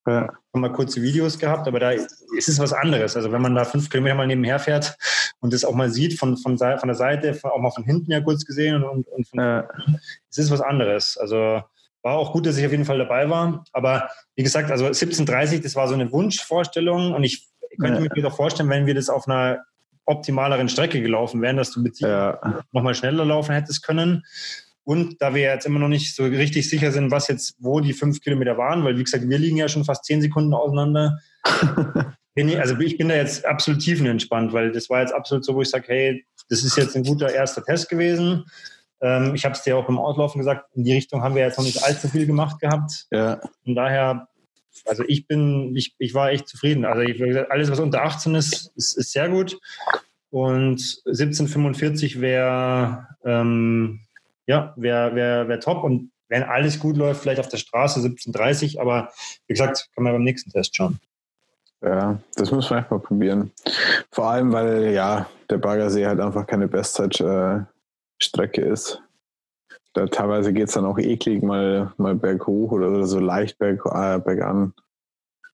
Ja. 0.07 0.23
Ich 0.23 0.29
habe 0.53 0.61
mal 0.61 0.71
kurze 0.71 1.01
Videos 1.01 1.37
gehabt, 1.37 1.67
aber 1.67 1.79
da 1.79 1.91
ist 1.91 2.47
es 2.47 2.59
was 2.59 2.73
anderes. 2.73 3.15
Also 3.15 3.31
wenn 3.31 3.41
man 3.41 3.53
da 3.53 3.65
fünf 3.65 3.89
Kilometer 3.89 4.15
mal 4.15 4.27
nebenher 4.27 4.59
fährt 4.59 4.97
und 5.39 5.53
das 5.53 5.65
auch 5.65 5.75
mal 5.75 5.91
sieht, 5.91 6.17
von, 6.17 6.37
von, 6.37 6.57
von 6.57 6.87
der 6.87 6.95
Seite, 6.95 7.37
auch 7.43 7.59
mal 7.59 7.71
von 7.71 7.83
hinten 7.83 8.11
ja 8.11 8.21
kurz 8.21 8.45
gesehen 8.45 8.83
und, 8.83 9.07
und 9.07 9.27
von, 9.27 9.39
ja. 9.39 9.67
es 10.29 10.37
ist 10.37 10.51
was 10.51 10.61
anderes. 10.61 11.17
Also 11.17 11.61
war 12.01 12.15
auch 12.15 12.31
gut, 12.31 12.45
dass 12.45 12.57
ich 12.57 12.65
auf 12.65 12.71
jeden 12.71 12.85
Fall 12.85 12.97
dabei 12.97 13.29
war. 13.29 13.63
Aber 13.73 14.09
wie 14.35 14.43
gesagt, 14.43 14.71
also 14.71 14.85
17.30, 14.85 15.61
das 15.61 15.75
war 15.75 15.87
so 15.87 15.93
eine 15.93 16.11
Wunschvorstellung 16.11 17.13
und 17.13 17.23
ich 17.23 17.47
könnte 17.79 18.03
ja. 18.03 18.09
mir 18.13 18.23
doch 18.23 18.35
vorstellen, 18.35 18.69
wenn 18.69 18.85
wir 18.85 18.95
das 18.95 19.09
auf 19.09 19.27
einer 19.27 19.63
optimaleren 20.05 20.69
Strecke 20.69 21.01
gelaufen 21.01 21.41
wären, 21.41 21.57
dass 21.57 21.71
du 21.71 21.81
mit 21.81 21.99
ja. 21.99 22.63
nochmal 22.71 22.95
schneller 22.95 23.25
laufen 23.25 23.53
hättest 23.53 23.83
können. 23.83 24.23
Und 24.83 25.21
da 25.21 25.35
wir 25.35 25.43
jetzt 25.43 25.67
immer 25.67 25.77
noch 25.77 25.87
nicht 25.87 26.15
so 26.15 26.23
richtig 26.23 26.67
sicher 26.67 26.91
sind, 26.91 27.11
was 27.11 27.27
jetzt, 27.27 27.55
wo 27.59 27.79
die 27.79 27.93
fünf 27.93 28.21
Kilometer 28.21 28.57
waren, 28.57 28.83
weil 28.83 28.97
wie 28.97 29.03
gesagt, 29.03 29.29
wir 29.29 29.37
liegen 29.37 29.57
ja 29.57 29.67
schon 29.67 29.85
fast 29.85 30.05
zehn 30.05 30.19
Sekunden 30.19 30.53
auseinander. 30.53 31.19
bin 32.33 32.49
ich, 32.49 32.59
also 32.59 32.75
ich 32.79 32.97
bin 32.97 33.09
da 33.09 33.15
jetzt 33.15 33.45
absolut 33.45 33.81
tiefenentspannt, 33.81 34.51
weil 34.51 34.71
das 34.71 34.89
war 34.89 35.01
jetzt 35.01 35.13
absolut 35.13 35.45
so, 35.45 35.53
wo 35.53 35.61
ich 35.61 35.69
sage, 35.69 35.85
hey, 35.87 36.25
das 36.49 36.63
ist 36.63 36.75
jetzt 36.75 36.95
ein 36.95 37.03
guter 37.03 37.31
erster 37.31 37.63
Test 37.63 37.89
gewesen. 37.89 38.45
Ähm, 39.01 39.35
ich 39.35 39.45
habe 39.45 39.53
es 39.53 39.61
dir 39.61 39.77
auch 39.77 39.89
im 39.89 39.97
Auslaufen 39.97 40.39
gesagt, 40.39 40.65
in 40.75 40.83
die 40.83 40.93
Richtung 40.93 41.21
haben 41.21 41.35
wir 41.35 41.43
jetzt 41.43 41.57
noch 41.57 41.65
nicht 41.65 41.83
allzu 41.83 42.07
viel 42.07 42.25
gemacht 42.25 42.59
gehabt. 42.59 43.07
Ja. 43.11 43.39
Von 43.63 43.75
daher, 43.75 44.27
also 44.85 45.03
ich 45.07 45.27
bin, 45.27 45.75
ich, 45.75 45.95
ich 45.97 46.13
war 46.13 46.31
echt 46.31 46.47
zufrieden. 46.47 46.85
Also 46.85 47.01
ich, 47.01 47.17
gesagt, 47.17 47.51
alles, 47.51 47.71
was 47.71 47.79
unter 47.79 48.03
18 48.03 48.35
ist, 48.35 48.71
ist, 48.75 48.97
ist 48.97 49.11
sehr 49.11 49.29
gut. 49.29 49.59
Und 50.31 51.01
1745 51.05 52.21
wäre 52.21 53.07
ähm, 53.25 54.01
ja, 54.49 54.73
wäre 54.75 55.13
wär, 55.13 55.47
wär 55.47 55.59
top. 55.59 55.83
Und 55.83 56.11
wenn 56.27 56.41
alles 56.43 56.79
gut 56.79 56.97
läuft, 56.97 57.21
vielleicht 57.21 57.39
auf 57.39 57.49
der 57.49 57.57
Straße 57.57 57.99
1730, 57.99 58.81
aber 58.81 59.11
wie 59.45 59.53
gesagt, 59.53 59.89
kann 59.93 60.03
man 60.03 60.13
beim 60.13 60.23
nächsten 60.23 60.49
Test 60.49 60.75
schauen. 60.75 60.99
Ja, 61.81 62.19
das 62.35 62.51
muss 62.51 62.69
man 62.69 62.79
echt 62.79 62.91
mal 62.91 62.99
probieren. 62.99 63.51
Vor 64.11 64.25
allem, 64.25 64.51
weil 64.51 64.91
ja, 64.91 65.29
der 65.51 65.59
Baggersee 65.59 66.07
halt 66.07 66.19
einfach 66.19 66.47
keine 66.47 66.67
Bestzeit 66.67 67.21
äh, 67.21 67.59
Strecke 68.21 68.61
ist. 68.61 69.01
Da 69.93 70.05
teilweise 70.05 70.53
geht 70.53 70.67
es 70.67 70.73
dann 70.75 70.85
auch 70.85 70.99
eklig 70.99 71.41
mal, 71.41 71.93
mal 71.97 72.15
berghoch 72.15 72.71
oder 72.71 73.05
so 73.05 73.19
leicht 73.19 73.57
berg, 73.57 73.81
äh, 73.85 74.19
bergan. 74.19 74.73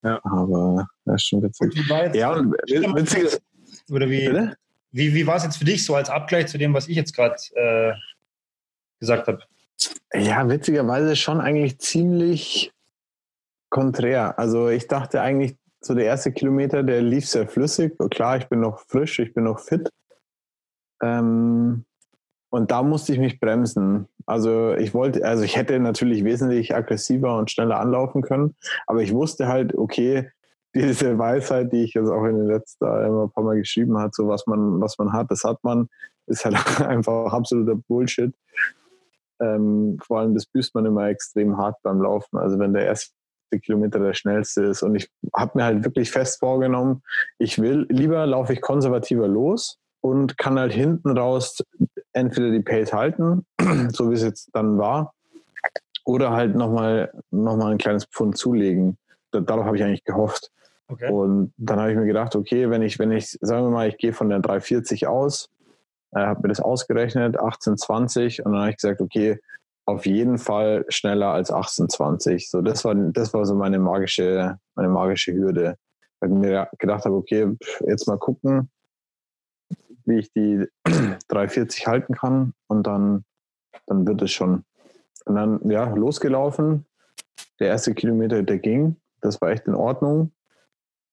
Ja. 0.03 0.19
Aber 0.23 0.87
das 1.05 1.15
ist 1.15 1.27
schon 1.27 1.41
witzig. 1.41 1.73
ja, 2.13 2.33
und 2.33 2.53
witzig. 2.95 3.39
Oder 3.89 4.09
wie, 4.09 4.29
wie, 4.91 5.13
wie 5.13 5.27
war 5.27 5.37
es 5.37 5.43
jetzt 5.43 5.57
für 5.57 5.65
dich 5.65 5.85
so 5.85 5.95
als 5.95 6.09
Abgleich 6.09 6.47
zu 6.47 6.57
dem, 6.57 6.73
was 6.73 6.87
ich 6.87 6.95
jetzt 6.95 7.15
gerade 7.15 7.35
äh, 7.55 7.93
gesagt 8.99 9.27
habe? 9.27 9.39
Ja, 10.13 10.47
witzigerweise 10.47 11.15
schon 11.15 11.41
eigentlich 11.41 11.79
ziemlich 11.79 12.71
konträr. 13.69 14.37
Also 14.39 14.69
ich 14.69 14.87
dachte 14.87 15.21
eigentlich, 15.21 15.55
so 15.81 15.93
der 15.93 16.05
erste 16.05 16.31
Kilometer, 16.31 16.81
der 16.83 17.01
lief 17.01 17.27
sehr 17.27 17.47
flüssig. 17.47 17.93
Klar, 18.09 18.37
ich 18.37 18.47
bin 18.47 18.59
noch 18.61 18.79
frisch, 18.87 19.19
ich 19.19 19.33
bin 19.33 19.43
noch 19.43 19.59
fit. 19.59 19.89
Ähm, 21.01 21.85
und 22.49 22.71
da 22.71 22.83
musste 22.83 23.13
ich 23.13 23.19
mich 23.19 23.39
bremsen. 23.39 24.07
Also 24.25 24.73
ich 24.75 24.93
wollte, 24.93 25.25
also 25.25 25.43
ich 25.43 25.55
hätte 25.55 25.79
natürlich 25.79 26.23
wesentlich 26.23 26.75
aggressiver 26.75 27.37
und 27.37 27.51
schneller 27.51 27.79
anlaufen 27.79 28.21
können, 28.21 28.55
aber 28.87 29.01
ich 29.01 29.13
wusste 29.13 29.47
halt, 29.47 29.75
okay, 29.77 30.29
diese 30.73 31.17
Weisheit, 31.17 31.71
die 31.71 31.83
ich 31.83 31.93
jetzt 31.93 32.09
auch 32.09 32.25
in 32.25 32.37
den 32.37 32.47
letzten 32.47 32.85
immer 32.85 33.23
ein 33.23 33.31
paar 33.31 33.43
Mal 33.43 33.57
geschrieben 33.57 33.97
habe, 33.97 34.11
so 34.13 34.27
was 34.27 34.47
man, 34.47 34.81
was 34.81 34.97
man 34.97 35.13
hat, 35.13 35.31
das 35.31 35.43
hat 35.43 35.63
man, 35.63 35.89
ist 36.27 36.45
halt 36.45 36.55
einfach 36.81 37.31
absoluter 37.31 37.75
Bullshit. 37.75 38.33
Ähm, 39.41 39.97
vor 40.01 40.19
allem 40.19 40.33
das 40.33 40.45
büßt 40.45 40.75
man 40.75 40.85
immer 40.85 41.07
extrem 41.07 41.57
hart 41.57 41.75
beim 41.83 42.01
Laufen. 42.01 42.37
Also 42.37 42.57
wenn 42.57 42.73
der 42.73 42.85
erste 42.85 43.13
Kilometer 43.61 43.99
der 43.99 44.13
schnellste 44.13 44.63
ist 44.63 44.81
und 44.81 44.95
ich 44.95 45.09
habe 45.33 45.51
mir 45.55 45.65
halt 45.65 45.83
wirklich 45.83 46.09
fest 46.09 46.39
vorgenommen, 46.39 47.01
ich 47.37 47.61
will, 47.61 47.85
lieber 47.89 48.25
laufe 48.25 48.53
ich 48.53 48.61
konservativer 48.61 49.27
los 49.27 49.77
und 50.05 50.37
kann 50.37 50.59
halt 50.59 50.71
hinten 50.71 51.17
raus 51.17 51.63
entweder 52.13 52.51
die 52.51 52.61
Pace 52.61 52.93
halten, 52.93 53.43
so 53.89 54.11
wie 54.11 54.13
es 54.13 54.21
jetzt 54.21 54.49
dann 54.53 54.77
war, 54.77 55.15
oder 56.05 56.29
halt 56.29 56.55
nochmal 56.55 57.11
noch 57.31 57.57
mal 57.57 57.71
ein 57.71 57.79
kleines 57.79 58.05
Pfund 58.05 58.37
zulegen. 58.37 58.99
Darauf 59.31 59.65
habe 59.65 59.77
ich 59.77 59.83
eigentlich 59.83 60.03
gehofft. 60.03 60.51
Okay. 60.87 61.11
Und 61.11 61.53
dann 61.57 61.79
habe 61.79 61.89
ich 61.89 61.97
mir 61.97 62.05
gedacht, 62.05 62.35
okay, 62.35 62.69
wenn 62.69 62.83
ich, 62.83 62.99
wenn 62.99 63.11
ich, 63.11 63.35
sagen 63.41 63.65
wir 63.65 63.71
mal, 63.71 63.89
ich 63.89 63.97
gehe 63.97 64.13
von 64.13 64.29
der 64.29 64.41
340 64.41 65.07
aus, 65.07 65.49
äh, 66.11 66.19
habe 66.19 66.41
mir 66.43 66.49
das 66.49 66.59
ausgerechnet, 66.59 67.39
1820, 67.39 68.45
und 68.45 68.51
dann 68.51 68.61
habe 68.61 68.69
ich 68.69 68.77
gesagt, 68.77 69.01
okay, 69.01 69.39
auf 69.87 70.05
jeden 70.05 70.37
Fall 70.37 70.85
schneller 70.89 71.29
als 71.29 71.49
1820. 71.49 72.51
So, 72.51 72.61
das 72.61 72.85
war, 72.85 72.93
das 72.93 73.33
war 73.33 73.43
so 73.45 73.55
meine 73.55 73.79
magische, 73.79 74.59
meine 74.75 74.89
magische 74.89 75.33
Hürde. 75.33 75.77
Weil 76.19 76.29
ich 76.29 76.37
mir 76.37 76.69
gedacht 76.77 77.05
habe, 77.05 77.15
okay, 77.15 77.47
jetzt 77.87 78.07
mal 78.07 78.19
gucken, 78.19 78.69
wie 80.05 80.19
ich 80.19 80.31
die 80.33 80.67
340 81.27 81.87
halten 81.87 82.15
kann 82.15 82.53
und 82.67 82.85
dann, 82.87 83.25
dann 83.87 84.07
wird 84.07 84.21
es 84.21 84.31
schon. 84.31 84.63
Und 85.25 85.35
dann, 85.35 85.59
ja, 85.69 85.93
losgelaufen. 85.93 86.85
Der 87.59 87.69
erste 87.69 87.93
Kilometer, 87.93 88.43
der 88.43 88.59
ging. 88.59 88.97
Das 89.21 89.41
war 89.41 89.49
echt 89.49 89.67
in 89.67 89.75
Ordnung. 89.75 90.31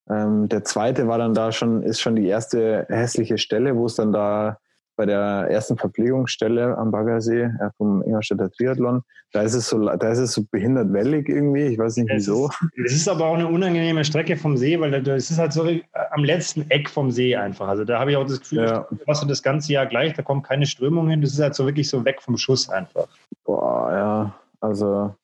Ähm, 0.08 0.48
der 0.48 0.64
zweite 0.64 1.08
war 1.08 1.18
dann 1.18 1.34
da 1.34 1.52
schon, 1.52 1.82
ist 1.82 2.00
schon 2.00 2.16
die 2.16 2.26
erste 2.26 2.86
hässliche 2.88 3.38
Stelle, 3.38 3.76
wo 3.76 3.86
es 3.86 3.94
dann 3.94 4.12
da 4.12 4.58
bei 5.02 5.06
der 5.06 5.48
ersten 5.50 5.76
Verpflegungsstelle 5.76 6.78
am 6.78 6.92
Baggersee 6.92 7.42
äh, 7.42 7.70
vom 7.76 8.02
Ingolstädter 8.02 8.52
Triathlon. 8.52 9.02
Da 9.32 9.42
ist 9.42 9.54
es 9.54 9.68
so, 9.68 9.80
da 9.80 10.08
ist 10.12 10.18
es 10.18 10.32
so 10.32 10.44
behindert 10.48 10.92
wellig 10.92 11.28
irgendwie. 11.28 11.62
Ich 11.62 11.78
weiß 11.78 11.96
nicht 11.96 12.08
es 12.08 12.18
wieso. 12.18 12.50
Es 12.84 12.92
ist 12.92 13.08
aber 13.08 13.24
auch 13.26 13.34
eine 13.34 13.48
unangenehme 13.48 14.04
Strecke 14.04 14.36
vom 14.36 14.56
See, 14.56 14.78
weil 14.78 14.94
es 14.94 15.28
ist 15.28 15.38
halt 15.38 15.52
so 15.52 15.66
äh, 15.66 15.82
am 16.12 16.22
letzten 16.22 16.70
Eck 16.70 16.88
vom 16.88 17.10
See 17.10 17.34
einfach. 17.34 17.66
Also 17.66 17.84
da 17.84 17.98
habe 17.98 18.12
ich 18.12 18.16
auch 18.16 18.26
das 18.26 18.38
Gefühl, 18.38 18.64
ja. 18.64 18.86
was 19.06 19.20
du 19.20 19.26
das 19.26 19.42
ganze 19.42 19.72
Jahr 19.72 19.86
gleich, 19.86 20.14
da 20.14 20.22
kommt 20.22 20.46
keine 20.46 20.66
Strömung 20.66 21.08
hin. 21.08 21.20
Das 21.20 21.32
ist 21.32 21.40
halt 21.40 21.56
so 21.56 21.66
wirklich 21.66 21.88
so 21.88 22.04
weg 22.04 22.22
vom 22.22 22.36
Schuss 22.36 22.68
einfach. 22.68 23.08
Boah, 23.44 23.92
ja. 23.92 24.34
Also 24.60 25.16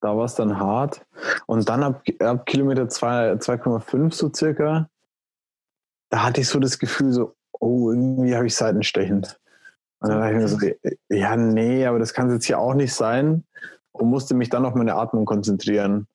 Da 0.00 0.16
war 0.16 0.24
es 0.24 0.34
dann 0.34 0.58
hart. 0.58 1.06
Und 1.46 1.68
dann 1.68 1.84
ab, 1.84 2.02
ab 2.18 2.46
Kilometer 2.46 2.82
2,5 2.82 4.12
so 4.12 4.28
circa, 4.34 4.88
da 6.10 6.24
hatte 6.24 6.40
ich 6.40 6.48
so 6.48 6.58
das 6.58 6.80
Gefühl, 6.80 7.12
so, 7.12 7.36
oh, 7.60 7.90
irgendwie 7.90 8.34
habe 8.34 8.46
ich 8.46 8.54
Seitenstechen. 8.54 9.26
Und 10.00 10.08
dann 10.08 10.20
dachte 10.20 10.32
ich 10.32 10.38
mir 10.38 10.48
so, 10.48 10.58
ja, 11.10 11.36
nee, 11.36 11.86
aber 11.86 11.98
das 11.98 12.14
kann 12.14 12.28
es 12.28 12.34
jetzt 12.34 12.46
hier 12.46 12.58
auch 12.58 12.74
nicht 12.74 12.92
sein. 12.92 13.44
Und 13.92 14.08
musste 14.08 14.34
mich 14.34 14.48
dann 14.48 14.64
auf 14.64 14.74
meine 14.74 14.94
Atmung 14.94 15.26
konzentrieren. 15.26 16.06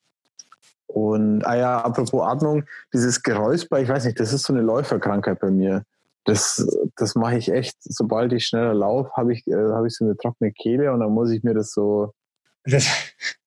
Und, 0.88 1.44
ah 1.46 1.56
ja, 1.56 1.82
apropos 1.82 2.26
Atmung, 2.26 2.64
dieses 2.94 3.22
Geräusper, 3.22 3.80
ich 3.80 3.90
weiß 3.90 4.06
nicht, 4.06 4.20
das 4.20 4.34
ist 4.34 4.44
so 4.44 4.54
eine 4.54 4.62
Läuferkrankheit 4.62 5.40
bei 5.40 5.52
mir. 5.52 5.84
Das, 6.24 6.66
das 6.96 7.16
mache 7.16 7.38
ich 7.38 7.52
echt, 7.52 7.76
sobald 7.82 8.34
ich 8.34 8.48
schneller 8.48 8.74
laufe, 8.74 9.12
habe 9.16 9.34
ich, 9.34 9.46
äh, 9.46 9.54
hab 9.54 9.86
ich 9.86 9.96
so 9.96 10.06
eine 10.06 10.18
trockene 10.18 10.52
Kehle 10.52 10.92
und 10.92 11.02
dann 11.02 11.12
muss 11.12 11.32
ich 11.32 11.44
mir 11.44 11.54
das 11.54 11.72
so 11.72 12.14
das, 12.66 12.88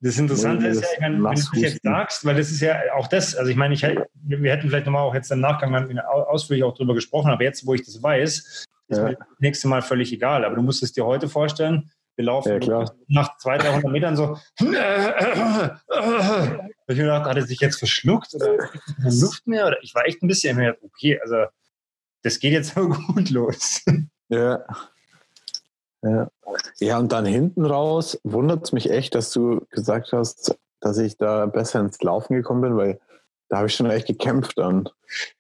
das 0.01 0.19
Interessante 0.19 0.69
ist 0.69 0.83
ja, 0.83 0.89
ich 0.95 1.01
meine, 1.01 1.15
wenn 1.17 1.23
du 1.23 1.31
das 1.31 1.51
jetzt 1.55 1.83
sagst, 1.83 2.25
weil 2.25 2.37
das 2.37 2.51
ist 2.51 2.61
ja 2.61 2.79
auch 2.95 3.09
das, 3.09 3.35
also 3.35 3.51
ich 3.51 3.57
meine, 3.57 3.75
ich, 3.75 3.83
wir 3.83 4.53
hätten 4.53 4.69
vielleicht 4.69 4.87
nochmal 4.87 5.03
auch 5.03 5.15
jetzt 5.15 5.31
im 5.33 5.41
Nachgang 5.41 5.99
ausführlich 5.99 6.65
auch 6.65 6.75
darüber 6.75 6.95
gesprochen, 6.95 7.31
aber 7.31 7.43
jetzt, 7.43 7.67
wo 7.67 7.75
ich 7.75 7.85
das 7.85 8.03
weiß, 8.03 8.67
ist 8.89 8.97
ja. 8.97 9.03
mir 9.03 9.17
das 9.17 9.27
nächste 9.39 9.69
Mal 9.69 9.83
völlig 9.83 10.13
egal. 10.13 10.45
Aber 10.45 10.55
du 10.57 10.63
musst 10.63 10.83
es 10.83 10.93
dir 10.93 11.05
heute 11.05 11.29
vorstellen, 11.29 11.91
wir 12.17 12.25
laufen 12.25 12.61
ja, 12.63 12.85
nach 13.07 13.37
200, 13.39 13.67
300 13.69 13.93
Metern 13.93 14.17
so. 14.17 14.39
ich 14.59 14.67
mir 14.67 15.79
gedacht, 16.89 17.27
hat 17.27 17.37
er 17.37 17.47
sich 17.47 17.61
jetzt 17.61 17.79
verschluckt 17.79 18.35
oder 18.35 18.57
keine 18.57 19.21
Luft 19.21 19.47
mehr? 19.47 19.67
Oder 19.67 19.77
ich 19.83 19.95
war 19.95 20.05
echt 20.07 20.23
ein 20.23 20.29
bisschen 20.29 20.57
mehr, 20.57 20.77
okay, 20.83 21.21
also 21.21 21.45
das 22.23 22.41
geht 22.41 22.53
jetzt 22.53 22.77
aber 22.77 22.89
gut 22.89 23.31
los. 23.31 23.85
Ja. 24.29 24.65
Ja. 26.03 26.29
ja, 26.79 26.99
und 26.99 27.13
dann 27.13 27.27
hinten 27.27 27.65
raus 27.65 28.21
wundert 28.23 28.65
es 28.65 28.73
mich 28.73 28.91
echt, 28.91 29.15
dass 29.15 29.33
du 29.33 29.67
gesagt 29.71 30.13
hast, 30.13 30.57
dass 30.81 30.99
ich 30.99 31.17
da 31.17 31.47
besser 31.47 31.81
ins 31.81 32.01
Laufen 32.03 32.35
gekommen 32.35 32.61
bin, 32.61 32.77
weil 32.77 33.01
da 33.49 33.59
habe 33.59 33.67
ich 33.67 33.75
schon 33.75 33.91
echt 33.91 34.07
gekämpft 34.07 34.59
dann. 34.59 34.89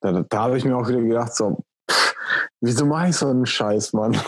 Da, 0.00 0.24
da 0.28 0.42
habe 0.42 0.58
ich 0.58 0.64
mir 0.64 0.76
auch 0.76 0.88
wieder 0.88 1.00
gedacht, 1.00 1.34
so, 1.34 1.58
pff, 1.88 2.14
wieso 2.60 2.86
mache 2.86 3.10
ich 3.10 3.16
so 3.16 3.28
einen 3.28 3.46
Scheiß, 3.46 3.92
Mann? 3.92 4.18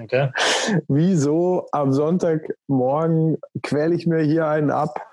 Okay. 0.00 0.30
Wieso 0.88 1.68
am 1.72 1.92
Sonntagmorgen 1.92 3.38
quäle 3.62 3.94
ich 3.94 4.06
mir 4.06 4.22
hier 4.22 4.46
einen 4.46 4.70
ab? 4.70 5.11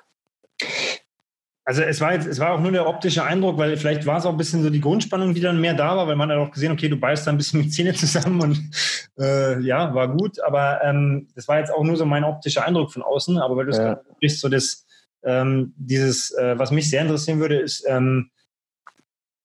Also 1.69 1.83
es 1.83 2.01
war 2.01 2.13
jetzt, 2.13 2.25
es 2.25 2.39
war 2.39 2.53
auch 2.53 2.59
nur 2.59 2.71
der 2.71 2.87
optische 2.87 3.23
Eindruck, 3.23 3.59
weil 3.59 3.77
vielleicht 3.77 4.03
war 4.07 4.17
es 4.17 4.25
auch 4.25 4.31
ein 4.31 4.37
bisschen 4.37 4.63
so 4.63 4.71
die 4.71 4.81
Grundspannung, 4.81 5.35
die 5.35 5.39
dann 5.39 5.61
mehr 5.61 5.75
da 5.75 5.95
war, 5.95 6.07
weil 6.07 6.15
man 6.15 6.31
hat 6.31 6.39
auch 6.39 6.49
gesehen, 6.49 6.71
okay, 6.71 6.89
du 6.89 6.95
beißt 6.95 7.27
da 7.27 7.31
ein 7.31 7.37
bisschen 7.37 7.61
mit 7.61 7.71
Zähne 7.71 7.93
zusammen 7.93 8.41
und 8.41 8.71
äh, 9.19 9.59
ja, 9.59 9.93
war 9.93 10.07
gut. 10.07 10.41
Aber 10.41 10.83
ähm, 10.83 11.27
das 11.35 11.47
war 11.47 11.59
jetzt 11.59 11.71
auch 11.71 11.83
nur 11.83 11.95
so 11.95 12.07
mein 12.07 12.23
optischer 12.23 12.65
Eindruck 12.65 12.91
von 12.91 13.03
außen. 13.03 13.37
Aber 13.37 13.55
weil 13.55 13.65
du 13.65 13.71
es 13.71 13.77
ja. 13.77 14.01
sprichst, 14.15 14.39
so 14.39 14.49
das, 14.49 14.87
ähm, 15.21 15.75
dieses, 15.77 16.31
äh, 16.31 16.57
was 16.57 16.71
mich 16.71 16.89
sehr 16.89 17.03
interessieren 17.03 17.39
würde, 17.39 17.59
ist, 17.59 17.85
ähm, 17.87 18.31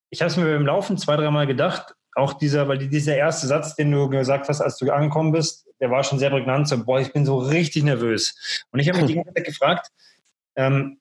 ich 0.09 0.21
habe 0.21 0.31
es 0.31 0.35
mir 0.35 0.45
beim 0.45 0.65
Laufen 0.65 0.97
zwei, 0.97 1.17
dreimal 1.17 1.45
gedacht, 1.45 1.93
auch 2.15 2.33
dieser, 2.33 2.67
weil 2.67 2.79
dieser 2.79 3.15
erste 3.15 3.45
Satz, 3.45 3.75
den 3.75 3.91
du 3.91 4.09
gesagt 4.09 4.49
hast, 4.49 4.61
als 4.61 4.77
du 4.77 4.89
angekommen 4.89 5.31
bist, 5.31 5.67
der 5.79 5.91
war 5.91 6.03
schon 6.03 6.17
sehr 6.17 6.31
prägnant, 6.31 6.67
so, 6.67 6.83
boah, 6.83 6.99
ich 6.99 7.13
bin 7.13 7.23
so 7.23 7.37
richtig 7.37 7.83
nervös. 7.83 8.65
Und 8.71 8.79
ich 8.79 8.89
habe 8.89 8.97
mich 8.97 9.07
die 9.09 9.13
ganze 9.13 9.31
Zeit 9.35 9.45
gefragt, 9.45 9.91
ähm, 10.55 10.97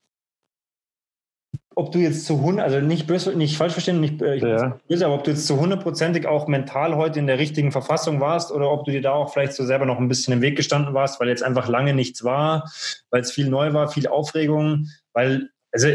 ob 1.76 1.92
du 1.92 1.98
jetzt 1.98 2.26
zu 2.26 2.34
100, 2.34 2.64
also 2.64 2.80
nicht 2.80 3.06
böse, 3.06 3.36
nicht 3.36 3.56
falsch 3.56 3.72
verstehen, 3.72 4.00
nicht 4.00 4.22
äh, 4.22 4.36
ja. 4.36 4.78
böse, 4.88 5.06
aber 5.06 5.14
ob 5.14 5.24
du 5.24 5.30
jetzt 5.30 5.46
zu 5.46 5.58
hundertprozentig 5.58 6.26
auch 6.26 6.46
mental 6.46 6.96
heute 6.96 7.18
in 7.18 7.26
der 7.26 7.38
richtigen 7.38 7.72
Verfassung 7.72 8.20
warst 8.20 8.52
oder 8.52 8.70
ob 8.70 8.84
du 8.84 8.92
dir 8.92 9.02
da 9.02 9.12
auch 9.12 9.32
vielleicht 9.32 9.54
so 9.54 9.64
selber 9.64 9.86
noch 9.86 9.98
ein 9.98 10.08
bisschen 10.08 10.32
im 10.32 10.40
Weg 10.40 10.56
gestanden 10.56 10.94
warst, 10.94 11.20
weil 11.20 11.28
jetzt 11.28 11.42
einfach 11.42 11.68
lange 11.68 11.94
nichts 11.94 12.24
war, 12.24 12.70
weil 13.10 13.22
es 13.22 13.32
viel 13.32 13.48
neu 13.48 13.72
war, 13.72 13.88
viel 13.88 14.06
Aufregung, 14.06 14.88
weil, 15.12 15.48
also 15.72 15.88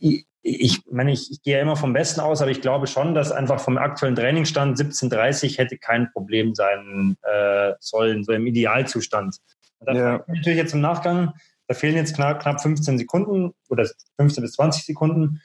ich, 0.00 0.26
ich 0.42 0.80
meine, 0.90 1.12
ich, 1.12 1.30
ich 1.30 1.42
gehe 1.42 1.56
ja 1.56 1.62
immer 1.62 1.76
vom 1.76 1.92
Besten 1.92 2.20
aus, 2.20 2.40
aber 2.40 2.50
ich 2.50 2.60
glaube 2.60 2.86
schon, 2.86 3.14
dass 3.14 3.30
einfach 3.30 3.60
vom 3.60 3.78
aktuellen 3.78 4.16
Trainingsstand 4.16 4.78
17.30 4.78 5.58
hätte 5.58 5.76
kein 5.76 6.10
Problem 6.12 6.54
sein 6.54 7.16
äh, 7.22 7.72
sollen, 7.78 8.24
so 8.24 8.32
im 8.32 8.46
Idealzustand. 8.46 9.36
Und 9.78 9.88
das 9.88 9.96
ja. 9.96 10.24
natürlich 10.26 10.58
jetzt 10.58 10.74
im 10.74 10.80
Nachgang, 10.80 11.34
da 11.70 11.74
fehlen 11.74 11.94
jetzt 11.94 12.16
knapp, 12.16 12.42
knapp 12.42 12.60
15 12.60 12.98
Sekunden 12.98 13.54
oder 13.68 13.88
15 14.16 14.42
bis 14.42 14.54
20 14.54 14.84
Sekunden. 14.84 15.40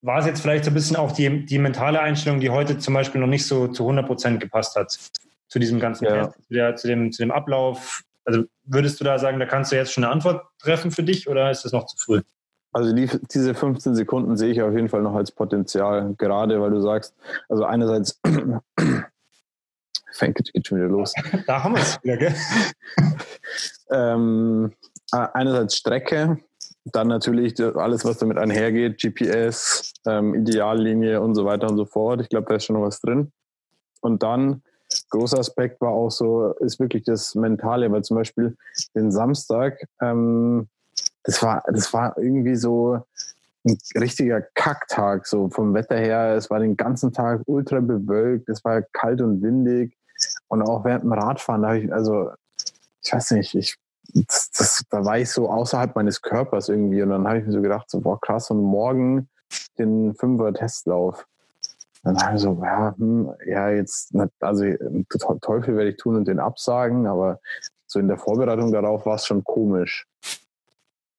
War 0.00 0.20
es 0.20 0.24
jetzt 0.24 0.40
vielleicht 0.40 0.64
so 0.64 0.70
ein 0.70 0.74
bisschen 0.74 0.96
auch 0.96 1.12
die, 1.12 1.44
die 1.44 1.58
mentale 1.58 2.00
Einstellung, 2.00 2.40
die 2.40 2.48
heute 2.48 2.78
zum 2.78 2.94
Beispiel 2.94 3.20
noch 3.20 3.26
nicht 3.26 3.46
so 3.46 3.68
zu 3.68 3.82
100 3.82 4.06
Prozent 4.06 4.40
gepasst 4.40 4.74
hat 4.74 4.98
zu 5.48 5.58
diesem 5.58 5.80
ganzen 5.80 6.06
ja. 6.06 6.28
Test, 6.28 6.38
zu, 6.46 6.54
der, 6.54 6.76
zu, 6.76 6.88
dem, 6.88 7.12
zu 7.12 7.22
dem 7.22 7.30
Ablauf? 7.30 8.04
Also 8.24 8.44
würdest 8.64 9.00
du 9.00 9.04
da 9.04 9.18
sagen, 9.18 9.38
da 9.38 9.44
kannst 9.44 9.70
du 9.70 9.76
jetzt 9.76 9.92
schon 9.92 10.02
eine 10.02 10.14
Antwort 10.14 10.46
treffen 10.60 10.90
für 10.90 11.02
dich 11.02 11.28
oder 11.28 11.50
ist 11.50 11.62
das 11.62 11.72
noch 11.72 11.84
zu 11.84 11.98
früh? 11.98 12.22
Also 12.72 12.94
die, 12.94 13.10
diese 13.30 13.52
15 13.52 13.96
Sekunden 13.96 14.34
sehe 14.38 14.52
ich 14.52 14.62
auf 14.62 14.72
jeden 14.72 14.88
Fall 14.88 15.02
noch 15.02 15.14
als 15.14 15.30
Potenzial, 15.30 16.14
gerade 16.16 16.58
weil 16.58 16.70
du 16.70 16.80
sagst, 16.80 17.14
also 17.50 17.64
einerseits 17.64 18.18
fängt 20.12 20.38
geht 20.52 20.66
schon 20.66 20.78
wieder 20.78 20.88
los. 20.88 21.12
Da 21.46 21.62
haben 21.62 21.74
wir 21.74 21.82
es 21.82 22.02
wieder, 22.02 22.16
gell? 22.16 22.34
ähm, 23.90 24.72
äh, 24.72 24.77
einerseits 25.10 25.76
Strecke, 25.76 26.38
dann 26.84 27.08
natürlich 27.08 27.54
alles, 27.60 28.04
was 28.04 28.18
damit 28.18 28.38
einhergeht, 28.38 29.00
GPS, 29.00 29.92
ähm, 30.06 30.34
Ideallinie 30.34 31.20
und 31.20 31.34
so 31.34 31.44
weiter 31.44 31.68
und 31.68 31.76
so 31.76 31.84
fort. 31.84 32.20
Ich 32.20 32.28
glaube, 32.28 32.46
da 32.48 32.56
ist 32.56 32.64
schon 32.64 32.76
noch 32.76 32.86
was 32.86 33.00
drin. 33.00 33.32
Und 34.00 34.22
dann, 34.22 34.62
großer 35.10 35.38
Aspekt 35.38 35.80
war 35.80 35.90
auch 35.90 36.10
so, 36.10 36.52
ist 36.60 36.80
wirklich 36.80 37.04
das 37.04 37.34
Mentale, 37.34 37.90
weil 37.90 38.02
zum 38.04 38.16
Beispiel 38.16 38.56
den 38.94 39.12
Samstag, 39.12 39.84
ähm, 40.00 40.68
das 41.24 41.42
war, 41.42 41.62
das 41.66 41.92
war 41.92 42.16
irgendwie 42.16 42.56
so 42.56 43.00
ein 43.64 43.78
richtiger 43.96 44.40
Kacktag, 44.54 45.26
so 45.26 45.50
vom 45.50 45.74
Wetter 45.74 45.96
her. 45.96 46.34
Es 46.36 46.48
war 46.48 46.60
den 46.60 46.76
ganzen 46.76 47.12
Tag 47.12 47.42
ultra 47.46 47.80
bewölkt, 47.80 48.48
es 48.48 48.64
war 48.64 48.82
kalt 48.92 49.20
und 49.20 49.42
windig. 49.42 49.96
Und 50.48 50.62
auch 50.62 50.84
während 50.84 51.04
dem 51.04 51.12
Radfahren, 51.12 51.62
da 51.62 51.68
habe 51.68 51.80
ich, 51.80 51.92
also, 51.92 52.30
ich 53.02 53.12
weiß 53.12 53.32
nicht, 53.32 53.54
ich 53.54 53.76
das, 54.14 54.50
das, 54.50 54.82
da 54.90 55.04
war 55.04 55.18
ich 55.18 55.30
so 55.30 55.50
außerhalb 55.50 55.94
meines 55.94 56.22
Körpers 56.22 56.68
irgendwie. 56.68 57.02
Und 57.02 57.10
dann 57.10 57.26
habe 57.26 57.38
ich 57.38 57.46
mir 57.46 57.52
so 57.52 57.62
gedacht, 57.62 57.90
so, 57.90 58.00
boah, 58.00 58.20
krass, 58.20 58.50
und 58.50 58.62
morgen 58.62 59.28
den 59.78 60.14
Fünfer-Testlauf. 60.14 61.26
Dann 62.02 62.16
habe 62.22 62.36
ich 62.36 62.42
so, 62.42 62.58
ja, 62.62 62.94
hm, 62.96 63.30
ja, 63.46 63.70
jetzt, 63.70 64.14
also 64.40 64.64
Teufel 65.40 65.76
werde 65.76 65.90
ich 65.90 65.96
tun 65.96 66.16
und 66.16 66.28
den 66.28 66.38
absagen, 66.38 67.06
aber 67.06 67.40
so 67.86 67.98
in 67.98 68.08
der 68.08 68.18
Vorbereitung 68.18 68.72
darauf 68.72 69.06
war 69.06 69.16
es 69.16 69.26
schon 69.26 69.44
komisch. 69.44 70.06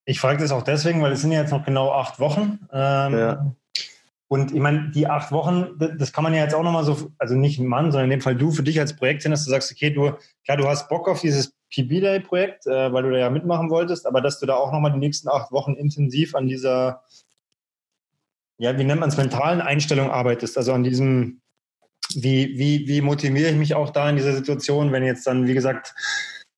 Ich 0.06 0.19
frage 0.19 0.39
das 0.39 0.52
auch 0.52 0.63
deswegen, 0.63 1.02
weil 1.02 1.12
es 1.12 1.21
sind 1.21 1.32
ja 1.32 1.41
jetzt 1.41 1.52
noch 1.52 1.65
genau 1.65 1.91
acht 1.91 2.19
Wochen. 2.19 2.60
Ähm, 2.71 3.13
ja. 3.13 3.45
Und 4.28 4.52
ich 4.52 4.60
meine, 4.60 4.91
die 4.91 5.08
acht 5.08 5.32
Wochen, 5.32 5.78
das 5.97 6.13
kann 6.13 6.23
man 6.23 6.34
ja 6.34 6.43
jetzt 6.43 6.54
auch 6.54 6.63
nochmal 6.63 6.84
so, 6.84 7.12
also 7.17 7.36
nicht 7.36 7.60
ein 7.60 7.65
Mann, 7.65 7.91
sondern 7.91 8.06
in 8.06 8.17
dem 8.17 8.21
Fall 8.21 8.36
du 8.36 8.52
für 8.52 8.63
dich 8.63 8.80
als 8.80 8.95
Projekt 8.95 9.25
dass 9.25 9.43
du 9.43 9.49
sagst, 9.49 9.71
okay, 9.71 9.89
du, 9.89 10.13
klar, 10.45 10.58
du 10.58 10.67
hast 10.67 10.88
Bock 10.88 11.08
auf 11.08 11.21
dieses 11.21 11.54
PB-Day-Projekt, 11.73 12.67
äh, 12.67 12.91
weil 12.91 13.03
du 13.03 13.12
da 13.12 13.17
ja 13.17 13.29
mitmachen 13.29 13.69
wolltest, 13.69 14.05
aber 14.05 14.21
dass 14.21 14.39
du 14.39 14.45
da 14.45 14.55
auch 14.55 14.71
nochmal 14.71 14.91
die 14.91 14.99
nächsten 14.99 15.29
acht 15.29 15.51
Wochen 15.51 15.73
intensiv 15.73 16.36
an 16.36 16.47
dieser, 16.47 17.03
ja, 18.58 18.77
wie 18.77 18.84
nennt 18.84 18.99
man 18.99 19.10
es, 19.10 19.17
mentalen 19.17 19.62
Einstellung 19.62 20.10
arbeitest, 20.10 20.58
also 20.58 20.73
an 20.73 20.84
diesem, 20.84 21.41
wie, 22.15 22.58
wie, 22.58 22.88
wie 22.88 23.01
motiviere 23.01 23.51
ich 23.51 23.58
mich 23.58 23.75
auch 23.75 23.91
da 23.91 24.10
in 24.10 24.15
dieser 24.15 24.34
Situation, 24.34 24.91
wenn 24.91 25.03
jetzt 25.03 25.27
dann, 25.27 25.47
wie 25.47 25.53
gesagt, 25.53 25.93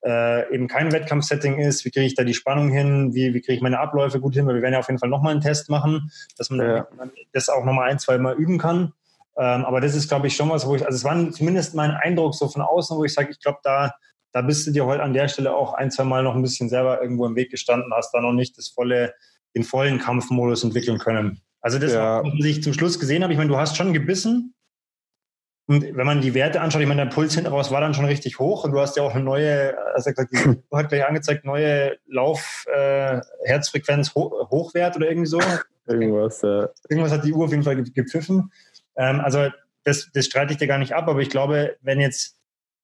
äh, 0.04 0.54
eben 0.54 0.68
kein 0.68 0.92
Wettkampfsetting 0.92 1.60
ist, 1.60 1.86
wie 1.86 1.92
kriege 1.92 2.06
ich 2.06 2.16
da 2.16 2.24
die 2.24 2.34
Spannung 2.34 2.70
hin, 2.70 3.14
wie, 3.14 3.34
wie 3.34 3.42
kriege 3.42 3.54
ich 3.54 3.62
meine 3.62 3.80
Abläufe 3.80 4.20
gut 4.20 4.34
hin, 4.34 4.48
weil 4.48 4.56
wir 4.56 4.62
werden 4.62 4.74
ja 4.74 4.80
auf 4.80 4.88
jeden 4.88 5.00
Fall 5.00 5.10
nochmal 5.10 5.34
einen 5.34 5.42
Test 5.42 5.70
machen, 5.70 6.12
dass 6.38 6.50
man 6.50 6.60
ja. 6.60 6.88
das 7.34 7.50
auch 7.50 7.64
nochmal 7.66 7.90
ein, 7.90 8.00
zwei 8.00 8.18
Mal 8.18 8.36
üben 8.36 8.58
kann. 8.58 8.94
Ähm, 9.38 9.64
aber 9.64 9.80
das 9.80 9.96
ist, 9.96 10.08
glaube 10.08 10.28
ich, 10.28 10.36
schon 10.36 10.50
was, 10.50 10.66
wo 10.66 10.76
ich, 10.76 10.86
also 10.86 10.96
es 10.96 11.04
war 11.04 11.32
zumindest 11.32 11.76
mein 11.76 11.92
Eindruck 11.92 12.34
so 12.36 12.48
von 12.48 12.62
außen, 12.62 12.98
wo 12.98 13.06
ich 13.06 13.14
sage, 13.14 13.30
ich 13.32 13.40
glaube, 13.40 13.60
da, 13.64 13.94
da 14.32 14.42
bist 14.42 14.68
du 14.68 14.72
dir 14.72 14.86
heute 14.86 15.04
an 15.04 15.14
der 15.14 15.28
Stelle 15.28 15.56
auch 15.56 15.74
ein, 15.74 15.92
zwei 15.92 16.04
Mal 16.04 16.24
noch 16.24 16.36
ein 16.36 16.42
bisschen 16.42 16.70
selber 16.70 17.02
irgendwo 17.02 17.26
im 17.26 17.36
Weg 17.36 17.52
gestanden, 17.52 17.92
hast 17.94 18.14
da 18.14 18.22
noch 18.22 18.34
nicht 18.34 18.58
das 18.58 18.70
volle, 18.70 19.14
den 19.56 19.64
vollen 19.64 20.00
Kampfmodus 20.00 20.64
entwickeln 20.64 21.00
können. 21.00 21.42
Also 21.62 21.78
das, 21.78 21.94
ja. 21.94 22.24
was 22.24 22.46
ich 22.46 22.64
zum 22.64 22.74
Schluss 22.74 23.00
gesehen 23.00 23.24
habe, 23.24 23.34
ich 23.34 23.38
meine, 23.38 23.50
du 23.50 23.58
hast 23.58 23.78
schon 23.78 23.94
gebissen, 23.94 24.56
und 25.72 25.96
wenn 25.96 26.06
man 26.06 26.20
die 26.20 26.34
Werte 26.34 26.60
anschaut, 26.60 26.82
ich 26.82 26.88
meine, 26.88 27.06
der 27.06 27.12
Puls 27.12 27.34
hinten 27.34 27.50
raus 27.50 27.72
war 27.72 27.80
dann 27.80 27.94
schon 27.94 28.04
richtig 28.04 28.40
hoch 28.40 28.66
und 28.66 28.72
du 28.72 28.82
hast 28.82 28.98
ja 28.98 29.04
auch 29.04 29.16
eine 29.16 29.24
neue, 29.24 29.74
also 29.94 30.10
gesagt, 30.10 30.34
du 30.34 30.62
hat 30.78 30.90
gleich 30.90 31.06
angezeigt, 31.06 31.46
neue 31.46 31.98
Lauf-Herzfrequenz 32.08 34.10
äh, 34.10 34.12
Ho 34.16 34.50
Hochwert 34.50 34.98
oder 34.98 35.08
irgendwie 35.08 35.28
so. 35.28 35.40
Irgendwas, 35.88 36.42
ja. 36.42 36.68
Irgendwas 36.90 37.14
hat 37.14 37.24
die 37.24 37.32
Uhr 37.32 37.46
auf 37.46 37.52
jeden 37.52 37.64
Fall 37.64 37.82
gepfiffen. 37.82 38.52
Ähm, 38.98 39.22
also 39.22 39.48
das, 39.86 40.10
das 40.14 40.26
streite 40.26 40.52
ich 40.52 40.60
dir 40.60 40.68
gar 40.68 40.78
nicht 40.78 40.94
ab, 40.94 41.08
aber 41.08 41.22
ich 41.22 41.30
glaube, 41.30 41.78
wenn 41.82 42.02
jetzt, 42.02 42.36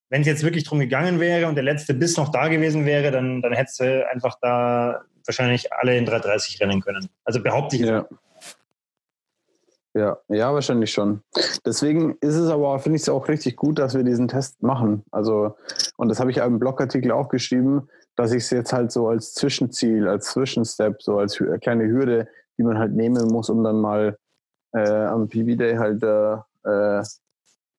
wenn 0.10 0.22
es 0.22 0.28
jetzt 0.28 0.44
wirklich 0.44 0.64
drum 0.64 0.80
gegangen 0.80 1.20
wäre 1.20 1.48
und 1.48 1.56
der 1.56 1.64
letzte 1.64 1.94
Biss 1.94 2.18
noch 2.18 2.30
da 2.30 2.48
gewesen 2.48 2.86
wäre, 2.86 3.12
dann, 3.12 3.42
dann 3.42 3.54
hättest 3.54 3.80
du 3.80 4.08
einfach 4.08 4.38
da 4.42 5.02
wahrscheinlich 5.26 5.72
alle 5.74 5.98
in 5.98 6.06
330 6.06 6.62
rennen 6.62 6.82
können. 6.82 7.10
Also 7.26 7.42
behaupte 7.42 7.76
ich. 7.76 7.84
Ja. 7.84 8.08
Ja, 9.94 10.20
ja, 10.28 10.54
wahrscheinlich 10.54 10.92
schon. 10.92 11.24
Deswegen 11.66 12.18
ist 12.22 12.36
es 12.36 12.52
aber, 12.52 12.78
finde 12.78 12.98
ich 12.98 13.02
es 13.02 13.10
auch 13.10 13.28
richtig 13.28 13.56
gut, 13.56 13.80
dass 13.80 13.96
wir 13.96 14.04
diesen 14.04 14.28
Test 14.28 14.62
machen. 14.62 15.04
Also, 15.10 15.56
und 15.96 16.10
das 16.10 16.20
habe 16.20 16.30
ich 16.30 16.38
im 16.38 16.60
Blogartikel 16.60 17.12
auch 17.12 17.30
geschrieben, 17.30 17.90
dass 18.16 18.32
ich 18.32 18.44
es 18.44 18.52
jetzt 18.52 18.74
halt 18.74 18.92
so 18.92 19.08
als 19.08 19.34
Zwischenziel, 19.34 20.08
als 20.08 20.28
Zwischenstep, 20.28 21.02
so 21.02 21.18
als 21.18 21.42
kleine 21.62 21.88
Hürde, 21.88 22.28
die 22.60 22.64
man 22.64 22.78
halt 22.78 22.94
nehmen 22.94 23.26
muss, 23.28 23.50
um 23.50 23.64
dann 23.64 23.78
mal 23.78 24.18
äh, 24.74 24.88
am 24.88 25.30
PB-Day 25.30 25.78
halt 25.78 26.04
äh, 26.04 26.34
äh, 26.70 27.04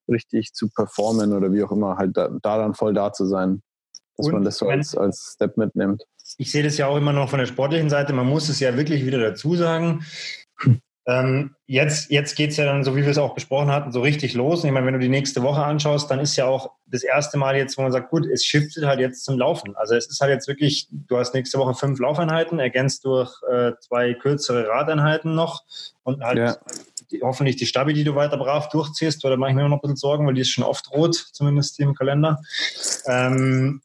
richtig 0.09 0.53
zu 0.53 0.69
performen 0.69 1.33
oder 1.33 1.51
wie 1.51 1.63
auch 1.63 1.71
immer, 1.71 1.97
halt 1.97 2.17
da, 2.17 2.29
da 2.41 2.57
dann 2.57 2.73
voll 2.73 2.93
da 2.93 3.13
zu 3.13 3.25
sein. 3.25 3.61
Dass 4.17 4.27
und 4.27 4.33
man 4.33 4.43
das 4.43 4.57
so 4.57 4.67
als, 4.67 4.95
als 4.95 5.33
Step 5.35 5.55
mitnimmt. 5.55 6.03
Ich 6.37 6.51
sehe 6.51 6.63
das 6.63 6.77
ja 6.77 6.87
auch 6.87 6.97
immer 6.97 7.13
noch 7.13 7.29
von 7.29 7.39
der 7.39 7.45
sportlichen 7.45 7.89
Seite. 7.89 8.13
Man 8.13 8.27
muss 8.27 8.49
es 8.49 8.59
ja 8.59 8.75
wirklich 8.75 9.05
wieder 9.05 9.19
dazu 9.19 9.55
sagen. 9.55 10.05
Ähm, 11.09 11.55
jetzt 11.65 12.11
jetzt 12.11 12.35
geht 12.35 12.51
es 12.51 12.57
ja 12.57 12.65
dann, 12.65 12.83
so 12.83 12.95
wie 12.95 13.01
wir 13.01 13.09
es 13.09 13.17
auch 13.17 13.33
besprochen 13.33 13.71
hatten, 13.71 13.91
so 13.91 14.01
richtig 14.01 14.35
los. 14.35 14.61
Und 14.61 14.67
ich 14.67 14.73
meine, 14.73 14.85
wenn 14.85 14.93
du 14.93 14.99
die 14.99 15.09
nächste 15.09 15.41
Woche 15.41 15.63
anschaust, 15.63 16.11
dann 16.11 16.19
ist 16.19 16.35
ja 16.35 16.45
auch 16.45 16.73
das 16.85 17.01
erste 17.01 17.39
Mal 17.39 17.55
jetzt, 17.55 17.79
wo 17.79 17.81
man 17.81 17.91
sagt, 17.91 18.11
gut, 18.11 18.27
es 18.27 18.45
shiftet 18.45 18.85
halt 18.85 18.99
jetzt 18.99 19.25
zum 19.25 19.39
Laufen. 19.39 19.75
Also 19.75 19.95
es 19.95 20.07
ist 20.07 20.21
halt 20.21 20.31
jetzt 20.31 20.47
wirklich, 20.47 20.87
du 20.91 21.17
hast 21.17 21.33
nächste 21.33 21.57
Woche 21.57 21.73
fünf 21.73 21.99
Laufeinheiten, 21.99 22.59
ergänzt 22.59 23.05
durch 23.05 23.33
äh, 23.49 23.71
zwei 23.79 24.13
kürzere 24.13 24.67
Radeinheiten 24.67 25.33
noch 25.33 25.63
und 26.03 26.21
halt 26.21 26.37
ja. 26.37 26.57
Die, 27.11 27.21
hoffentlich 27.21 27.55
die 27.55 27.65
Stabi, 27.65 27.93
die 27.93 28.03
du 28.03 28.15
weiter 28.15 28.37
brav 28.37 28.69
durchziehst, 28.69 29.23
oder 29.25 29.37
mache 29.37 29.51
ich 29.51 29.55
mir 29.55 29.67
noch 29.67 29.77
ein 29.77 29.81
bisschen 29.81 29.97
Sorgen, 29.97 30.27
weil 30.27 30.33
die 30.33 30.41
ist 30.41 30.51
schon 30.51 30.63
oft 30.63 30.91
rot, 30.91 31.15
zumindest 31.33 31.79
im 31.79 31.93
Kalender. 31.93 32.39
Ähm, 33.05 33.81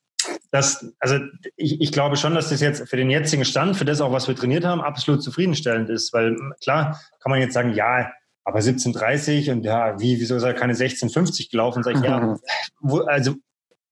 das, 0.51 0.87
also 1.01 1.19
ich, 1.57 1.81
ich 1.81 1.93
glaube 1.93 2.17
schon, 2.17 2.35
dass 2.35 2.49
das 2.49 2.61
jetzt 2.61 2.89
für 2.89 2.97
den 2.97 3.11
jetzigen 3.11 3.45
Stand, 3.45 3.77
für 3.77 3.85
das 3.85 4.01
auch, 4.01 4.13
was 4.13 4.29
wir 4.29 4.37
trainiert 4.37 4.65
haben, 4.65 4.81
absolut 4.81 5.23
zufriedenstellend 5.23 5.91
ist. 5.91 6.13
Weil 6.13 6.37
klar 6.63 7.01
kann 7.21 7.31
man 7.31 7.41
jetzt 7.41 7.55
sagen, 7.55 7.75
ja, 7.75 8.11
aber 8.45 8.61
17,30 8.61 9.51
und 9.51 9.65
ja, 9.65 9.99
wie, 9.99 10.21
wieso 10.21 10.37
ist 10.37 10.43
er 10.43 10.55
keine 10.55 10.75
16,50 10.75 11.51
gelaufen? 11.51 11.83
Sag 11.83 11.97
ich, 11.97 12.03
ja, 12.03 12.39
wo, 12.81 13.01
also 13.01 13.35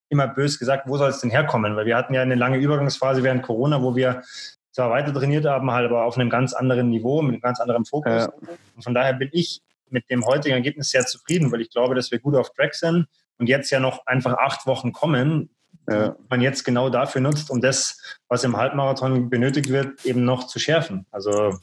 immer 0.08 0.28
bös 0.28 0.58
gesagt, 0.58 0.88
wo 0.88 0.98
soll 0.98 1.08
es 1.08 1.20
denn 1.20 1.30
herkommen? 1.30 1.74
Weil 1.74 1.86
wir 1.86 1.96
hatten 1.96 2.14
ja 2.14 2.22
eine 2.22 2.34
lange 2.34 2.58
Übergangsphase 2.58 3.22
während 3.22 3.42
Corona, 3.42 3.82
wo 3.82 3.96
wir 3.96 4.22
zwar 4.72 4.90
weiter 4.90 5.12
trainiert 5.12 5.44
haben, 5.44 5.70
halt 5.70 5.86
aber 5.88 6.04
auf 6.04 6.18
einem 6.18 6.30
ganz 6.30 6.52
anderen 6.52 6.90
Niveau, 6.90 7.22
mit 7.22 7.34
einem 7.34 7.40
ganz 7.40 7.60
anderen 7.60 7.84
Fokus. 7.84 8.12
Ja. 8.12 8.32
Und 8.74 8.82
von 8.82 8.94
daher 8.94 9.12
bin 9.12 9.28
ich 9.32 9.62
mit 9.90 10.08
dem 10.10 10.24
heutigen 10.24 10.54
Ergebnis 10.54 10.90
sehr 10.90 11.06
zufrieden, 11.06 11.52
weil 11.52 11.60
ich 11.60 11.70
glaube, 11.70 11.94
dass 11.94 12.10
wir 12.10 12.18
gut 12.18 12.34
auf 12.34 12.50
Track 12.50 12.74
sind 12.74 13.06
und 13.38 13.48
jetzt 13.48 13.70
ja 13.70 13.78
noch 13.78 14.06
einfach 14.06 14.34
acht 14.38 14.66
Wochen 14.66 14.92
kommen, 14.92 15.50
ja. 15.88 16.16
man 16.28 16.40
jetzt 16.40 16.64
genau 16.64 16.88
dafür 16.90 17.20
nutzt, 17.20 17.50
um 17.50 17.60
das, 17.60 18.18
was 18.28 18.44
im 18.44 18.56
Halbmarathon 18.56 19.28
benötigt 19.28 19.68
wird, 19.68 20.04
eben 20.04 20.24
noch 20.24 20.46
zu 20.46 20.58
schärfen. 20.58 21.06
Also 21.10 21.58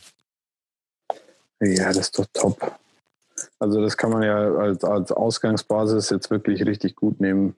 ja, 1.61 1.87
das 1.87 1.97
ist 1.97 2.19
doch 2.19 2.25
top. 2.33 2.79
Also 3.59 3.81
das 3.81 3.97
kann 3.97 4.11
man 4.11 4.23
ja 4.23 4.37
als, 4.37 4.83
als 4.83 5.11
Ausgangsbasis 5.11 6.09
jetzt 6.09 6.29
wirklich 6.29 6.65
richtig 6.65 6.95
gut 6.95 7.19
nehmen. 7.19 7.55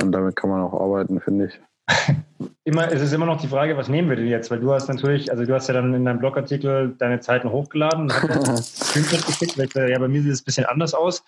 Und 0.00 0.12
damit 0.12 0.36
kann 0.36 0.50
man 0.50 0.62
auch 0.62 0.78
arbeiten, 0.78 1.20
finde 1.20 1.46
ich. 1.46 1.60
Immer, 2.64 2.90
es 2.90 3.02
ist 3.02 3.12
immer 3.12 3.26
noch 3.26 3.40
die 3.40 3.48
Frage, 3.48 3.76
was 3.76 3.88
nehmen 3.88 4.08
wir 4.08 4.16
denn 4.16 4.28
jetzt? 4.28 4.50
Weil 4.50 4.60
du 4.60 4.72
hast 4.72 4.88
natürlich, 4.88 5.30
also 5.30 5.44
du 5.44 5.54
hast 5.54 5.68
ja 5.68 5.74
dann 5.74 5.92
in 5.94 6.04
deinem 6.04 6.18
Blogartikel 6.18 6.94
deine 6.98 7.20
Zeiten 7.20 7.50
hochgeladen 7.50 8.10
und 8.10 8.12
hast 8.12 8.94
geschickt, 9.26 9.58
weil 9.58 9.90
ja 9.90 9.98
bei 9.98 10.08
mir 10.08 10.22
sieht 10.22 10.32
es 10.32 10.42
ein 10.42 10.44
bisschen 10.44 10.66
anders 10.66 10.94
aus. 10.94 11.24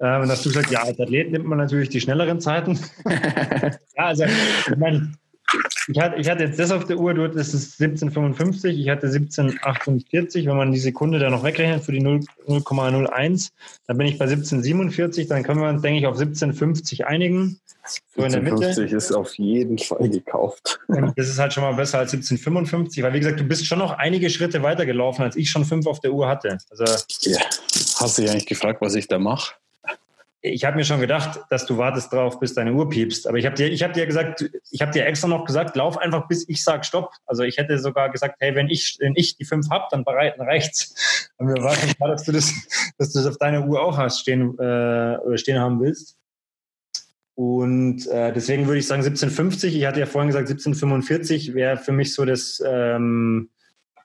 Ähm, 0.00 0.22
und 0.22 0.30
hast 0.30 0.44
du 0.44 0.50
gesagt, 0.50 0.70
ja, 0.70 0.82
als 0.82 0.98
Athlet 1.00 1.32
nimmt 1.32 1.46
man 1.46 1.58
natürlich 1.58 1.88
die 1.88 2.00
schnelleren 2.00 2.40
Zeiten. 2.40 2.78
ja, 3.96 4.04
also 4.04 4.24
ich 4.24 4.76
meine, 4.76 5.12
ich 5.88 5.98
hatte, 5.98 6.16
ich 6.20 6.28
hatte 6.28 6.44
jetzt 6.44 6.58
das 6.58 6.70
auf 6.70 6.84
der 6.84 6.98
Uhr, 6.98 7.14
das 7.14 7.54
ist 7.54 7.80
1755, 7.80 8.78
ich 8.78 8.88
hatte 8.90 9.06
1748. 9.06 10.46
Wenn 10.46 10.56
man 10.56 10.70
die 10.70 10.78
Sekunde 10.78 11.18
da 11.18 11.30
noch 11.30 11.44
wegrechnet 11.44 11.82
für 11.82 11.92
die 11.92 12.00
0,01, 12.00 13.50
dann 13.86 13.98
bin 13.98 14.06
ich 14.06 14.18
bei 14.18 14.26
1747. 14.26 15.28
Dann 15.28 15.42
können 15.42 15.60
wir 15.60 15.68
uns, 15.68 15.80
denke 15.80 15.98
ich, 15.98 16.06
auf 16.06 16.18
1750 16.18 17.06
einigen. 17.06 17.58
So 18.14 18.22
in 18.22 18.32
der 18.32 18.42
Mitte. 18.42 18.56
1750 18.56 18.92
ist 18.92 19.12
auf 19.12 19.34
jeden 19.38 19.78
Fall 19.78 20.10
gekauft. 20.10 20.78
Und 20.88 21.12
das 21.16 21.28
ist 21.28 21.38
halt 21.38 21.54
schon 21.54 21.62
mal 21.62 21.74
besser 21.74 21.98
als 21.98 22.12
1755, 22.12 23.02
weil 23.02 23.14
wie 23.14 23.20
gesagt, 23.20 23.40
du 23.40 23.44
bist 23.44 23.66
schon 23.66 23.78
noch 23.78 23.92
einige 23.92 24.28
Schritte 24.28 24.62
weiter 24.62 24.84
gelaufen, 24.84 25.22
als 25.22 25.36
ich 25.36 25.50
schon 25.50 25.64
fünf 25.64 25.86
auf 25.86 26.00
der 26.00 26.12
Uhr 26.12 26.28
hatte. 26.28 26.58
Also, 26.70 26.84
ja. 27.22 27.40
Hast 27.98 28.18
du 28.18 28.22
dich 28.22 28.30
eigentlich 28.30 28.46
gefragt, 28.46 28.82
was 28.82 28.94
ich 28.94 29.08
da 29.08 29.18
mache? 29.18 29.54
Ich 30.40 30.64
habe 30.64 30.76
mir 30.76 30.84
schon 30.84 31.00
gedacht, 31.00 31.40
dass 31.50 31.66
du 31.66 31.78
wartest 31.78 32.12
drauf, 32.12 32.38
bis 32.38 32.54
deine 32.54 32.72
Uhr 32.72 32.88
piepst. 32.88 33.26
Aber 33.26 33.38
ich 33.38 33.46
habe 33.46 33.56
dir, 33.56 33.70
ich 33.70 33.82
habe 33.82 33.92
dir 33.92 34.06
gesagt, 34.06 34.48
ich 34.70 34.80
habe 34.80 34.92
dir 34.92 35.04
extra 35.04 35.26
noch 35.26 35.44
gesagt, 35.44 35.74
lauf 35.74 35.98
einfach, 35.98 36.28
bis 36.28 36.48
ich 36.48 36.62
sage 36.62 36.84
Stopp. 36.84 37.10
Also 37.26 37.42
ich 37.42 37.58
hätte 37.58 37.78
sogar 37.78 38.10
gesagt, 38.10 38.36
hey, 38.38 38.54
wenn 38.54 38.68
ich, 38.68 38.98
wenn 39.00 39.14
ich 39.16 39.36
die 39.36 39.44
fünf 39.44 39.68
hab, 39.70 39.90
dann 39.90 40.04
bereiten 40.04 40.40
rechts. 40.40 41.30
Und 41.38 41.46
mir 41.46 41.62
war 41.62 41.74
schon 41.74 41.90
klar, 41.90 42.10
dass 42.10 42.24
du 42.24 42.32
das, 42.32 42.52
dass 42.98 43.12
du 43.12 43.18
das 43.18 43.26
auf 43.26 43.38
deiner 43.38 43.66
Uhr 43.66 43.82
auch 43.82 43.98
hast 43.98 44.20
stehen 44.20 44.56
äh, 44.58 45.38
stehen 45.38 45.58
haben 45.58 45.80
willst. 45.80 46.16
Und 47.34 48.06
äh, 48.08 48.32
deswegen 48.32 48.66
würde 48.66 48.78
ich 48.78 48.86
sagen 48.86 49.02
1750. 49.02 49.76
Ich 49.76 49.86
hatte 49.86 50.00
ja 50.00 50.06
vorhin 50.06 50.28
gesagt 50.28 50.48
1745 50.48 51.54
wäre 51.54 51.76
für 51.76 51.92
mich 51.92 52.14
so 52.14 52.24
das. 52.24 52.62
Ähm, 52.64 53.50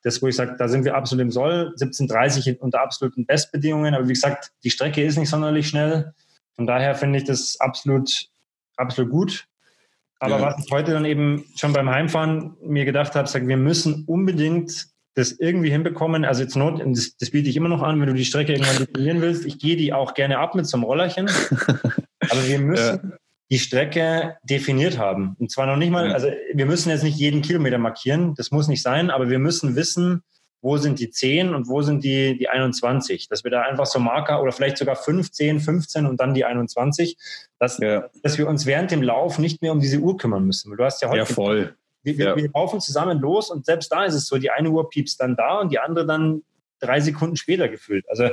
das, 0.04 0.22
wo 0.22 0.28
ich 0.28 0.36
sage, 0.36 0.56
da 0.58 0.68
sind 0.68 0.84
wir 0.84 0.96
absolut 0.96 1.24
im 1.24 1.32
Soll, 1.32 1.74
1730 1.80 2.62
unter 2.62 2.82
absoluten 2.82 3.26
Bestbedingungen. 3.26 3.96
Aber 3.96 4.08
wie 4.08 4.14
gesagt, 4.14 4.52
die 4.64 4.70
Strecke 4.70 5.04
ist 5.04 5.18
nicht 5.18 5.30
sonderlich 5.30 5.68
schnell. 5.68 6.14
Von 6.56 6.68
daher 6.68 6.94
finde 6.96 7.20
ich 7.20 7.26
das 7.26 7.60
absolut, 7.60 8.28
absolut 8.76 9.12
gut. 9.12 9.48
Aber 10.20 10.40
ja. 10.40 10.42
was 10.42 10.66
ich 10.66 10.72
heute 10.72 10.92
dann 10.92 11.06
eben 11.06 11.46
schon 11.56 11.74
beim 11.74 11.90
Heimfahren 11.90 12.56
mir 12.62 12.86
gedacht 12.86 13.16
habe, 13.16 13.28
sag, 13.28 13.48
wir 13.48 13.58
müssen 13.58 14.04
unbedingt 14.06 14.88
das 15.16 15.32
irgendwie 15.32 15.70
hinbekommen. 15.70 16.26
Also 16.26 16.44
jetzt 16.44 16.56
Not, 16.56 16.82
das, 16.86 17.16
das 17.18 17.32
biete 17.32 17.50
ich 17.50 17.56
immer 17.56 17.70
noch 17.70 17.82
an, 17.82 18.00
wenn 18.00 18.08
du 18.08 18.14
die 18.14 18.26
Strecke 18.26 18.54
irgendwann 18.54 18.86
definieren 18.86 19.22
willst. 19.22 19.46
Ich 19.46 19.60
gehe 19.60 19.78
die 19.78 19.94
auch 19.94 20.14
gerne 20.14 20.40
ab 20.40 20.56
mit 20.56 20.68
so 20.68 20.78
einem 20.78 20.84
Rollerchen. 20.84 21.30
Aber 22.20 22.48
wir 22.48 22.60
müssen 22.60 23.00
ja. 23.12 23.18
Die 23.52 23.60
Strecke 23.60 24.38
definiert 24.44 24.98
haben. 24.98 25.36
Und 25.40 25.52
zwar 25.52 25.68
noch 25.68 25.78
nicht 25.78 25.92
mal, 25.92 26.14
also 26.14 26.28
wir 26.54 26.66
müssen 26.66 26.90
jetzt 26.90 27.04
nicht 27.04 27.18
jeden 27.18 27.42
Kilometer 27.42 27.78
markieren, 27.78 28.34
das 28.36 28.52
muss 28.52 28.68
nicht 28.68 28.82
sein, 28.82 29.10
aber 29.10 29.30
wir 29.30 29.40
müssen 29.40 29.76
wissen, 29.76 30.24
wo 30.64 30.78
sind 30.78 31.00
die 31.00 31.12
10 31.12 31.54
und 31.54 31.68
wo 31.68 31.82
sind 31.82 32.04
die, 32.06 32.38
die 32.38 32.48
21. 32.48 33.28
Dass 33.28 33.44
wir 33.44 33.52
da 33.52 33.64
einfach 33.64 33.86
so 33.86 34.00
Marker 34.00 34.42
oder 34.42 34.54
vielleicht 34.54 34.78
sogar 34.78 34.96
5, 34.96 35.30
10, 35.30 35.60
15 35.60 36.06
und 36.06 36.20
dann 36.20 36.34
die 36.34 36.46
21, 36.46 37.18
dass, 37.60 37.78
ja. 37.80 38.10
dass 38.24 38.38
wir 38.38 38.48
uns 38.48 38.66
während 38.66 38.90
dem 38.90 39.04
Lauf 39.04 39.40
nicht 39.40 39.62
mehr 39.62 39.74
um 39.74 39.82
diese 39.82 40.00
Uhr 40.00 40.18
kümmern 40.18 40.46
müssen. 40.46 40.76
Du 40.76 40.84
hast 40.84 41.02
ja 41.02 41.10
heute. 41.10 41.18
Ja, 41.20 41.26
voll. 41.26 41.76
Wir, 42.02 42.18
wir, 42.18 42.26
ja. 42.26 42.36
wir 42.36 42.50
laufen 42.54 42.80
zusammen 42.80 43.20
los 43.20 43.52
und 43.52 43.66
selbst 43.66 43.92
da 43.92 44.06
ist 44.06 44.14
es 44.14 44.28
so, 44.28 44.38
die 44.38 44.52
eine 44.52 44.70
Uhr 44.72 44.90
piepst 44.90 45.20
dann 45.20 45.36
da 45.36 45.60
und 45.60 45.72
die 45.72 45.80
andere 45.80 46.06
dann 46.06 46.44
drei 46.84 47.00
Sekunden 47.00 47.36
später 47.36 47.70
gefühlt. 47.70 48.08
Also 48.10 48.30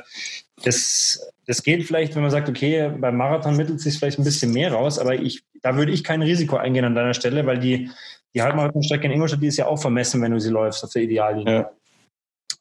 das, 0.64 1.32
das 1.46 1.62
geht 1.62 1.84
vielleicht, 1.84 2.14
wenn 2.14 2.22
man 2.22 2.30
sagt, 2.30 2.48
okay, 2.48 2.90
beim 2.98 3.16
Marathon 3.16 3.56
mittelt 3.56 3.80
sich 3.80 3.98
vielleicht 3.98 4.18
ein 4.18 4.24
bisschen 4.24 4.52
mehr 4.52 4.72
raus, 4.72 4.98
aber 4.98 5.14
ich, 5.14 5.42
da 5.62 5.76
würde 5.76 5.92
ich 5.92 6.04
kein 6.04 6.22
Risiko 6.22 6.56
eingehen 6.56 6.84
an 6.84 6.94
deiner 6.94 7.14
Stelle, 7.14 7.46
weil 7.46 7.58
die, 7.58 7.90
die 8.34 8.42
Halbmarathonstrecke 8.42 9.06
in 9.06 9.12
Ingolstadt, 9.12 9.42
die 9.42 9.48
ist 9.48 9.56
ja 9.56 9.66
auch 9.66 9.80
vermessen, 9.80 10.20
wenn 10.22 10.32
du 10.32 10.40
sie 10.40 10.50
läufst 10.50 10.84
auf 10.84 10.92
der 10.92 11.02
Ideallinie. 11.02 11.54
Ja. 11.54 11.70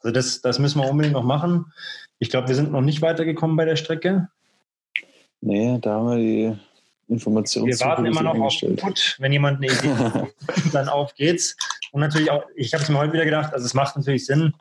Also 0.02 0.14
das, 0.14 0.42
das 0.42 0.60
müssen 0.60 0.82
wir 0.82 0.90
unbedingt 0.90 1.14
noch 1.14 1.24
machen. 1.24 1.74
Ich 2.20 2.30
glaube, 2.30 2.48
wir 2.48 2.56
sind 2.56 2.72
noch 2.72 2.82
nicht 2.82 3.02
weitergekommen 3.02 3.56
bei 3.58 3.66
der 3.66 3.76
Strecke. 3.76 4.30
Nee, 5.42 5.78
da 5.82 5.96
haben 5.96 6.10
wir 6.10 6.18
die 6.18 6.60
Informationen. 7.08 7.68
Wir 7.68 7.80
warten 7.80 8.06
immer 8.06 8.22
noch 8.22 8.36
auf 8.40 8.62
Input. 8.62 9.18
Wenn 9.20 9.32
jemand 9.32 9.58
eine 9.58 9.68
Idee 9.68 9.96
hat, 9.96 10.28
dann 10.74 10.90
auf 10.90 11.14
geht's. 11.16 11.56
Und 11.92 12.02
natürlich 12.02 12.30
auch, 12.30 12.44
ich 12.56 12.74
habe 12.74 12.84
es 12.84 12.90
mir 12.90 12.98
heute 12.98 13.14
wieder 13.14 13.26
gedacht, 13.26 13.54
also 13.54 13.66
es 13.66 13.74
macht 13.74 13.96
natürlich 13.98 14.26
Sinn, 14.26 14.54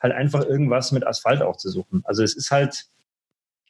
halt 0.00 0.14
einfach 0.14 0.44
irgendwas 0.44 0.92
mit 0.92 1.06
Asphalt 1.06 1.42
auch 1.42 1.56
zu 1.56 1.70
suchen. 1.70 2.02
Also 2.04 2.22
es 2.22 2.36
ist 2.36 2.50
halt, 2.50 2.86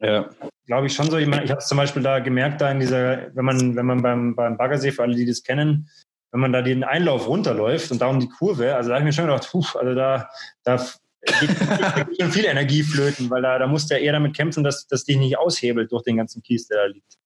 ja. 0.00 0.30
glaube 0.66 0.86
ich, 0.86 0.94
schon 0.94 1.10
so. 1.10 1.16
Ich, 1.18 1.28
ich 1.28 1.50
habe 1.50 1.60
es 1.60 1.66
zum 1.66 1.78
Beispiel 1.78 2.02
da 2.02 2.20
gemerkt, 2.20 2.60
da 2.60 2.70
in 2.70 2.80
dieser, 2.80 3.34
wenn 3.34 3.44
man, 3.44 3.76
wenn 3.76 3.86
man 3.86 4.02
beim, 4.02 4.36
beim 4.36 4.56
Baggersee, 4.56 4.92
für 4.92 5.02
alle, 5.02 5.16
die 5.16 5.26
das 5.26 5.42
kennen, 5.42 5.88
wenn 6.32 6.40
man 6.40 6.52
da 6.52 6.62
den 6.62 6.84
Einlauf 6.84 7.26
runterläuft 7.26 7.90
und 7.90 8.00
darum 8.00 8.20
die 8.20 8.28
Kurve, 8.28 8.74
also 8.74 8.90
da 8.90 8.96
habe 8.96 9.02
ich 9.02 9.06
mir 9.06 9.12
schon 9.12 9.26
gedacht, 9.26 9.48
puh, 9.50 9.64
also 9.78 9.94
da, 9.94 10.30
da 10.62 10.76
geht, 11.22 11.50
schon 12.20 12.30
viel 12.30 12.44
Energie 12.44 12.82
flöten, 12.82 13.28
weil 13.30 13.42
da, 13.42 13.58
da 13.58 13.66
musst 13.66 13.90
du 13.90 13.94
ja 13.94 14.00
eher 14.00 14.12
damit 14.12 14.36
kämpfen, 14.36 14.62
dass, 14.62 14.86
dass 14.86 15.04
dich 15.04 15.16
nicht 15.16 15.38
aushebelt 15.38 15.90
durch 15.90 16.04
den 16.04 16.16
ganzen 16.16 16.42
Kies, 16.42 16.68
der 16.68 16.78
da 16.78 16.86
liegt. 16.86 17.18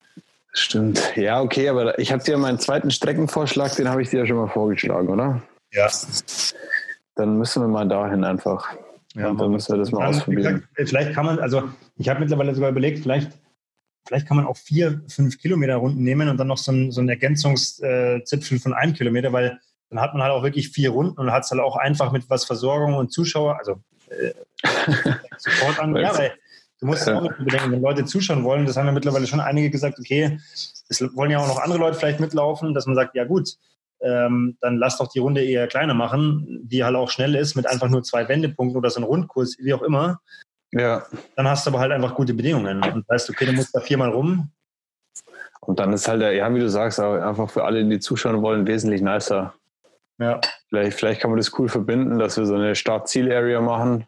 Stimmt. 0.57 1.17
Ja, 1.17 1.41
okay, 1.41 1.69
aber 1.69 1.99
ich 1.99 2.13
habe 2.13 2.23
dir 2.23 2.39
meinen 2.39 2.61
zweiten 2.61 2.93
Streckenvorschlag, 2.93 3.75
den 3.75 3.89
habe 3.89 4.03
ich 4.03 4.11
dir 4.11 4.21
ja 4.21 4.27
schon 4.27 4.37
mal 4.37 4.49
vorgeschlagen, 4.49 5.09
oder? 5.09 5.43
Ja. 5.73 5.91
Dann 7.17 7.37
müssen 7.37 7.63
wir 7.63 7.69
mal 7.69 7.89
dahin 7.89 8.25
einfach. 8.25 8.77
Ja, 9.15 9.29
und 9.29 9.41
dann 9.41 9.51
müssen 9.51 9.73
wir 9.73 9.79
das 9.79 9.93
mal 9.93 10.07
ausprobieren. 10.09 10.61
Gesagt, 10.61 10.89
vielleicht 10.89 11.13
kann 11.15 11.27
man, 11.27 11.39
also 11.39 11.65
ich 11.97 12.09
habe 12.09 12.21
mittlerweile 12.21 12.55
sogar 12.55 12.71
überlegt, 12.71 13.01
vielleicht 13.01 13.31
vielleicht 14.07 14.27
kann 14.27 14.37
man 14.37 14.47
auch 14.47 14.57
vier, 14.57 15.03
fünf 15.09 15.39
Kilometer 15.39 15.77
Runden 15.77 16.03
nehmen 16.03 16.29
und 16.29 16.37
dann 16.37 16.49
noch 16.49 16.59
so 16.59 16.73
ein, 16.73 16.91
so 16.91 17.01
ein 17.01 17.09
Ergänzungszipfel 17.09 18.59
von 18.59 18.75
einem 18.75 18.93
Kilometer, 18.93 19.33
weil 19.33 19.59
dann 19.91 20.01
hat 20.01 20.13
man 20.13 20.23
halt 20.23 20.33
auch 20.33 20.43
wirklich 20.43 20.71
vier 20.71 20.91
Runden 20.91 21.19
und 21.19 21.33
hat 21.33 21.45
es 21.45 21.51
halt 21.51 21.61
auch 21.61 21.77
einfach 21.77 22.13
mit 22.13 22.29
was 22.29 22.45
Versorgung 22.45 22.95
und 22.95 23.13
Zuschauer, 23.13 23.59
also 23.59 23.81
äh, 24.11 24.33
Support 25.39 25.79
an. 25.79 25.97
ja, 25.97 26.17
weil 26.17 26.33
du 26.81 26.87
musst 26.87 27.07
ja 27.07 27.19
auch 27.19 27.23
mit 27.23 27.39
bedenken, 27.39 27.73
wenn 27.73 27.83
Leute 27.83 28.05
zuschauen 28.05 28.45
wollen, 28.45 28.67
das 28.67 28.77
haben 28.77 28.87
ja 28.87 28.93
mittlerweile 28.93 29.27
schon 29.27 29.41
einige 29.41 29.71
gesagt, 29.71 29.99
okay, 29.99 30.39
es 30.89 31.03
wollen 31.15 31.31
ja 31.31 31.39
auch 31.39 31.49
noch 31.49 31.61
andere 31.61 31.79
Leute 31.79 31.99
vielleicht 31.99 32.21
mitlaufen, 32.21 32.75
dass 32.75 32.87
man 32.87 32.95
sagt, 32.95 33.15
ja 33.15 33.25
gut, 33.25 33.57
ähm, 34.05 34.57
dann 34.61 34.77
lass 34.77 34.99
doch 34.99 35.09
die 35.09 35.19
Runde 35.19 35.43
eher 35.43 35.67
kleiner 35.67 35.95
machen, 35.95 36.61
die 36.63 36.85
halt 36.85 36.95
auch 36.95 37.11
schnell 37.11 37.35
ist, 37.35 37.55
mit 37.55 37.67
einfach 37.67 37.89
nur 37.89 38.03
zwei 38.03 38.29
Wendepunkten 38.29 38.77
oder 38.77 38.91
so 38.91 38.99
einem 38.99 39.07
Rundkurs, 39.07 39.57
wie 39.59 39.73
auch 39.73 39.83
immer. 39.83 40.21
Ja. 40.73 41.05
Dann 41.37 41.49
hast 41.49 41.67
du 41.67 41.71
aber 41.71 41.81
halt 41.81 41.93
einfach 41.93 42.15
gute 42.15 42.35
Bedingungen 42.35 42.83
und 42.83 43.09
weißt, 43.09 43.31
okay, 43.31 43.47
du 43.47 43.53
musst 43.53 43.75
da 43.75 43.81
viermal 43.81 44.11
rum. 44.11 44.51
Und 45.61 45.79
dann 45.79 45.93
ist 45.93 46.07
halt, 46.09 46.21
der, 46.21 46.33
ja, 46.33 46.53
wie 46.55 46.61
du 46.61 46.69
sagst, 46.69 47.01
einfach 47.01 47.49
für 47.49 47.65
alle, 47.65 47.85
die 47.85 47.99
zuschauen 47.99 48.43
wollen, 48.43 48.67
wesentlich 48.67 49.01
nicer. 49.01 49.55
Ja. 50.19 50.41
Vielleicht, 50.69 50.99
vielleicht 50.99 51.21
kann 51.21 51.31
man 51.31 51.39
das 51.39 51.59
cool 51.59 51.69
verbinden, 51.69 52.19
dass 52.19 52.37
wir 52.37 52.45
so 52.45 52.55
eine 52.55 52.75
Start-Ziel-Area 52.75 53.61
machen. 53.61 54.07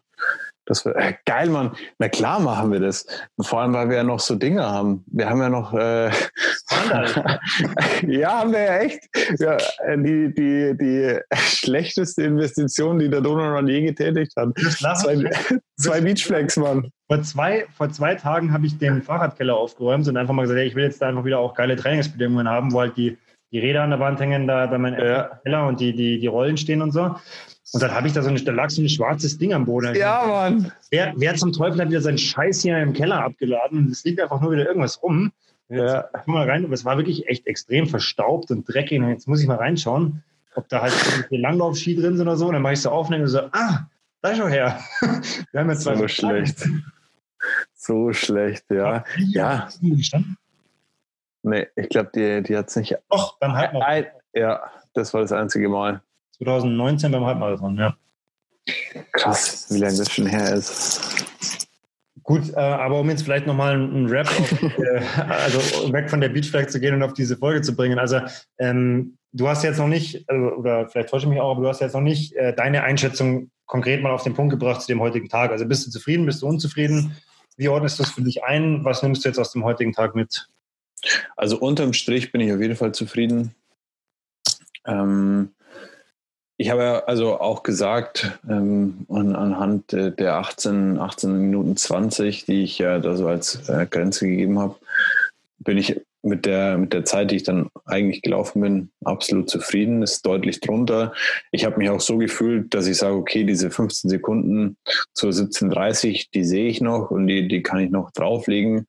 Das 0.67 0.83
wir, 0.83 0.95
äh, 0.97 1.13
geil, 1.25 1.49
Mann. 1.49 1.71
Na 1.97 2.09
klar 2.09 2.39
machen 2.41 2.71
wir 2.73 2.81
das. 2.81 3.05
Vor 3.39 3.61
allem, 3.61 3.73
weil 3.73 3.89
wir 3.89 3.97
ja 3.97 4.03
noch 4.03 4.19
so 4.19 4.35
Dinge 4.35 4.63
haben. 4.63 5.03
Wir 5.07 5.29
haben 5.29 5.39
ja 5.39 5.49
noch. 5.49 5.73
Äh, 5.73 6.09
ja, 8.07 8.39
haben 8.39 8.51
wir 8.51 8.59
ja 8.59 8.77
echt. 8.79 8.99
Ja, 9.39 9.57
die, 9.95 10.33
die, 10.33 10.77
die 10.77 11.19
schlechteste 11.33 12.23
Investition, 12.23 12.99
die 12.99 13.09
der 13.09 13.21
Donau 13.21 13.61
noch 13.61 13.67
je 13.67 13.81
getätigt 13.81 14.33
hat. 14.35 14.49
Zwei, 14.57 15.31
zwei 15.77 16.01
Beachflex, 16.01 16.57
Mann. 16.57 16.91
Vor 17.07 17.21
zwei, 17.21 17.65
vor 17.75 17.89
zwei 17.89 18.15
Tagen 18.15 18.51
habe 18.51 18.65
ich 18.65 18.77
den 18.77 19.01
Fahrradkeller 19.01 19.55
aufgeräumt 19.55 20.05
und 20.09 20.17
einfach 20.17 20.33
mal 20.33 20.41
gesagt, 20.41 20.59
ich 20.59 20.75
will 20.75 20.83
jetzt 20.83 21.01
da 21.01 21.07
einfach 21.07 21.23
wieder 21.23 21.39
auch 21.39 21.53
geile 21.53 21.77
Trainingsbedingungen 21.77 22.49
haben, 22.49 22.73
wo 22.73 22.81
halt 22.81 22.97
die, 22.97 23.17
die 23.53 23.59
Räder 23.59 23.83
an 23.83 23.91
der 23.91 24.01
Wand 24.01 24.19
hängen, 24.19 24.47
da 24.47 24.65
bei 24.65 24.77
meinem 24.77 24.99
ja. 24.99 25.39
Keller 25.43 25.65
und 25.67 25.79
die, 25.79 25.95
die, 25.95 26.19
die 26.19 26.27
Rollen 26.27 26.57
stehen 26.57 26.81
und 26.81 26.91
so. 26.91 27.15
Und 27.73 27.83
dann 27.83 27.91
habe 27.91 28.07
ich 28.07 28.13
da 28.13 28.21
so 28.21 28.29
ein, 28.29 28.43
da 28.43 28.51
lag 28.51 28.69
so 28.69 28.81
ein 28.81 28.89
schwarzes 28.89 29.37
Ding 29.37 29.53
am 29.53 29.65
Boden. 29.65 29.93
Ja, 29.95 30.25
Mann. 30.25 30.71
Wer, 30.89 31.13
wer 31.17 31.35
zum 31.35 31.51
Teufel 31.51 31.81
hat 31.81 31.89
wieder 31.89 32.01
seinen 32.01 32.17
Scheiß 32.17 32.61
hier 32.61 32.77
im 32.81 32.93
Keller 32.93 33.23
abgeladen? 33.23 33.89
Es 33.91 34.03
liegt 34.05 34.21
einfach 34.21 34.39
nur 34.39 34.51
wieder 34.53 34.65
irgendwas 34.65 35.03
rum. 35.03 35.31
Ja. 35.69 36.05
Jetzt, 36.13 36.27
mal 36.27 36.49
rein, 36.49 36.63
aber 36.63 36.73
es 36.73 36.85
war 36.85 36.97
wirklich 36.97 37.27
echt 37.27 37.45
extrem 37.45 37.87
verstaubt 37.87 38.51
und 38.51 38.63
dreckig. 38.65 39.01
Und 39.01 39.09
jetzt 39.09 39.27
muss 39.27 39.41
ich 39.41 39.47
mal 39.47 39.57
reinschauen, 39.57 40.23
ob 40.55 40.69
da 40.69 40.81
halt 40.81 40.93
Langlaufski 41.29 41.95
drin 41.95 42.15
sind 42.15 42.27
oder 42.27 42.37
so. 42.37 42.47
Und 42.47 42.53
dann 42.53 42.61
mache 42.61 42.73
ich 42.73 42.81
so 42.81 42.89
auf 42.89 43.09
und 43.09 43.27
so, 43.27 43.39
ah, 43.51 43.87
da 44.21 44.29
ist 44.29 44.37
schon 44.37 44.49
her. 44.49 44.79
Wir 45.51 45.59
haben 45.59 45.69
jetzt 45.69 45.83
so 45.83 46.07
schlecht. 46.07 46.65
So 47.73 48.13
schlecht, 48.13 48.65
ja. 48.71 49.03
Ja. 49.17 49.69
Nee, 51.43 51.67
ich 51.75 51.89
glaube, 51.89 52.11
die, 52.15 52.43
die 52.43 52.57
hat 52.57 52.69
es 52.69 52.75
nicht. 52.75 52.97
Doch, 53.09 53.37
beim 53.39 53.53
Halbmarathon. 53.53 54.11
Ja, 54.33 54.71
das 54.93 55.13
war 55.13 55.21
das 55.21 55.31
einzige 55.31 55.69
Mal. 55.69 56.01
2019 56.37 57.11
beim 57.11 57.25
Halbmarathon, 57.25 57.77
ja. 57.77 57.95
Krass, 59.13 59.67
wie 59.69 59.79
lange 59.79 59.97
das 59.97 60.11
schon 60.11 60.27
her 60.27 60.53
ist. 60.53 61.01
Gut, 62.23 62.49
äh, 62.53 62.59
aber 62.59 62.99
um 62.99 63.09
jetzt 63.09 63.23
vielleicht 63.23 63.47
nochmal 63.47 63.75
einen 63.75 64.07
Rap, 64.07 64.27
auf, 64.27 64.61
äh, 64.61 64.99
also 65.29 65.93
weg 65.93 66.09
von 66.09 66.19
der 66.19 66.27
Beachflag 66.27 66.69
zu 66.69 66.79
gehen 66.79 66.93
und 66.93 67.03
auf 67.03 67.13
diese 67.13 67.37
Folge 67.37 67.61
zu 67.61 67.73
bringen. 67.73 67.99
Also 67.99 68.19
ähm, 68.59 69.17
du 69.31 69.47
hast 69.47 69.63
jetzt 69.63 69.77
noch 69.77 69.87
nicht, 69.87 70.29
also, 70.29 70.55
oder 70.57 70.89
vielleicht 70.89 71.09
täusche 71.09 71.25
ich 71.25 71.29
mich 71.29 71.39
auch, 71.39 71.51
aber 71.51 71.61
du 71.61 71.69
hast 71.69 71.79
jetzt 71.79 71.93
noch 71.93 72.01
nicht 72.01 72.33
äh, 72.33 72.53
deine 72.53 72.83
Einschätzung 72.83 73.49
konkret 73.65 74.01
mal 74.01 74.11
auf 74.11 74.23
den 74.23 74.33
Punkt 74.33 74.51
gebracht 74.51 74.81
zu 74.81 74.87
dem 74.87 74.99
heutigen 74.99 75.29
Tag. 75.29 75.51
Also 75.51 75.65
bist 75.65 75.87
du 75.87 75.91
zufrieden, 75.91 76.25
bist 76.25 76.41
du 76.41 76.47
unzufrieden? 76.47 77.15
Wie 77.55 77.69
ordnest 77.69 77.97
du 77.97 78.03
das 78.03 78.11
für 78.11 78.21
dich 78.21 78.43
ein? 78.43 78.83
Was 78.83 79.03
nimmst 79.03 79.23
du 79.23 79.29
jetzt 79.29 79.39
aus 79.39 79.53
dem 79.53 79.63
heutigen 79.63 79.93
Tag 79.93 80.13
mit? 80.13 80.49
Also 81.35 81.57
unterm 81.57 81.93
Strich 81.93 82.33
bin 82.33 82.41
ich 82.41 82.51
auf 82.51 82.59
jeden 82.59 82.75
Fall 82.75 82.93
zufrieden. 82.93 83.55
Ähm, 84.85 85.51
ich 86.57 86.71
habe 86.71 86.81
ja 86.81 86.99
also 87.05 87.39
auch 87.39 87.63
gesagt, 87.63 88.39
ähm, 88.49 89.05
an, 89.09 89.35
anhand 89.35 89.91
der 89.91 90.35
18, 90.35 90.97
18 90.99 91.39
Minuten 91.39 91.77
20, 91.77 92.45
die 92.45 92.63
ich 92.63 92.79
ja 92.79 92.99
da 92.99 93.15
so 93.15 93.27
als 93.27 93.69
äh, 93.69 93.85
Grenze 93.89 94.27
gegeben 94.27 94.59
habe, 94.59 94.75
bin 95.59 95.77
ich 95.77 96.01
mit 96.23 96.45
der, 96.45 96.77
mit 96.77 96.93
der 96.93 97.05
Zeit, 97.05 97.31
die 97.31 97.37
ich 97.37 97.43
dann 97.43 97.69
eigentlich 97.85 98.21
gelaufen 98.21 98.61
bin, 98.61 98.89
absolut 99.03 99.49
zufrieden. 99.49 100.01
Ist 100.01 100.25
deutlich 100.25 100.59
drunter. 100.59 101.13
Ich 101.51 101.63
habe 101.63 101.77
mich 101.77 101.89
auch 101.89 102.01
so 102.01 102.17
gefühlt, 102.17 102.73
dass 102.73 102.87
ich 102.87 102.97
sage, 102.97 103.15
okay, 103.15 103.43
diese 103.43 103.69
15 103.69 104.09
Sekunden 104.09 104.77
zur 105.13 105.31
17.30, 105.31 106.29
die 106.33 106.43
sehe 106.43 106.67
ich 106.67 106.81
noch 106.81 107.11
und 107.11 107.27
die, 107.27 107.47
die 107.47 107.63
kann 107.63 107.79
ich 107.79 107.91
noch 107.91 108.11
drauflegen. 108.11 108.87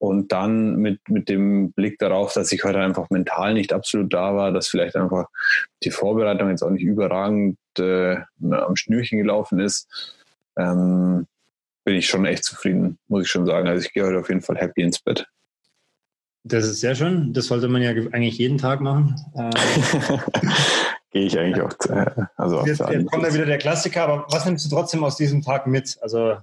Und 0.00 0.32
dann 0.32 0.76
mit, 0.76 0.98
mit 1.10 1.28
dem 1.28 1.72
Blick 1.72 1.98
darauf, 1.98 2.32
dass 2.32 2.50
ich 2.52 2.64
heute 2.64 2.78
einfach 2.78 3.10
mental 3.10 3.52
nicht 3.52 3.74
absolut 3.74 4.14
da 4.14 4.34
war, 4.34 4.50
dass 4.50 4.66
vielleicht 4.66 4.96
einfach 4.96 5.26
die 5.82 5.90
Vorbereitung 5.90 6.48
jetzt 6.48 6.62
auch 6.62 6.70
nicht 6.70 6.82
überragend 6.82 7.58
äh, 7.78 8.16
am 8.50 8.76
Schnürchen 8.76 9.18
gelaufen 9.18 9.60
ist, 9.60 10.16
ähm, 10.56 11.26
bin 11.84 11.96
ich 11.96 12.06
schon 12.06 12.24
echt 12.24 12.44
zufrieden, 12.44 12.98
muss 13.08 13.24
ich 13.24 13.30
schon 13.30 13.44
sagen. 13.44 13.68
Also 13.68 13.84
ich 13.84 13.92
gehe 13.92 14.06
heute 14.06 14.18
auf 14.18 14.30
jeden 14.30 14.40
Fall 14.40 14.56
happy 14.56 14.80
ins 14.80 15.00
Bett. 15.00 15.26
Das 16.44 16.64
ist 16.64 16.80
sehr 16.80 16.94
schön. 16.94 17.34
Das 17.34 17.48
sollte 17.48 17.68
man 17.68 17.82
ja 17.82 17.90
eigentlich 17.90 18.38
jeden 18.38 18.56
Tag 18.56 18.80
machen. 18.80 19.16
Ähm, 19.36 19.50
gehe 21.10 21.26
ich 21.26 21.38
eigentlich 21.38 21.62
auch. 21.62 21.74
Äh, 21.90 22.24
also 22.36 22.64
jetzt, 22.64 22.80
jetzt 22.80 23.10
kommt 23.10 23.26
da 23.26 23.34
wieder 23.34 23.44
der 23.44 23.58
Klassiker, 23.58 24.04
aber 24.04 24.26
was 24.30 24.46
nimmst 24.46 24.64
du 24.64 24.74
trotzdem 24.74 25.04
aus 25.04 25.18
diesem 25.18 25.42
Tag 25.42 25.66
mit? 25.66 25.98
Also 26.00 26.38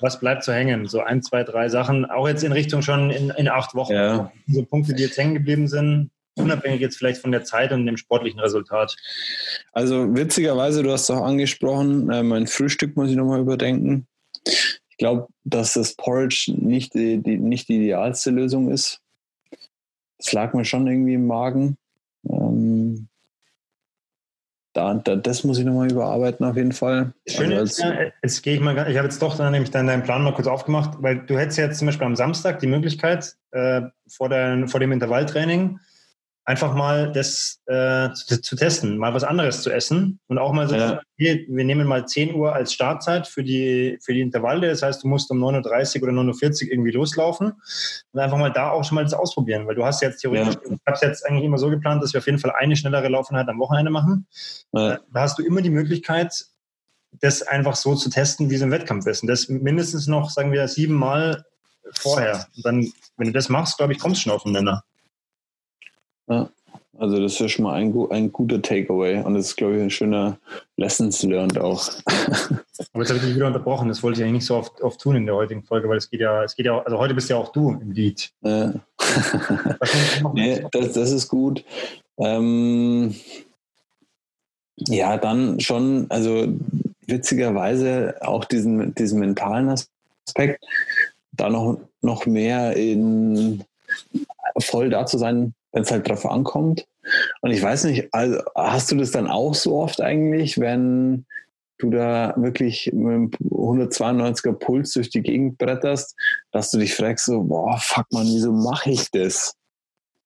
was 0.00 0.20
bleibt 0.20 0.44
zu 0.44 0.52
hängen? 0.52 0.86
So 0.86 1.00
ein, 1.00 1.22
zwei, 1.22 1.44
drei 1.44 1.68
Sachen, 1.68 2.04
auch 2.04 2.28
jetzt 2.28 2.44
in 2.44 2.52
Richtung 2.52 2.82
schon 2.82 3.10
in, 3.10 3.30
in 3.30 3.48
acht 3.48 3.74
Wochen. 3.74 3.94
Ja. 3.94 4.32
So 4.48 4.64
Punkte, 4.64 4.94
die 4.94 5.02
jetzt 5.02 5.16
hängen 5.18 5.34
geblieben 5.34 5.68
sind, 5.68 6.10
unabhängig 6.36 6.80
jetzt 6.80 6.96
vielleicht 6.96 7.20
von 7.20 7.32
der 7.32 7.44
Zeit 7.44 7.72
und 7.72 7.86
dem 7.86 7.96
sportlichen 7.96 8.40
Resultat. 8.40 8.96
Also 9.72 10.14
witzigerweise, 10.14 10.82
du 10.82 10.90
hast 10.90 11.02
es 11.02 11.10
auch 11.10 11.24
angesprochen, 11.24 12.10
äh, 12.10 12.22
mein 12.22 12.46
Frühstück 12.46 12.96
muss 12.96 13.10
ich 13.10 13.16
nochmal 13.16 13.40
überdenken. 13.40 14.06
Ich 14.46 14.98
glaube, 14.98 15.28
dass 15.44 15.72
das 15.72 15.94
Porridge 15.94 16.52
nicht 16.56 16.94
die, 16.94 17.18
die, 17.18 17.38
nicht 17.38 17.68
die 17.68 17.76
idealste 17.76 18.30
Lösung 18.30 18.70
ist. 18.70 19.00
Das 20.18 20.32
lag 20.32 20.54
mir 20.54 20.64
schon 20.64 20.86
irgendwie 20.86 21.14
im 21.14 21.26
Magen. 21.26 21.76
Ähm, 22.28 23.08
da, 24.74 24.92
da, 24.94 25.16
das 25.16 25.44
muss 25.44 25.58
ich 25.58 25.64
nochmal 25.64 25.90
überarbeiten 25.90 26.44
auf 26.44 26.56
jeden 26.56 26.72
Fall. 26.72 27.12
Schön 27.26 27.52
also 27.52 27.82
ja, 27.82 27.94
jetzt 28.22 28.42
gehe 28.42 28.56
ich 28.56 28.60
mal, 28.60 28.76
ich 28.90 28.96
habe 28.96 29.06
jetzt 29.06 29.22
doch 29.22 29.36
dann 29.36 29.52
nämlich 29.52 29.70
dann 29.70 29.86
deinen 29.86 30.02
Plan 30.02 30.22
mal 30.22 30.34
kurz 30.34 30.48
aufgemacht, 30.48 30.98
weil 31.00 31.20
du 31.20 31.38
hättest 31.38 31.58
jetzt 31.58 31.78
zum 31.78 31.86
Beispiel 31.86 32.06
am 32.06 32.16
Samstag 32.16 32.58
die 32.58 32.66
Möglichkeit 32.66 33.36
äh, 33.52 33.82
vor, 34.08 34.28
der, 34.28 34.66
vor 34.68 34.80
dem 34.80 34.92
Intervalltraining 34.92 35.78
einfach 36.46 36.74
mal 36.74 37.10
das 37.10 37.60
äh, 37.66 38.10
zu, 38.12 38.40
zu, 38.40 38.56
testen, 38.56 38.98
mal 38.98 39.14
was 39.14 39.24
anderes 39.24 39.62
zu 39.62 39.70
essen 39.70 40.20
und 40.26 40.38
auch 40.38 40.52
mal 40.52 40.68
so, 40.68 40.76
ja. 40.76 41.00
hier, 41.16 41.40
wir 41.48 41.64
nehmen 41.64 41.86
mal 41.86 42.06
10 42.06 42.34
Uhr 42.34 42.54
als 42.54 42.74
Startzeit 42.74 43.26
für 43.26 43.42
die, 43.42 43.98
für 44.02 44.12
die 44.12 44.20
Intervalle. 44.20 44.68
Das 44.68 44.82
heißt, 44.82 45.02
du 45.02 45.08
musst 45.08 45.30
um 45.30 45.42
9.30 45.42 45.96
Uhr 45.96 46.08
oder 46.08 46.12
9.40 46.12 46.66
Uhr 46.66 46.72
irgendwie 46.72 46.90
loslaufen 46.90 47.52
und 48.12 48.20
einfach 48.20 48.36
mal 48.36 48.52
da 48.52 48.70
auch 48.70 48.84
schon 48.84 48.96
mal 48.96 49.04
das 49.04 49.14
ausprobieren, 49.14 49.66
weil 49.66 49.74
du 49.74 49.84
hast 49.84 50.02
jetzt 50.02 50.20
theoretisch, 50.20 50.54
ja. 50.54 50.60
ich 50.64 50.80
habe 50.86 50.94
es 50.94 51.00
jetzt 51.00 51.26
eigentlich 51.26 51.44
immer 51.44 51.58
so 51.58 51.70
geplant, 51.70 52.02
dass 52.02 52.12
wir 52.12 52.18
auf 52.18 52.26
jeden 52.26 52.38
Fall 52.38 52.52
eine 52.52 52.76
schnellere 52.76 53.08
Laufeinheit 53.08 53.48
am 53.48 53.58
Wochenende 53.58 53.90
machen. 53.90 54.26
Ja. 54.72 54.98
Da 55.12 55.20
hast 55.20 55.38
du 55.38 55.44
immer 55.44 55.62
die 55.62 55.70
Möglichkeit, 55.70 56.44
das 57.20 57.42
einfach 57.42 57.76
so 57.76 57.94
zu 57.94 58.10
testen, 58.10 58.50
wie 58.50 58.56
es 58.56 58.60
im 58.60 58.70
Wettkampf 58.70 59.06
ist. 59.06 59.22
Und 59.22 59.28
das 59.28 59.48
mindestens 59.48 60.08
noch, 60.08 60.30
sagen 60.30 60.52
wir, 60.52 60.66
sieben 60.68 60.94
Mal 60.94 61.44
vorher. 61.92 62.46
Und 62.56 62.66
dann, 62.66 62.92
wenn 63.16 63.28
du 63.28 63.32
das 63.32 63.48
machst, 63.48 63.78
glaube 63.78 63.92
ich, 63.92 63.98
kommst 63.98 64.20
du 64.20 64.22
schon 64.24 64.32
auf 64.32 64.42
den 64.42 64.52
Nenner. 64.52 64.84
Ja, 66.28 66.48
also 66.98 67.20
das 67.20 67.40
ist 67.40 67.50
schon 67.50 67.64
mal 67.64 67.74
ein, 67.74 67.92
ein 68.10 68.32
guter 68.32 68.62
Takeaway 68.62 69.20
und 69.22 69.34
das 69.34 69.46
ist, 69.46 69.56
glaube 69.56 69.76
ich, 69.76 69.82
ein 69.82 69.90
schöner 69.90 70.38
Lessons 70.76 71.22
learned 71.22 71.58
auch. 71.58 71.90
Aber 72.06 73.02
jetzt 73.02 73.08
habe 73.08 73.18
ich 73.18 73.24
dich 73.24 73.34
wieder 73.34 73.48
unterbrochen. 73.48 73.88
Das 73.88 74.02
wollte 74.02 74.18
ich 74.20 74.24
eigentlich 74.24 74.34
nicht 74.34 74.46
so 74.46 74.56
oft, 74.56 74.80
oft 74.80 75.00
tun 75.00 75.16
in 75.16 75.26
der 75.26 75.34
heutigen 75.34 75.64
Folge, 75.64 75.88
weil 75.88 75.98
es 75.98 76.08
geht 76.08 76.20
ja, 76.20 76.44
es 76.44 76.54
geht 76.54 76.66
ja, 76.66 76.80
also 76.80 76.98
heute 76.98 77.14
bist 77.14 77.28
ja 77.30 77.36
auch 77.36 77.50
du 77.50 77.70
im 77.70 77.90
Lied. 77.90 78.32
Ja. 78.42 78.74
nee, 80.34 80.64
das, 80.70 80.92
das 80.92 81.10
ist 81.10 81.28
gut. 81.28 81.64
Ähm, 82.18 83.14
ja, 84.76 85.16
dann 85.16 85.58
schon, 85.60 86.06
also 86.10 86.46
witzigerweise 87.06 88.16
auch 88.20 88.44
diesen, 88.44 88.94
diesen 88.94 89.18
mentalen 89.18 89.68
Aspekt, 89.68 90.64
da 91.32 91.48
noch, 91.50 91.80
noch 92.02 92.26
mehr 92.26 92.76
in 92.76 93.64
voll 94.58 94.90
da 94.90 95.06
zu 95.06 95.18
sein, 95.18 95.54
wenn 95.74 95.82
es 95.82 95.90
halt 95.90 96.08
drauf 96.08 96.24
ankommt. 96.24 96.86
Und 97.42 97.50
ich 97.50 97.60
weiß 97.60 97.84
nicht, 97.84 98.08
also 98.12 98.40
hast 98.54 98.90
du 98.90 98.96
das 98.96 99.10
dann 99.10 99.26
auch 99.26 99.54
so 99.54 99.76
oft 99.76 100.00
eigentlich, 100.00 100.58
wenn 100.58 101.26
du 101.78 101.90
da 101.90 102.32
wirklich 102.36 102.90
mit 102.94 103.36
192er 103.38 104.52
Puls 104.52 104.92
durch 104.92 105.10
die 105.10 105.20
Gegend 105.20 105.58
bretterst, 105.58 106.16
dass 106.52 106.70
du 106.70 106.78
dich 106.78 106.94
fragst 106.94 107.26
so, 107.26 107.42
boah, 107.42 107.76
fuck 107.78 108.06
man, 108.12 108.26
wieso 108.26 108.52
mache 108.52 108.90
ich 108.90 109.10
das? 109.10 109.54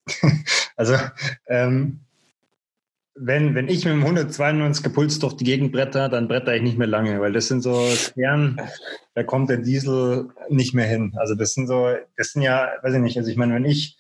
Also, 0.77 0.95
ähm, 1.49 1.99
wenn, 3.17 3.57
wenn 3.57 3.67
ich 3.69 3.85
mit 3.85 3.95
dem 3.95 4.05
192er 4.05 4.91
Puls 4.91 5.19
durch 5.19 5.35
die 5.35 5.43
Gegend 5.43 5.73
bretter, 5.73 6.09
dann 6.09 6.29
bretter 6.29 6.55
ich 6.55 6.63
nicht 6.63 6.79
mehr 6.79 6.87
lange, 6.87 7.21
weil 7.21 7.33
das 7.33 7.49
sind 7.49 7.63
so 7.63 7.85
Sphären, 7.91 8.61
da 9.15 9.25
kommt 9.25 9.51
der 9.51 9.57
Diesel 9.57 10.29
nicht 10.51 10.75
mehr 10.75 10.87
hin. 10.87 11.15
Also 11.17 11.35
das 11.35 11.55
sind 11.55 11.67
so, 11.67 11.89
das 12.17 12.29
sind 12.29 12.43
ja, 12.43 12.71
weiß 12.83 12.95
ich 12.95 13.01
nicht, 13.01 13.19
also 13.19 13.29
ich 13.29 13.37
meine, 13.37 13.55
wenn 13.55 13.65
ich 13.65 13.99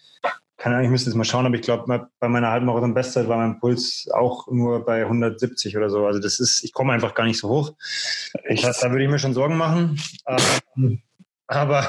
keine 0.58 0.74
Ahnung, 0.74 0.86
ich 0.86 0.90
müsste 0.90 1.08
jetzt 1.08 1.16
mal 1.16 1.24
schauen, 1.24 1.46
aber 1.46 1.54
ich 1.54 1.62
glaube, 1.62 2.10
bei 2.18 2.28
meiner 2.28 2.50
Halbmarathon-Bestzeit 2.50 3.28
war 3.28 3.38
mein 3.38 3.60
Puls 3.60 4.08
auch 4.12 4.48
nur 4.48 4.84
bei 4.84 5.02
170 5.02 5.76
oder 5.76 5.88
so. 5.88 6.04
Also 6.04 6.18
das 6.18 6.40
ist, 6.40 6.64
ich 6.64 6.72
komme 6.72 6.92
einfach 6.92 7.14
gar 7.14 7.24
nicht 7.24 7.38
so 7.38 7.48
hoch. 7.48 7.74
Ich, 8.48 8.62
da 8.62 8.90
würde 8.90 9.04
ich 9.04 9.10
mir 9.10 9.20
schon 9.20 9.34
Sorgen 9.34 9.56
machen. 9.56 10.00
Ähm, 10.26 11.00
aber 11.46 11.86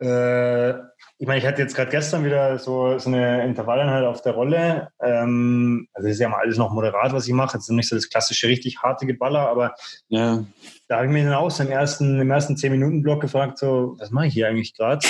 äh, 0.00 0.70
ich 1.18 1.28
meine, 1.28 1.38
ich 1.38 1.46
hatte 1.46 1.62
jetzt 1.62 1.76
gerade 1.76 1.92
gestern 1.92 2.24
wieder 2.24 2.58
so, 2.58 2.98
so 2.98 3.08
eine 3.08 3.44
Intervalleinheit 3.44 4.04
auf 4.04 4.22
der 4.22 4.32
Rolle. 4.32 4.88
Ähm, 5.00 5.86
also 5.94 6.08
das 6.08 6.16
ist 6.16 6.20
ja 6.20 6.28
mal 6.28 6.40
alles 6.40 6.58
noch 6.58 6.72
moderat, 6.72 7.12
was 7.12 7.28
ich 7.28 7.32
mache. 7.32 7.56
Jetzt 7.56 7.68
ist 7.68 7.76
nicht 7.76 7.88
so 7.88 7.94
das 7.94 8.08
klassische, 8.08 8.48
richtig 8.48 8.82
harte 8.82 9.06
Geballer, 9.06 9.48
aber 9.48 9.76
ja. 10.08 10.44
da 10.88 10.96
habe 10.96 11.06
ich 11.06 11.12
mich 11.12 11.22
dann 11.22 11.34
auch 11.34 11.50
so 11.50 11.62
im 11.62 11.70
ersten, 11.70 12.20
im 12.20 12.30
ersten 12.30 12.56
10-Minuten-Block 12.56 13.20
gefragt, 13.20 13.58
so, 13.58 13.94
was 14.00 14.10
mache 14.10 14.26
ich 14.26 14.34
hier 14.34 14.48
eigentlich 14.48 14.76
gerade? 14.76 15.06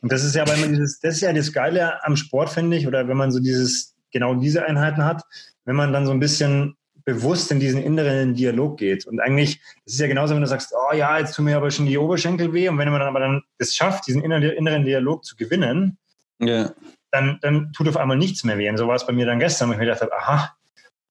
Und 0.00 0.12
das 0.12 0.24
ist 0.24 0.34
ja, 0.34 0.46
weil 0.46 0.58
man 0.58 0.70
dieses, 0.70 1.00
das 1.00 1.16
ist 1.16 1.20
ja 1.20 1.32
das 1.32 1.52
Geile 1.52 2.04
am 2.04 2.16
Sport, 2.16 2.50
finde 2.50 2.76
ich, 2.76 2.86
oder 2.86 3.08
wenn 3.08 3.16
man 3.16 3.30
so 3.30 3.40
dieses, 3.40 3.94
genau 4.12 4.34
diese 4.34 4.64
Einheiten 4.64 5.04
hat, 5.04 5.22
wenn 5.64 5.76
man 5.76 5.92
dann 5.92 6.06
so 6.06 6.12
ein 6.12 6.20
bisschen 6.20 6.76
bewusst 7.04 7.50
in 7.50 7.60
diesen 7.60 7.82
inneren 7.82 8.34
Dialog 8.34 8.78
geht. 8.78 9.06
Und 9.06 9.20
eigentlich, 9.20 9.60
das 9.84 9.94
ist 9.94 10.00
ja 10.00 10.06
genauso, 10.06 10.34
wenn 10.34 10.40
du 10.40 10.46
sagst, 10.46 10.72
oh 10.74 10.94
ja, 10.94 11.18
jetzt 11.18 11.34
tun 11.34 11.44
mir 11.44 11.56
aber 11.56 11.70
schon 11.70 11.86
die 11.86 11.98
Oberschenkel 11.98 12.52
weh. 12.52 12.68
Und 12.68 12.78
wenn 12.78 12.88
man 12.88 13.00
dann 13.00 13.08
aber 13.08 13.20
dann 13.20 13.42
es 13.58 13.74
schafft, 13.74 14.06
diesen 14.06 14.22
inneren 14.22 14.84
Dialog 14.84 15.24
zu 15.24 15.36
gewinnen, 15.36 15.98
yeah. 16.40 16.72
dann, 17.10 17.38
dann 17.42 17.72
tut 17.72 17.88
auf 17.88 17.98
einmal 17.98 18.16
nichts 18.16 18.44
mehr 18.44 18.56
weh. 18.56 18.70
Und 18.70 18.78
so 18.78 18.88
war 18.88 18.94
es 18.94 19.06
bei 19.06 19.12
mir 19.12 19.26
dann 19.26 19.38
gestern, 19.38 19.68
wo 19.68 19.72
ich 19.72 19.78
mir 19.78 19.84
gedacht 19.84 20.00
habe, 20.00 20.16
aha, 20.16 20.54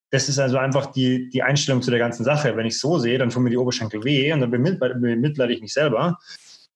das 0.10 0.30
ist 0.30 0.40
also 0.40 0.58
einfach 0.58 0.88
die, 0.88 1.30
die 1.30 1.44
Einstellung 1.44 1.82
zu 1.82 1.92
der 1.92 2.00
ganzen 2.00 2.24
Sache. 2.24 2.56
Wenn 2.56 2.66
ich 2.66 2.80
so 2.80 2.98
sehe, 2.98 3.18
dann 3.20 3.30
tun 3.30 3.44
mir 3.44 3.50
die 3.50 3.58
Oberschenkel 3.58 4.04
weh 4.04 4.32
und 4.34 4.42
dann 4.42 4.52
bemitleide 4.52 5.54
ich 5.54 5.62
mich 5.62 5.74
selber. 5.74 6.20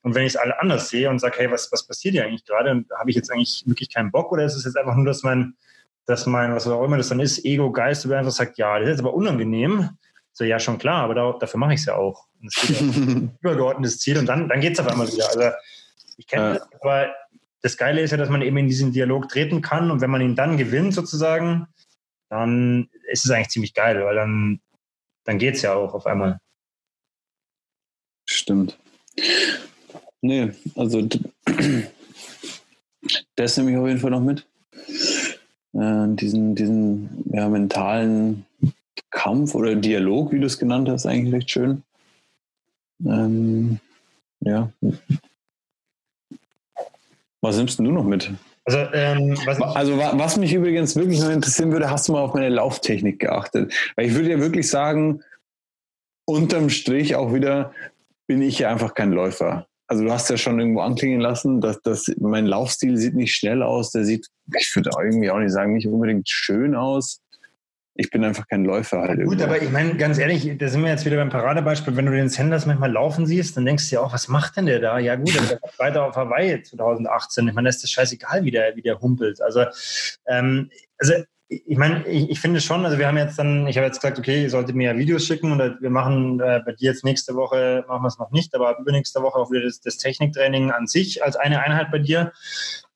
Und 0.03 0.15
wenn 0.15 0.23
ich 0.23 0.33
es 0.33 0.35
alle 0.35 0.59
anders 0.61 0.89
sehe 0.89 1.09
und 1.09 1.19
sage, 1.19 1.37
hey, 1.39 1.51
was, 1.51 1.71
was 1.71 1.85
passiert 1.85 2.13
hier 2.13 2.25
eigentlich 2.25 2.45
gerade? 2.45 2.71
Und 2.71 2.89
habe 2.97 3.09
ich 3.09 3.15
jetzt 3.15 3.31
eigentlich 3.31 3.63
wirklich 3.65 3.93
keinen 3.93 4.11
Bock 4.11 4.31
oder 4.31 4.45
ist 4.45 4.55
es 4.55 4.63
jetzt 4.63 4.77
einfach 4.77 4.95
nur, 4.95 5.05
dass 5.05 5.23
mein, 5.23 5.55
dass 6.05 6.25
mein, 6.25 6.53
was 6.53 6.67
auch 6.67 6.83
immer 6.83 6.97
das 6.97 7.09
dann 7.09 7.19
ist, 7.19 7.43
Ego, 7.43 7.71
Geist, 7.71 8.05
über 8.05 8.17
einfach 8.17 8.31
sagt, 8.31 8.57
ja, 8.57 8.79
das 8.79 8.89
ist 8.89 8.99
aber 8.99 9.13
unangenehm. 9.13 9.89
So, 10.31 10.43
ja, 10.43 10.59
schon 10.59 10.77
klar, 10.77 11.03
aber 11.03 11.15
da, 11.15 11.33
dafür 11.33 11.59
mache 11.59 11.73
ich 11.73 11.79
es 11.79 11.87
ja 11.87 11.95
auch. 11.95 12.27
Und 12.41 12.55
das 12.55 12.69
ist 12.69 12.81
ein 12.81 13.37
übergeordnetes 13.41 13.99
Ziel 13.99 14.17
und 14.17 14.27
dann, 14.27 14.47
dann 14.47 14.61
geht 14.61 14.73
es 14.73 14.79
auf 14.79 14.87
einmal 14.87 15.07
wieder. 15.07 15.27
Also 15.27 15.51
ich 16.17 16.27
kenne 16.27 16.43
ja. 16.43 16.53
das, 16.53 16.81
aber 16.81 17.13
das 17.61 17.75
Geile 17.75 18.01
ist 18.01 18.11
ja, 18.11 18.17
dass 18.17 18.29
man 18.29 18.41
eben 18.41 18.57
in 18.57 18.67
diesen 18.67 18.93
Dialog 18.93 19.27
treten 19.29 19.61
kann 19.61 19.91
und 19.91 19.99
wenn 19.99 20.11
man 20.11 20.21
ihn 20.21 20.35
dann 20.35 20.57
gewinnt 20.57 20.93
sozusagen, 20.93 21.67
dann 22.29 22.89
ist 23.09 23.25
es 23.25 23.31
eigentlich 23.31 23.49
ziemlich 23.49 23.73
geil, 23.73 24.03
weil 24.03 24.15
dann, 24.15 24.61
dann 25.23 25.37
geht 25.39 25.55
es 25.55 25.63
ja 25.63 25.73
auch 25.73 25.93
auf 25.93 26.05
einmal. 26.05 26.39
Stimmt. 28.25 28.77
Nee, 30.27 30.51
also 30.75 31.07
das 33.37 33.55
nehme 33.55 33.71
ich 33.71 33.77
auf 33.77 33.87
jeden 33.87 33.99
Fall 33.99 34.11
noch 34.11 34.19
mit 34.19 34.45
äh, 35.71 36.07
diesen, 36.15 36.53
diesen 36.53 37.23
ja, 37.31 37.47
mentalen 37.47 38.45
Kampf 39.09 39.55
oder 39.55 39.73
Dialog, 39.75 40.33
wie 40.33 40.39
du 40.41 40.45
es 40.45 40.59
genannt 40.59 40.89
hast, 40.89 41.05
eigentlich 41.05 41.33
recht 41.33 41.49
schön. 41.49 41.83
Ähm, 43.05 43.79
ja. 44.41 44.69
Was 47.39 47.55
nimmst 47.55 47.79
du 47.79 47.83
noch 47.83 48.03
mit? 48.03 48.29
Also, 48.65 48.79
ähm, 48.93 49.37
was, 49.45 49.61
also, 49.61 49.97
was 49.97 50.35
mich 50.35 50.51
übrigens 50.51 50.97
wirklich 50.97 51.21
noch 51.21 51.29
interessieren 51.29 51.71
würde, 51.71 51.89
hast 51.89 52.09
du 52.09 52.11
mal 52.11 52.21
auf 52.21 52.33
meine 52.33 52.49
Lauftechnik 52.49 53.19
geachtet? 53.19 53.73
Weil 53.95 54.07
ich 54.07 54.13
würde 54.13 54.31
ja 54.31 54.39
wirklich 54.39 54.67
sagen, 54.67 55.21
unterm 56.25 56.69
Strich 56.69 57.15
auch 57.15 57.33
wieder 57.33 57.73
bin 58.27 58.41
ich 58.41 58.59
ja 58.59 58.69
einfach 58.69 58.93
kein 58.93 59.13
Läufer 59.13 59.67
also 59.87 60.03
du 60.03 60.11
hast 60.11 60.29
ja 60.29 60.37
schon 60.37 60.59
irgendwo 60.59 60.81
anklingen 60.81 61.21
lassen, 61.21 61.61
dass, 61.61 61.81
dass 61.81 62.11
mein 62.19 62.45
Laufstil 62.45 62.97
sieht 62.97 63.15
nicht 63.15 63.33
schnell 63.33 63.63
aus, 63.63 63.91
der 63.91 64.03
sieht, 64.03 64.27
ich 64.57 64.75
würde 64.75 64.91
irgendwie 65.01 65.31
auch 65.31 65.39
nicht 65.39 65.53
sagen, 65.53 65.73
nicht 65.73 65.87
unbedingt 65.87 66.29
schön 66.29 66.75
aus. 66.75 67.21
Ich 67.99 68.11
bin 68.11 68.23
einfach 68.23 68.47
kein 68.47 68.63
Läufer 68.63 68.99
halt. 69.01 69.23
Gut, 69.23 69.39
irgendwo. 69.39 69.45
aber 69.45 69.61
ich 69.61 69.71
meine, 69.71 69.95
ganz 69.95 70.19
ehrlich, 70.19 70.55
da 70.59 70.67
sind 70.67 70.83
wir 70.83 70.91
jetzt 70.91 71.05
wieder 71.05 71.17
beim 71.17 71.29
Paradebeispiel. 71.29 71.95
Wenn 71.95 72.05
du 72.05 72.11
den 72.11 72.29
Sanders 72.29 72.67
manchmal 72.67 72.91
laufen 72.91 73.25
siehst, 73.25 73.57
dann 73.57 73.65
denkst 73.65 73.89
du 73.89 73.95
ja 73.95 74.01
auch, 74.01 74.13
was 74.13 74.27
macht 74.27 74.55
denn 74.57 74.67
der 74.67 74.79
da? 74.79 74.99
Ja 74.99 75.15
gut, 75.15 75.33
der 75.33 75.59
war 75.61 75.69
weiter 75.77 76.05
auf 76.05 76.15
Hawaii 76.15 76.61
2018. 76.61 77.47
Ich 77.47 77.53
meine, 77.55 77.69
das 77.69 77.83
ist 77.83 77.91
scheißegal, 77.91 78.43
wie 78.43 78.51
der, 78.51 78.75
wie 78.75 78.83
der 78.83 79.01
humpelt. 79.01 79.41
Also, 79.41 79.65
ähm, 80.27 80.69
also 80.99 81.13
ich 81.49 81.77
meine, 81.77 82.05
ich, 82.07 82.29
ich, 82.29 82.39
finde 82.39 82.59
schon, 82.59 82.85
also 82.85 82.97
wir 82.97 83.07
haben 83.07 83.17
jetzt 83.17 83.39
dann, 83.39 83.67
ich 83.67 83.77
habe 83.77 83.87
jetzt 83.87 84.01
gesagt, 84.01 84.19
okay, 84.19 84.43
ihr 84.43 84.49
solltet 84.49 84.75
mir 84.75 84.91
ja 84.91 84.97
Videos 84.97 85.25
schicken 85.25 85.51
und 85.53 85.81
wir 85.81 85.89
machen 85.89 86.41
äh, 86.41 86.61
bei 86.65 86.73
dir 86.73 86.91
jetzt 86.91 87.05
nächste 87.05 87.35
Woche, 87.35 87.85
machen 87.87 88.03
wir 88.03 88.07
es 88.09 88.19
noch 88.19 88.31
nicht, 88.31 88.53
aber 88.53 88.77
übernächste 88.79 89.21
Woche 89.21 89.39
auch 89.39 89.49
wieder 89.49 89.63
das, 89.63 89.79
das 89.79 89.97
Techniktraining 89.97 90.71
an 90.71 90.87
sich 90.87 91.23
als 91.23 91.37
eine 91.37 91.61
Einheit 91.61 91.89
bei 91.89 91.99
dir. 91.99 92.33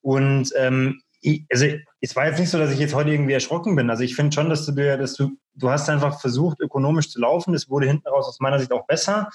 Und 0.01 0.51
ähm, 0.57 1.01
ich, 1.21 1.45
also 1.51 1.65
es 2.01 2.15
war 2.15 2.25
jetzt 2.25 2.39
nicht 2.39 2.49
so, 2.49 2.57
dass 2.57 2.71
ich 2.71 2.79
jetzt 2.79 2.95
heute 2.95 3.11
irgendwie 3.11 3.33
erschrocken 3.33 3.75
bin. 3.75 3.89
Also 3.89 4.03
ich 4.03 4.15
finde 4.15 4.33
schon, 4.33 4.49
dass 4.49 4.65
du 4.65 4.71
dir, 4.71 4.97
dass 4.97 5.13
du, 5.13 5.37
du 5.53 5.69
hast 5.69 5.87
einfach 5.87 6.19
versucht, 6.19 6.59
ökonomisch 6.59 7.09
zu 7.09 7.21
laufen. 7.21 7.53
Das 7.53 7.69
wurde 7.69 7.87
hinten 7.87 8.07
raus 8.07 8.27
aus 8.27 8.39
meiner 8.39 8.59
Sicht 8.59 8.71
auch 8.71 8.87
besser. 8.87 9.29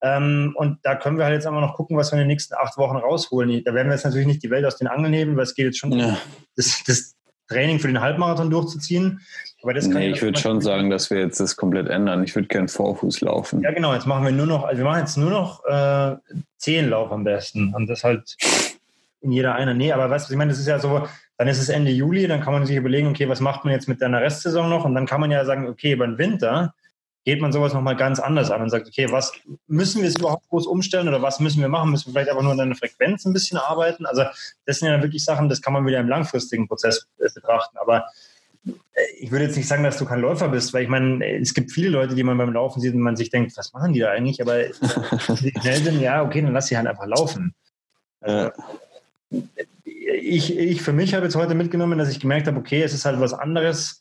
Ähm, 0.00 0.54
und 0.56 0.78
da 0.82 0.96
können 0.96 1.18
wir 1.18 1.26
halt 1.26 1.34
jetzt 1.34 1.46
einfach 1.46 1.60
noch 1.60 1.76
gucken, 1.76 1.96
was 1.96 2.10
wir 2.10 2.14
in 2.14 2.20
den 2.20 2.28
nächsten 2.28 2.54
acht 2.54 2.76
Wochen 2.78 2.96
rausholen. 2.96 3.62
Da 3.62 3.74
werden 3.74 3.88
wir 3.88 3.94
jetzt 3.94 4.04
natürlich 4.04 4.26
nicht 4.26 4.42
die 4.42 4.50
Welt 4.50 4.64
aus 4.64 4.78
den 4.78 4.88
Angeln 4.88 5.12
heben, 5.12 5.36
weil 5.36 5.44
es 5.44 5.54
geht 5.54 5.66
jetzt 5.66 5.78
schon 5.78 5.92
ja. 5.92 6.16
das, 6.56 6.82
das, 6.86 7.14
Training 7.48 7.78
für 7.78 7.88
den 7.88 8.00
Halbmarathon 8.00 8.50
durchzuziehen. 8.50 9.20
Aber 9.62 9.74
das 9.74 9.86
nee, 9.86 10.10
ich 10.10 10.22
würde 10.22 10.38
schon 10.38 10.60
sagen, 10.60 10.88
dass 10.90 11.10
wir 11.10 11.18
jetzt 11.18 11.40
das 11.40 11.56
komplett 11.56 11.88
ändern. 11.88 12.22
Ich 12.22 12.34
würde 12.36 12.46
gern 12.46 12.68
Vorfuß 12.68 13.20
laufen. 13.22 13.60
Ja, 13.62 13.72
genau. 13.72 13.92
Jetzt 13.92 14.06
machen 14.06 14.24
wir 14.24 14.32
nur 14.32 14.46
noch, 14.46 14.64
also 14.64 14.78
wir 14.78 14.84
machen 14.84 15.00
jetzt 15.00 15.16
nur 15.16 15.30
noch 15.30 15.64
äh, 15.64 16.16
zehn 16.58 16.88
Lauf 16.90 17.10
am 17.10 17.24
besten. 17.24 17.74
Und 17.74 17.88
das 17.88 18.04
halt 18.04 18.36
in 19.20 19.32
jeder 19.32 19.54
einer. 19.54 19.74
Nee, 19.74 19.92
aber 19.92 20.08
weißt 20.10 20.28
du, 20.28 20.32
ich 20.34 20.38
meine, 20.38 20.50
das 20.50 20.60
ist 20.60 20.68
ja 20.68 20.78
so, 20.78 21.08
dann 21.36 21.48
ist 21.48 21.60
es 21.60 21.68
Ende 21.68 21.90
Juli, 21.90 22.28
dann 22.28 22.40
kann 22.40 22.52
man 22.52 22.66
sich 22.66 22.76
überlegen, 22.76 23.08
okay, 23.08 23.28
was 23.28 23.40
macht 23.40 23.64
man 23.64 23.72
jetzt 23.72 23.88
mit 23.88 24.00
deiner 24.00 24.20
Restsaison 24.20 24.68
noch? 24.68 24.84
Und 24.84 24.94
dann 24.94 25.06
kann 25.06 25.20
man 25.20 25.30
ja 25.30 25.44
sagen, 25.44 25.66
okay, 25.66 25.92
über 25.92 26.06
den 26.06 26.18
Winter 26.18 26.74
geht 27.28 27.42
man 27.42 27.52
sowas 27.52 27.74
nochmal 27.74 27.94
ganz 27.94 28.20
anders 28.20 28.50
an 28.50 28.62
und 28.62 28.70
sagt, 28.70 28.88
okay, 28.88 29.12
was 29.12 29.34
müssen 29.66 30.00
wir 30.00 30.08
jetzt 30.08 30.18
überhaupt 30.18 30.48
groß 30.48 30.66
umstellen 30.66 31.08
oder 31.08 31.20
was 31.20 31.40
müssen 31.40 31.60
wir 31.60 31.68
machen? 31.68 31.90
Müssen 31.90 32.06
wir 32.06 32.12
vielleicht 32.12 32.30
einfach 32.30 32.42
nur 32.42 32.52
an 32.52 32.56
deiner 32.56 32.74
Frequenz 32.74 33.26
ein 33.26 33.34
bisschen 33.34 33.58
arbeiten? 33.58 34.06
Also 34.06 34.22
das 34.64 34.78
sind 34.78 34.88
ja 34.88 35.02
wirklich 35.02 35.22
Sachen, 35.22 35.50
das 35.50 35.60
kann 35.60 35.74
man 35.74 35.86
wieder 35.86 36.00
im 36.00 36.08
langfristigen 36.08 36.66
Prozess 36.66 37.06
äh, 37.18 37.28
betrachten. 37.34 37.76
Aber 37.76 38.06
äh, 38.64 38.72
ich 39.20 39.30
würde 39.30 39.44
jetzt 39.44 39.58
nicht 39.58 39.68
sagen, 39.68 39.82
dass 39.82 39.98
du 39.98 40.06
kein 40.06 40.22
Läufer 40.22 40.48
bist, 40.48 40.72
weil 40.72 40.84
ich 40.84 40.88
meine, 40.88 41.22
es 41.38 41.52
gibt 41.52 41.70
viele 41.70 41.90
Leute, 41.90 42.14
die 42.14 42.22
man 42.22 42.38
beim 42.38 42.54
Laufen 42.54 42.80
sieht 42.80 42.94
und 42.94 43.00
man 43.00 43.16
sich 43.16 43.28
denkt, 43.28 43.54
was 43.58 43.74
machen 43.74 43.92
die 43.92 44.00
da 44.00 44.08
eigentlich? 44.08 44.40
Aber 44.40 44.62
die 44.62 45.52
schnell 45.60 45.82
sind, 45.82 46.00
ja, 46.00 46.22
okay, 46.22 46.40
dann 46.40 46.54
lass 46.54 46.68
sie 46.68 46.78
halt 46.78 46.86
einfach 46.86 47.06
laufen. 47.06 47.54
Also, 48.22 48.52
ich, 49.84 50.56
ich 50.56 50.80
für 50.80 50.94
mich 50.94 51.12
habe 51.12 51.26
jetzt 51.26 51.36
heute 51.36 51.54
mitgenommen, 51.54 51.98
dass 51.98 52.08
ich 52.08 52.20
gemerkt 52.20 52.46
habe, 52.46 52.58
okay, 52.58 52.80
es 52.80 52.94
ist 52.94 53.04
halt 53.04 53.20
was 53.20 53.34
anderes, 53.34 54.00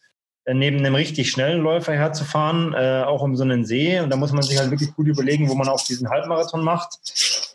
neben 0.53 0.77
einem 0.77 0.95
richtig 0.95 1.29
schnellen 1.29 1.61
Läufer 1.61 1.93
herzufahren, 1.93 2.73
äh, 2.73 3.03
auch 3.05 3.21
um 3.21 3.35
so 3.35 3.43
einen 3.43 3.65
See. 3.65 3.99
Und 3.99 4.09
da 4.09 4.15
muss 4.15 4.31
man 4.31 4.43
sich 4.43 4.57
halt 4.57 4.71
wirklich 4.71 4.93
gut 4.95 5.07
überlegen, 5.07 5.49
wo 5.49 5.55
man 5.55 5.67
auch 5.67 5.83
diesen 5.83 6.09
Halbmarathon 6.09 6.63
macht. 6.63 6.99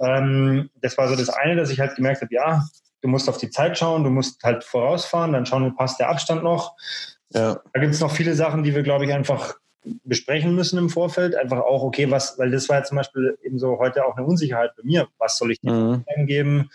Ähm, 0.01 0.71
das 0.81 0.99
war 0.99 1.09
so 1.09 1.17
das 1.17 1.31
eine, 1.31 1.57
dass 1.57 1.71
ich 1.71 1.81
halt 1.81 1.97
gemerkt 1.97 2.21
habe, 2.23 2.35
ja, 2.35 2.65
du 3.01 3.09
musst 3.09 3.29
auf 3.29 3.39
die 3.39 3.51
Zeit 3.51 3.79
schauen, 3.79 4.05
du 4.05 4.11
musst 4.11 4.43
halt 4.45 4.65
vorausfahren, 4.65 5.33
dann 5.33 5.47
schauen, 5.47 5.75
passt 5.75 6.01
der 6.01 6.11
Abstand 6.11 6.43
noch. 6.43 6.77
Ja. 7.31 7.61
Da 7.73 7.81
gibt 7.81 7.95
es 7.95 8.01
noch 8.01 8.13
viele 8.13 8.35
Sachen, 8.35 8.63
die 8.63 8.75
wir, 8.75 8.83
glaube 8.83 9.07
ich, 9.07 9.13
einfach 9.13 9.55
besprechen 10.05 10.55
müssen 10.55 10.79
im 10.79 10.91
Vorfeld. 10.91 11.35
Einfach 11.35 11.61
auch, 11.61 11.83
okay, 11.83 12.11
was, 12.11 12.39
weil 12.39 12.51
das 12.51 12.69
war 12.69 12.79
ja 12.79 12.85
zum 12.85 12.97
Beispiel 12.97 13.39
eben 13.43 13.59
so 13.59 13.79
heute 13.79 14.05
auch 14.05 14.17
eine 14.17 14.27
Unsicherheit 14.27 14.73
bei 14.77 14.83
mir. 14.85 15.09
Was 15.19 15.39
soll 15.39 15.53
ich 15.53 15.61
dir 15.61 15.73
mhm. 15.73 16.27
geben? 16.27 16.71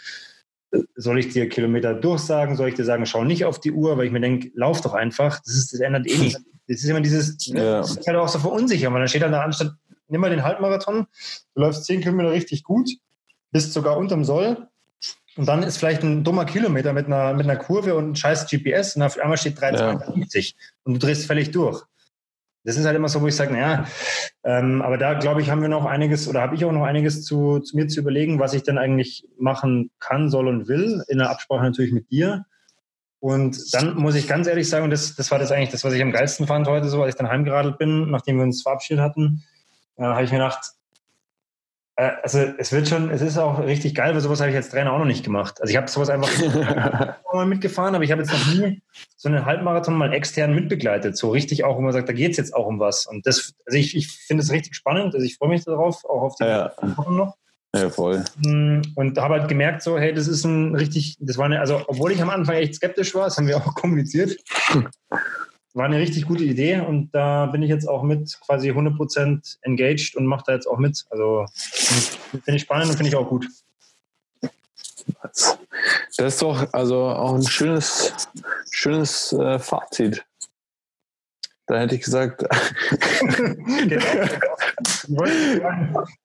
Soll 0.96 1.20
ich 1.20 1.30
dir 1.30 1.50
Kilometer 1.50 1.94
durchsagen? 1.94 2.56
Soll 2.56 2.70
ich 2.70 2.76
dir 2.76 2.86
sagen, 2.86 3.06
schau 3.06 3.24
nicht 3.24 3.46
auf 3.46 3.60
die 3.60 3.72
Uhr, 3.72 3.98
weil 3.98 4.06
ich 4.06 4.12
mir 4.12 4.20
denke, 4.20 4.52
lauf 4.56 4.82
doch 4.82 4.94
einfach. 4.94 5.40
Das, 5.46 5.56
ist, 5.56 5.74
das 5.74 5.80
ändert 5.80 6.08
eh 6.08 6.18
nichts. 6.18 6.42
Das 6.70 6.84
ist 6.84 6.90
immer 6.90 7.00
dieses, 7.00 7.46
ja. 7.46 7.78
das 7.78 7.92
ist 7.92 8.06
halt 8.06 8.18
auch 8.18 8.28
so 8.28 8.40
verunsichern, 8.40 8.92
weil 8.92 9.00
dann 9.00 9.08
steht 9.08 9.22
dann 9.22 9.32
da 9.32 9.42
anstatt, 9.42 9.72
nimm 10.10 10.20
mal 10.20 10.30
den 10.30 10.44
Halbmarathon, 10.44 11.08
du 11.56 11.62
läufst 11.62 11.86
10 11.86 12.02
Kilometer 12.02 12.32
richtig 12.32 12.64
gut, 12.64 12.90
bist 13.54 13.72
sogar 13.72 13.96
unterm 13.96 14.26
Soll. 14.26 14.68
Und 15.38 15.46
dann 15.46 15.64
ist 15.64 15.78
vielleicht 15.78 16.04
ein 16.04 16.26
dummer 16.26 16.44
Kilometer 16.44 16.92
mit 16.92 17.06
einer, 17.06 17.34
mit 17.34 17.46
einer 17.46 17.56
Kurve 17.56 17.96
und 17.96 18.10
ein 18.10 18.16
scheiß 18.18 18.48
GPS 18.50 18.98
und 18.98 19.04
auf 19.04 19.18
einmal 19.18 19.38
steht 19.38 19.58
3,52 19.58 20.40
ja. 20.46 20.54
und 20.84 20.96
du 20.96 21.00
drehst 21.00 21.26
völlig 21.26 21.52
durch 21.52 21.86
das 22.68 22.76
ist 22.76 22.86
halt 22.86 22.98
immer 22.98 23.08
so, 23.08 23.22
wo 23.22 23.28
ich 23.28 23.36
sage, 23.36 23.54
naja, 23.54 23.86
ähm, 24.44 24.82
aber 24.82 24.98
da 24.98 25.14
glaube 25.14 25.42
ich, 25.42 25.50
haben 25.50 25.62
wir 25.62 25.70
noch 25.70 25.86
einiges 25.86 26.28
oder 26.28 26.42
habe 26.42 26.54
ich 26.54 26.66
auch 26.66 26.74
noch 26.74 26.84
einiges 26.84 27.24
zu, 27.24 27.60
zu, 27.60 27.78
mir 27.78 27.88
zu 27.88 28.02
überlegen, 28.02 28.42
was 28.42 28.54
ich 28.54 28.62
denn 28.62 28.78
eigentlich 28.78 29.26
machen 29.40 29.90
kann, 30.00 30.30
soll 30.30 30.50
und 30.50 30.68
will, 30.68 31.02
in 31.08 31.20
der 31.20 31.30
Absprache 31.30 31.64
natürlich 31.64 31.94
mit 31.94 32.12
dir. 32.12 32.46
Und 33.20 33.74
dann 33.74 33.96
muss 33.96 34.16
ich 34.16 34.28
ganz 34.28 34.48
ehrlich 34.48 34.70
sagen, 34.70 34.90
das, 34.90 35.16
das 35.16 35.32
war 35.32 35.40
das 35.40 35.54
eigentlich 35.54 35.70
das, 35.70 35.86
was 35.86 35.94
ich 35.94 36.02
am 36.02 36.12
geilsten 36.12 36.46
fand 36.46 36.68
heute, 36.68 36.90
so 36.90 37.02
als 37.02 37.16
ich 37.16 37.18
dann 37.18 37.30
heimgeradelt 37.30 37.78
bin, 37.78 38.12
nachdem 38.12 38.36
wir 38.36 38.44
uns 38.44 38.64
verabschiedet 38.64 39.02
hatten, 39.02 39.46
äh, 39.96 40.04
habe 40.04 40.26
ich 40.26 40.32
mir 40.34 40.40
gedacht, 40.40 40.74
also 41.98 42.40
es 42.58 42.72
wird 42.72 42.88
schon, 42.88 43.10
es 43.10 43.22
ist 43.22 43.38
auch 43.40 43.60
richtig 43.60 43.96
geil, 43.96 44.14
weil 44.14 44.22
sowas 44.22 44.40
habe 44.40 44.52
ich 44.52 44.56
als 44.56 44.70
Trainer 44.70 44.94
auch 44.94 45.00
noch 45.00 45.06
nicht 45.06 45.24
gemacht. 45.24 45.60
Also 45.60 45.72
ich 45.72 45.78
habe 45.78 45.88
sowas 45.88 46.10
einfach 46.10 46.30
mal 47.34 47.46
mitgefahren, 47.48 47.96
aber 47.96 48.04
ich 48.04 48.12
habe 48.12 48.22
jetzt 48.22 48.32
noch 48.32 48.54
nie 48.54 48.82
so 49.16 49.30
einen 49.30 49.46
Halbmarathon 49.46 49.96
mal 49.96 50.14
extern 50.14 50.54
mitbegleitet. 50.54 51.18
So 51.18 51.32
richtig 51.32 51.64
auch, 51.64 51.78
wo 51.78 51.82
man 51.82 51.94
sagt, 51.94 52.08
da 52.08 52.14
geht 52.14 52.32
es 52.32 52.38
jetzt 52.38 52.54
auch 52.54 52.68
um 52.68 52.80
was. 52.80 53.08
Und 53.08 53.26
das, 53.26 53.56
also 53.66 53.78
ich, 53.78 53.96
ich 53.96 54.10
finde 54.10 54.44
es 54.44 54.52
richtig 54.52 54.76
spannend. 54.76 55.16
Also 55.16 55.26
ich 55.26 55.38
freue 55.38 55.50
mich 55.50 55.66
darauf, 55.66 56.06
auch 56.06 56.22
auf 56.22 56.36
die 56.36 56.44
ja. 56.44 56.72
Wochen 56.96 57.16
noch. 57.16 57.36
Ja, 57.76 57.90
voll. 57.90 58.24
Mm, 58.38 58.82
und 58.96 59.18
habe 59.18 59.40
halt 59.40 59.50
gemerkt, 59.50 59.82
so, 59.82 59.98
hey, 59.98 60.14
das 60.14 60.28
ist 60.28 60.46
ein 60.46 60.76
richtig, 60.76 61.18
das 61.20 61.38
war 61.38 61.46
eine, 61.46 61.60
also 61.60 61.82
obwohl 61.88 62.12
ich 62.12 62.22
am 62.22 62.30
Anfang 62.30 62.56
echt 62.56 62.76
skeptisch 62.76 63.14
war, 63.14 63.26
das 63.26 63.38
haben 63.38 63.48
wir 63.48 63.58
auch 63.58 63.76
kommuniziert, 63.76 64.38
war 65.78 65.86
eine 65.86 66.00
richtig 66.00 66.26
gute 66.26 66.44
Idee 66.44 66.80
und 66.80 67.12
da 67.12 67.46
bin 67.46 67.62
ich 67.62 67.70
jetzt 67.70 67.88
auch 67.88 68.02
mit 68.02 68.40
quasi 68.42 68.72
100% 68.72 69.58
engaged 69.62 70.16
und 70.16 70.26
mache 70.26 70.44
da 70.48 70.54
jetzt 70.54 70.68
auch 70.68 70.80
mit. 70.80 71.06
Also 71.12 71.46
finde 71.56 72.56
ich 72.56 72.64
spannend 72.64 72.90
und 72.90 72.98
finde 72.98 73.10
ich 73.10 73.16
auch 73.16 73.30
gut. 73.30 73.48
Das 75.24 76.34
ist 76.34 76.42
doch 76.42 76.74
also 76.74 77.06
auch 77.06 77.36
ein 77.36 77.48
schönes, 77.48 78.12
schönes 78.72 79.32
äh, 79.34 79.60
Fazit. 79.60 80.26
Da 81.68 81.80
hätte 81.80 81.96
ich 81.96 82.02
gesagt. 82.02 82.42
genau. 83.88 84.04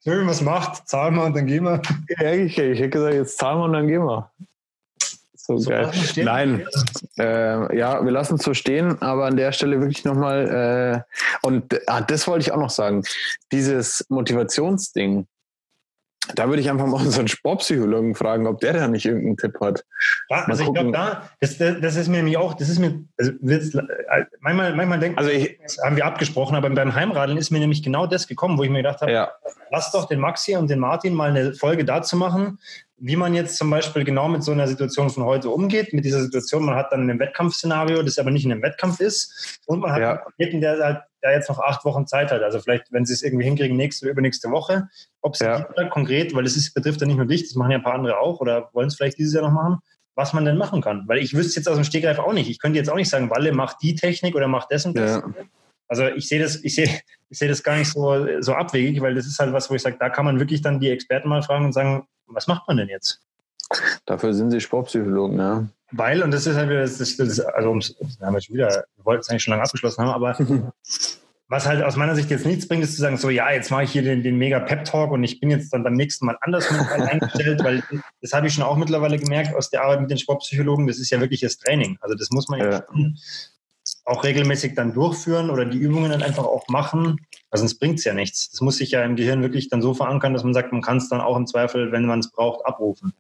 Wenn 0.05 0.27
was 0.27 0.41
macht, 0.41 0.89
zahlen 0.89 1.17
wir 1.17 1.25
und 1.25 1.37
dann 1.37 1.47
gehen 1.47 1.65
wir. 1.65 1.83
Ja, 2.21 2.33
ich, 2.33 2.57
ich 2.57 2.79
hätte 2.79 2.91
gesagt, 2.91 3.15
jetzt 3.15 3.39
zahlen 3.39 3.59
wir 3.59 3.65
und 3.65 3.73
dann 3.73 3.89
gehen 3.89 4.05
wir. 4.05 4.31
So, 5.45 5.59
so 5.59 5.71
geil. 5.71 5.91
Nein, 6.17 6.67
äh, 7.19 7.77
ja, 7.77 8.05
wir 8.05 8.13
lassen 8.13 8.37
es 8.37 8.45
so 8.45 8.55
stehen, 8.55 9.03
aber 9.03 9.27
an 9.27 9.37
der 9.37 9.51
Stelle 9.51 9.81
wirklich 9.81 10.05
nochmal, 10.05 11.05
äh, 11.05 11.47
und 11.47 11.81
ah, 11.89 12.01
das 12.01 12.29
wollte 12.29 12.43
ich 12.43 12.53
auch 12.53 12.61
noch 12.61 12.71
sagen, 12.71 13.03
dieses 13.51 14.07
Motivationsding, 14.09 15.27
da 16.37 16.49
würde 16.49 16.63
ich 16.63 16.71
einfach 16.71 16.87
mal 16.87 17.01
unseren 17.05 17.27
Sportpsychologen 17.27 18.15
fragen, 18.15 18.47
ob 18.47 18.61
der 18.61 18.75
da 18.75 18.87
nicht 18.87 19.05
irgendeinen 19.05 19.37
Tipp 19.37 19.59
hat. 19.61 19.85
Ja, 20.31 20.45
also 20.45 20.63
ich 20.63 20.73
glaube, 20.73 20.93
da, 20.93 21.29
das, 21.41 21.59
das 21.59 21.97
ist 21.97 22.07
mir 22.07 22.19
nämlich 22.19 22.37
auch, 22.37 22.55
das 22.55 22.69
ist 22.69 22.79
mir, 22.79 23.05
also 23.19 23.33
manchmal, 24.39 24.77
manchmal 24.77 25.01
denken, 25.01 25.19
also 25.19 25.31
ich, 25.33 25.59
das 25.61 25.79
haben 25.85 25.97
wir 25.97 26.07
abgesprochen, 26.07 26.55
aber 26.55 26.71
beim 26.71 26.95
Heimradeln 26.95 27.37
ist 27.37 27.51
mir 27.51 27.59
nämlich 27.59 27.83
genau 27.83 28.07
das 28.07 28.29
gekommen, 28.29 28.59
wo 28.59 28.63
ich 28.63 28.71
mir 28.71 28.79
gedacht 28.79 29.01
habe, 29.01 29.11
ja. 29.11 29.33
lass 29.73 29.91
doch 29.91 30.07
den 30.07 30.21
Maxi 30.21 30.55
und 30.55 30.71
den 30.71 30.79
Martin 30.79 31.15
mal 31.15 31.31
eine 31.31 31.55
Folge 31.55 31.85
dazu 31.85 32.17
machen, 32.17 32.61
wie 33.05 33.17
man 33.17 33.35
jetzt 33.35 33.59
zum 33.59 33.69
Beispiel 33.69 34.05
genau 34.05 34.29
mit 34.29 34.45
so 34.45 34.53
einer 34.53 34.69
Situation 34.69 35.11
von 35.11 35.25
heute 35.25 35.51
umgeht, 35.51 35.93
mit 35.93 36.05
dieser 36.05 36.23
Situation, 36.23 36.65
man 36.65 36.77
hat 36.77 36.93
dann 36.93 37.11
ein 37.11 37.19
Wettkampfszenario, 37.19 38.03
das 38.05 38.19
aber 38.19 38.31
nicht 38.31 38.45
in 38.45 38.53
einem 38.53 38.63
Wettkampf 38.63 39.01
ist 39.01 39.61
und 39.67 39.81
man 39.81 39.91
hat 39.93 40.01
ja. 40.01 40.11
einen 40.11 40.21
Athleten, 40.21 40.61
der 40.61 40.79
halt 40.79 41.03
der 41.23 41.33
jetzt 41.33 41.49
noch 41.49 41.61
acht 41.61 41.85
Wochen 41.85 42.07
Zeit 42.07 42.33
hat. 42.33 42.43
Also 42.43 42.61
vielleicht, 42.61 42.93
wenn 42.93 43.05
sie 43.05 43.13
es 43.13 43.23
irgendwie 43.23 43.45
hinkriegen, 43.45 43.77
nächste 43.77 44.07
oder 44.07 44.13
übernächste 44.13 44.51
Woche, 44.51 44.89
ob 45.21 45.37
sie 45.37 45.45
ja. 45.45 45.63
konkret, 45.91 46.35
weil 46.35 46.47
es 46.47 46.73
betrifft 46.73 47.01
ja 47.01 47.07
nicht 47.07 47.17
nur 47.17 47.27
dich, 47.27 47.43
das 47.43 47.55
machen 47.55 47.71
ja 47.73 47.79
ein 47.79 47.85
paar 47.85 47.95
andere 47.95 48.19
auch 48.19 48.41
oder 48.41 48.71
wollen 48.73 48.89
es 48.89 48.97
vielleicht 48.97 49.19
dieses 49.19 49.35
Jahr 49.35 49.45
noch 49.45 49.53
machen, 49.53 49.79
was 50.15 50.33
man 50.33 50.45
denn 50.45 50.57
machen 50.57 50.81
kann. 50.81 51.05
Weil 51.07 51.19
ich 51.19 51.35
wüsste 51.35 51.61
jetzt 51.61 51.69
aus 51.69 51.77
dem 51.77 51.85
Stegreif 51.85 52.19
auch 52.19 52.33
nicht. 52.33 52.51
Ich 52.51 52.59
könnte 52.59 52.79
jetzt 52.79 52.91
auch 52.91 52.97
nicht 52.97 53.09
sagen, 53.09 53.31
Walle 53.31 53.53
macht 53.53 53.77
die 53.83 53.95
Technik 53.95 54.35
oder 54.35 54.49
macht 54.49 54.73
das 54.73 54.85
und 54.85 54.97
das. 54.97 55.17
Ja. 55.17 55.25
Also 55.89 56.07
ich 56.07 56.29
sehe 56.29 56.41
das, 56.41 56.63
ich 56.65 56.75
sehe, 56.75 56.89
ich 57.31 57.39
sehe 57.39 57.49
das 57.49 57.63
gar 57.63 57.77
nicht 57.77 57.89
so, 57.89 58.41
so 58.41 58.55
abwegig, 58.55 59.01
weil 59.01 59.15
das 59.15 59.27
ist 59.27 59.39
halt 59.39 59.53
was, 59.53 59.71
wo 59.71 59.75
ich 59.75 59.83
sage, 59.83 59.97
da 59.99 60.09
kann 60.09 60.25
man 60.25 60.41
wirklich 60.41 60.63
dann 60.63 60.81
die 60.81 60.91
Experten 60.91 61.29
mal 61.29 61.43
fragen 61.43 61.67
und 61.67 61.73
sagen, 61.73 62.07
was 62.35 62.47
macht 62.47 62.67
man 62.69 62.77
denn 62.77 62.89
jetzt? 62.89 63.21
Dafür 64.07 64.35
sind 64.35 64.51
sie 64.51 64.61
Sportpsychologen, 64.61 65.39
ja. 65.39 65.67
Weil, 65.93 66.23
und 66.23 66.31
das 66.31 66.47
ist 66.47 66.57
halt 66.57 66.71
wieder, 66.71 66.81
das, 66.81 66.99
das, 66.99 67.17
das 67.17 67.41
also 67.41 67.75
das 67.75 67.95
haben 68.21 68.35
wir 68.35 68.41
schon 68.41 68.55
wieder, 68.55 68.85
wir 68.97 69.05
wollten 69.05 69.21
es 69.21 69.29
eigentlich 69.29 69.43
schon 69.43 69.53
lange 69.53 69.63
abgeschlossen 69.63 70.03
haben, 70.03 70.11
aber 70.11 70.37
was 71.49 71.67
halt 71.67 71.83
aus 71.83 71.97
meiner 71.97 72.15
Sicht 72.15 72.31
jetzt 72.31 72.47
nichts 72.47 72.67
bringt, 72.67 72.83
ist 72.83 72.95
zu 72.95 73.03
sagen, 73.03 73.19
so 73.19 73.29
ja, 73.29 73.51
jetzt 73.51 73.71
mache 73.71 73.85
ich 73.85 73.93
hier 73.93 74.03
den, 74.03 74.23
den 74.23 74.39
mega 74.39 74.59
Pep-Talk 74.59 75.11
und 75.11 75.23
ich 75.23 75.39
bin 75.39 75.51
jetzt 75.51 75.71
dann 75.73 75.85
beim 75.85 75.93
nächsten 75.93 76.25
Mal 76.25 76.39
anders 76.41 76.67
eingestellt, 76.93 77.63
weil 77.63 77.83
das 78.23 78.33
habe 78.33 78.47
ich 78.47 78.55
schon 78.55 78.65
auch 78.65 78.77
mittlerweile 78.77 79.19
gemerkt 79.19 79.55
aus 79.55 79.69
der 79.69 79.83
Arbeit 79.83 80.01
mit 80.01 80.11
den 80.11 80.19
Sportpsychologen, 80.19 80.87
das 80.87 80.99
ist 80.99 81.11
ja 81.11 81.21
wirklich 81.21 81.41
das 81.41 81.59
Training. 81.59 81.99
Also 82.01 82.15
das 82.15 82.31
muss 82.31 82.49
man 82.49 82.61
ja, 82.61 82.71
ja 82.71 82.85
auch 84.05 84.25
regelmäßig 84.25 84.75
dann 84.75 84.93
durchführen 84.93 85.51
oder 85.51 85.65
die 85.65 85.79
Übungen 85.79 86.11
dann 86.11 86.23
einfach 86.23 86.45
auch 86.45 86.67
machen, 86.69 87.21
weil 87.51 87.59
sonst 87.59 87.79
bringt 87.79 87.99
es 87.99 88.05
ja 88.05 88.15
nichts. 88.15 88.51
Das 88.51 88.61
muss 88.61 88.79
sich 88.79 88.91
ja 88.91 89.03
im 89.05 89.17
Gehirn 89.17 89.43
wirklich 89.43 89.69
dann 89.69 89.83
so 89.83 89.95
verankern, 89.95 90.33
dass 90.33 90.45
man 90.45 90.55
sagt, 90.55 90.73
man 90.73 90.83
kann 90.83 90.97
es 90.97 91.09
dann 91.09 91.21
auch 91.21 91.37
im 91.37 91.47
Zweifel, 91.47 91.93
wenn 91.93 92.07
man 92.07 92.21
es 92.21 92.31
braucht, 92.31 92.67
abrufen. 92.67 93.13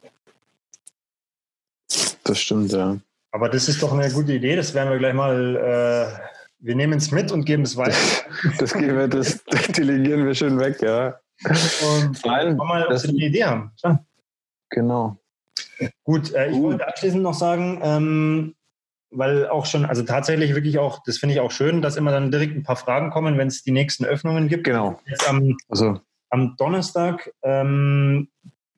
Das 2.24 2.38
stimmt, 2.38 2.72
ja. 2.72 2.98
Aber 3.30 3.48
das 3.48 3.68
ist 3.68 3.82
doch 3.82 3.92
eine 3.92 4.10
gute 4.12 4.32
Idee, 4.32 4.56
das 4.56 4.74
werden 4.74 4.90
wir 4.90 4.98
gleich 4.98 5.14
mal, 5.14 5.56
äh, 5.56 6.22
wir 6.58 6.74
nehmen 6.74 6.98
es 6.98 7.10
mit 7.10 7.32
und 7.32 7.44
geben 7.44 7.62
es 7.62 7.76
weiter. 7.76 7.96
das 8.58 8.72
geben 8.74 8.96
wir, 8.96 9.08
das 9.08 9.42
delegieren 9.76 10.26
wir 10.26 10.34
schön 10.34 10.58
weg, 10.58 10.82
ja. 10.82 11.18
Und 11.44 12.24
Nein, 12.24 12.56
mal, 12.56 12.86
ob 12.86 12.98
Sie 12.98 13.08
eine 13.08 13.18
Idee 13.18 13.44
haben. 13.44 13.72
Ja. 13.82 14.04
Genau. 14.70 15.18
Gut, 16.04 16.32
äh, 16.32 16.50
ich 16.50 16.56
uh. 16.56 16.62
wollte 16.64 16.86
abschließend 16.86 17.22
noch 17.22 17.34
sagen, 17.34 17.80
ähm, 17.82 18.54
weil 19.12 19.48
auch 19.48 19.66
schon, 19.66 19.84
also 19.84 20.02
tatsächlich 20.02 20.54
wirklich 20.54 20.78
auch, 20.78 21.02
das 21.04 21.18
finde 21.18 21.34
ich 21.34 21.40
auch 21.40 21.50
schön, 21.50 21.82
dass 21.82 21.96
immer 21.96 22.10
dann 22.10 22.30
direkt 22.30 22.56
ein 22.56 22.62
paar 22.62 22.76
Fragen 22.76 23.10
kommen, 23.10 23.38
wenn 23.38 23.48
es 23.48 23.62
die 23.62 23.70
nächsten 23.70 24.04
Öffnungen 24.04 24.48
gibt. 24.48 24.64
Genau. 24.64 25.00
Jetzt 25.06 25.28
am, 25.28 25.56
also. 25.68 26.00
am 26.30 26.56
Donnerstag, 26.56 27.32
ähm, 27.42 28.28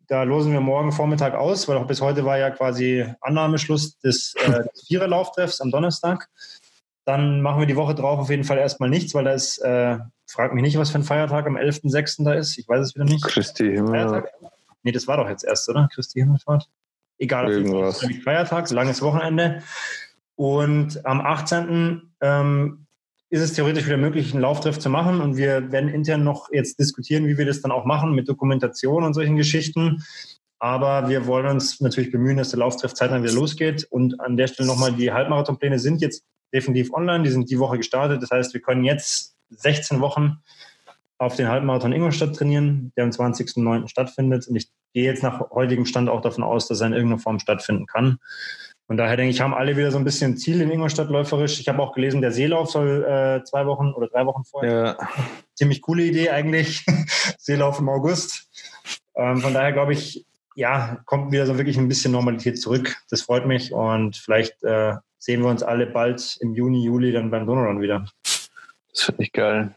da 0.08 0.22
losen 0.24 0.52
wir 0.52 0.60
morgen 0.60 0.92
Vormittag 0.92 1.34
aus, 1.34 1.68
weil 1.68 1.76
auch 1.76 1.86
bis 1.86 2.00
heute 2.00 2.24
war 2.24 2.38
ja 2.38 2.50
quasi 2.50 3.06
Annahmeschluss 3.20 3.98
des, 4.00 4.34
äh, 4.34 4.50
des 4.74 4.86
Viererlauftreffs 4.86 5.60
am 5.60 5.70
Donnerstag. 5.70 6.28
Dann 7.04 7.40
machen 7.40 7.60
wir 7.60 7.66
die 7.66 7.76
Woche 7.76 7.94
drauf 7.94 8.18
auf 8.18 8.30
jeden 8.30 8.44
Fall 8.44 8.58
erstmal 8.58 8.90
nichts, 8.90 9.14
weil 9.14 9.24
da 9.24 9.32
ist, 9.32 9.58
äh, 9.58 9.98
frag 10.26 10.52
mich 10.54 10.62
nicht, 10.62 10.78
was 10.78 10.90
für 10.90 10.98
ein 10.98 11.04
Feiertag 11.04 11.46
am 11.46 11.56
11.06. 11.56 12.24
da 12.24 12.32
ist. 12.32 12.58
Ich 12.58 12.68
weiß 12.68 12.80
es 12.80 12.94
wieder 12.94 13.04
nicht. 13.04 13.24
Christi 13.24 13.72
Himmelfahrt. 13.72 14.28
Nee, 14.82 14.92
das 14.92 15.06
war 15.06 15.16
doch 15.16 15.28
jetzt 15.28 15.44
erst, 15.44 15.68
oder? 15.68 15.88
Christi 15.92 16.20
Himmelfahrt. 16.20 16.68
Egal, 17.18 17.50
Irgendwas. 17.50 18.04
Feiertag, 18.24 18.70
langes 18.70 19.00
Wochenende. 19.00 19.62
Und 20.36 21.04
am 21.06 21.20
18. 21.20 22.14
Ähm, 22.20 22.84
ist 23.34 23.40
es 23.40 23.54
theoretisch 23.54 23.86
wieder 23.86 23.96
möglich, 23.96 24.32
einen 24.32 24.42
Lauftreff 24.42 24.78
zu 24.78 24.88
machen. 24.88 25.20
Und 25.20 25.36
wir 25.36 25.72
werden 25.72 25.88
intern 25.88 26.22
noch 26.22 26.52
jetzt 26.52 26.78
diskutieren, 26.78 27.26
wie 27.26 27.36
wir 27.36 27.44
das 27.44 27.60
dann 27.60 27.72
auch 27.72 27.84
machen 27.84 28.14
mit 28.14 28.28
Dokumentation 28.28 29.02
und 29.02 29.14
solchen 29.14 29.34
Geschichten. 29.34 30.04
Aber 30.60 31.08
wir 31.08 31.26
wollen 31.26 31.46
uns 31.46 31.80
natürlich 31.80 32.12
bemühen, 32.12 32.36
dass 32.36 32.50
der 32.50 32.60
Lauftreff 32.60 32.94
zeitnah 32.94 33.22
wieder 33.22 33.32
losgeht. 33.32 33.88
Und 33.90 34.20
an 34.20 34.36
der 34.36 34.46
Stelle 34.46 34.68
nochmal, 34.68 34.92
die 34.92 35.10
Halbmarathonpläne 35.10 35.80
sind 35.80 36.00
jetzt 36.00 36.24
definitiv 36.52 36.92
online. 36.92 37.24
Die 37.24 37.30
sind 37.30 37.50
die 37.50 37.58
Woche 37.58 37.76
gestartet. 37.76 38.22
Das 38.22 38.30
heißt, 38.30 38.54
wir 38.54 38.60
können 38.60 38.84
jetzt 38.84 39.34
16 39.50 40.00
Wochen 40.00 40.38
auf 41.18 41.34
den 41.34 41.48
Halbmarathon 41.48 41.92
Ingolstadt 41.92 42.36
trainieren, 42.36 42.92
der 42.96 43.02
am 43.02 43.10
20.09. 43.10 43.88
stattfindet. 43.88 44.46
Und 44.46 44.54
ich 44.54 44.68
gehe 44.92 45.04
jetzt 45.04 45.24
nach 45.24 45.50
heutigem 45.50 45.86
Stand 45.86 46.08
auch 46.08 46.20
davon 46.20 46.44
aus, 46.44 46.68
dass 46.68 46.80
er 46.80 46.86
in 46.86 46.92
irgendeiner 46.92 47.20
Form 47.20 47.40
stattfinden 47.40 47.86
kann. 47.86 48.18
Von 48.86 48.98
daher 48.98 49.16
denke 49.16 49.30
ich, 49.30 49.40
haben 49.40 49.54
alle 49.54 49.76
wieder 49.76 49.90
so 49.90 49.96
ein 49.98 50.04
bisschen 50.04 50.36
Ziel 50.36 50.60
in 50.60 50.70
Ingolstadt 50.70 51.08
läuferisch. 51.08 51.58
Ich 51.58 51.68
habe 51.68 51.82
auch 51.82 51.94
gelesen, 51.94 52.20
der 52.20 52.32
Seelauf 52.32 52.70
soll 52.70 53.04
äh, 53.04 53.44
zwei 53.44 53.64
Wochen 53.66 53.92
oder 53.92 54.08
drei 54.08 54.26
Wochen 54.26 54.44
vorher. 54.44 54.96
Ja. 55.00 55.08
Ziemlich 55.54 55.80
coole 55.80 56.04
Idee 56.04 56.30
eigentlich. 56.30 56.84
Seelauf 57.38 57.78
im 57.78 57.88
August. 57.88 58.48
Ähm, 59.16 59.38
von 59.38 59.54
daher 59.54 59.72
glaube 59.72 59.94
ich, 59.94 60.26
ja, 60.54 61.00
kommt 61.06 61.32
wieder 61.32 61.46
so 61.46 61.56
wirklich 61.56 61.78
ein 61.78 61.88
bisschen 61.88 62.12
Normalität 62.12 62.60
zurück. 62.60 62.96
Das 63.10 63.22
freut 63.22 63.46
mich 63.46 63.72
und 63.72 64.16
vielleicht 64.16 64.62
äh, 64.62 64.94
sehen 65.18 65.42
wir 65.42 65.48
uns 65.48 65.62
alle 65.62 65.86
bald 65.86 66.36
im 66.40 66.54
Juni, 66.54 66.84
Juli 66.84 67.12
dann 67.12 67.30
beim 67.30 67.46
Donnerrun 67.46 67.80
wieder. 67.80 68.06
Das 68.92 69.02
finde 69.02 69.22
ich 69.22 69.32
geil. 69.32 69.74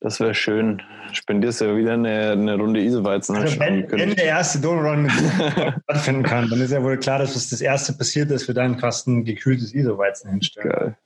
Das 0.00 0.18
wäre 0.18 0.34
schön. 0.34 0.82
Spendierst 1.12 1.60
du 1.60 1.76
wieder 1.76 1.92
eine, 1.92 2.32
eine 2.32 2.56
Runde 2.56 2.80
Isoweizen. 2.80 3.36
Also 3.36 3.58
wenn, 3.60 3.90
wenn, 3.90 4.14
der 4.14 4.24
erste 4.24 4.58
Donut 4.58 5.10
stattfinden 5.84 6.22
kann, 6.22 6.48
dann 6.48 6.60
ist 6.60 6.70
ja 6.70 6.82
wohl 6.82 6.96
klar, 6.96 7.18
dass 7.18 7.34
das 7.34 7.60
erste 7.60 7.92
passiert 7.92 8.30
ist, 8.30 8.44
für 8.44 8.54
deinen 8.54 8.78
Kasten 8.78 9.24
gekühltes 9.24 9.74
Isoweizen 9.74 10.30
hinstellen. 10.30 10.70
Geil. 10.70 10.96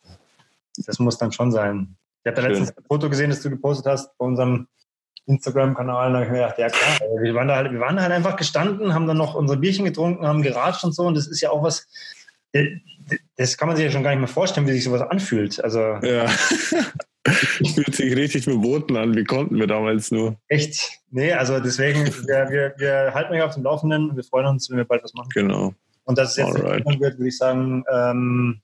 Das 0.86 1.01
muss 1.01 1.18
dann 1.18 1.32
schon 1.32 1.51
sein. 1.51 1.97
Ich 2.22 2.30
habe 2.30 2.40
da 2.40 2.47
letztens 2.47 2.76
ein 2.76 2.84
Foto 2.86 3.11
gesehen, 3.11 3.30
das 3.30 3.42
du 3.42 3.51
gepostet 3.51 3.86
hast 3.86 4.16
bei 4.16 4.24
unserem 4.24 4.68
Instagram-Kanal. 5.26 6.12
Da 6.12 6.18
habe 6.18 6.26
ich 6.26 6.30
mir 6.30 6.38
gedacht, 6.38 6.59
ja 6.59 6.68
klar, 6.68 7.09
wir 7.20 7.34
waren, 7.34 7.49
da 7.49 7.57
halt, 7.57 7.72
wir 7.72 7.80
waren 7.80 8.01
halt 8.01 8.12
einfach 8.12 8.36
gestanden, 8.36 8.95
haben 8.95 9.09
dann 9.09 9.16
noch 9.16 9.34
unsere 9.34 9.59
Bierchen 9.59 9.84
getrunken, 9.84 10.26
haben 10.26 10.42
geratscht 10.42 10.84
und 10.84 10.95
so. 10.95 11.03
Und 11.03 11.16
das 11.16 11.26
ist 11.26 11.40
ja 11.40 11.51
auch 11.51 11.64
was, 11.64 11.88
äh, 12.53 12.76
das 13.36 13.59
kann 13.59 13.68
man 13.68 13.76
sich 13.76 13.86
ja 13.86 13.90
schon 13.90 14.05
gar 14.05 14.11
nicht 14.11 14.20
mehr 14.20 14.28
vorstellen, 14.28 14.66
wie 14.68 14.72
sich 14.72 14.84
sowas 14.84 15.03
anfühlt. 15.03 15.62
Also 15.62 15.80
ja. 15.80 16.26
Fühlt 17.27 17.95
sich 17.95 18.14
richtig 18.14 18.45
verboten 18.45 18.97
an. 18.97 19.16
Wie 19.16 19.25
konnten 19.25 19.59
wir 19.59 19.66
damals 19.66 20.11
nur? 20.11 20.37
Echt? 20.49 21.01
Nee, 21.11 21.33
also 21.33 21.59
deswegen, 21.59 22.05
wir, 22.07 22.51
wir, 22.51 22.75
wir 22.77 23.14
halten 23.14 23.33
euch 23.33 23.43
auf 23.43 23.55
dem 23.55 23.62
Laufenden 23.62 24.11
und 24.11 24.16
wir 24.16 24.25
freuen 24.25 24.47
uns, 24.47 24.68
wenn 24.68 24.77
wir 24.77 24.85
bald 24.85 25.03
was 25.03 25.14
machen. 25.14 25.31
Genau. 25.33 25.75
Und 26.05 26.18
dass 26.18 26.33
es 26.33 26.37
jetzt 26.37 26.57
Alright. 26.57 26.85
wird, 26.85 27.01
würde 27.18 27.29
ich 27.29 27.39
sagen, 27.39 27.83
ähm, 27.91 28.61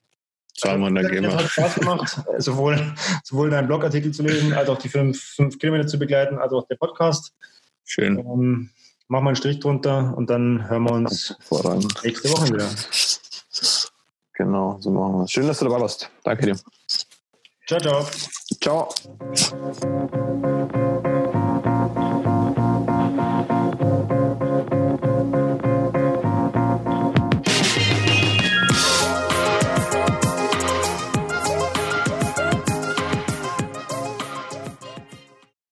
Zahlmann 0.55 0.95
der 0.95 1.09
GEMA. 1.09 1.29
Es 1.29 1.37
hat 1.37 1.51
Spaß 1.51 1.75
gemacht, 1.77 2.21
sowohl, 2.39 2.79
sowohl 3.25 3.51
deinen 3.51 3.67
Blogartikel 3.67 4.13
zu 4.13 4.23
lesen, 4.23 4.53
als 4.53 4.69
auch 4.69 4.79
die 4.79 4.89
fünf, 4.89 5.19
fünf 5.19 5.59
Kilometer 5.59 5.87
zu 5.87 5.99
begleiten, 5.99 6.39
als 6.39 6.53
auch 6.53 6.67
der 6.69 6.77
Podcast. 6.77 7.33
Schön. 7.85 8.19
Ähm, 8.19 8.71
machen 9.09 9.25
wir 9.25 9.29
einen 9.29 9.37
Strich 9.37 9.59
drunter 9.61 10.15
und 10.17 10.29
dann 10.29 10.69
hören 10.69 10.83
wir 10.85 10.93
uns 10.93 11.35
nächste 12.05 12.31
Woche 12.31 12.53
wieder. 12.53 12.69
Genau, 14.35 14.79
so 14.81 14.91
machen 14.91 15.15
wir 15.15 15.25
es. 15.25 15.31
Schön, 15.31 15.47
dass 15.47 15.59
du 15.59 15.65
dabei 15.67 15.81
warst. 15.81 16.11
Danke 16.25 16.47
dir. 16.47 16.57
Ciao, 17.67 17.81
ciao. 17.81 18.07
Ciao. 18.63 18.93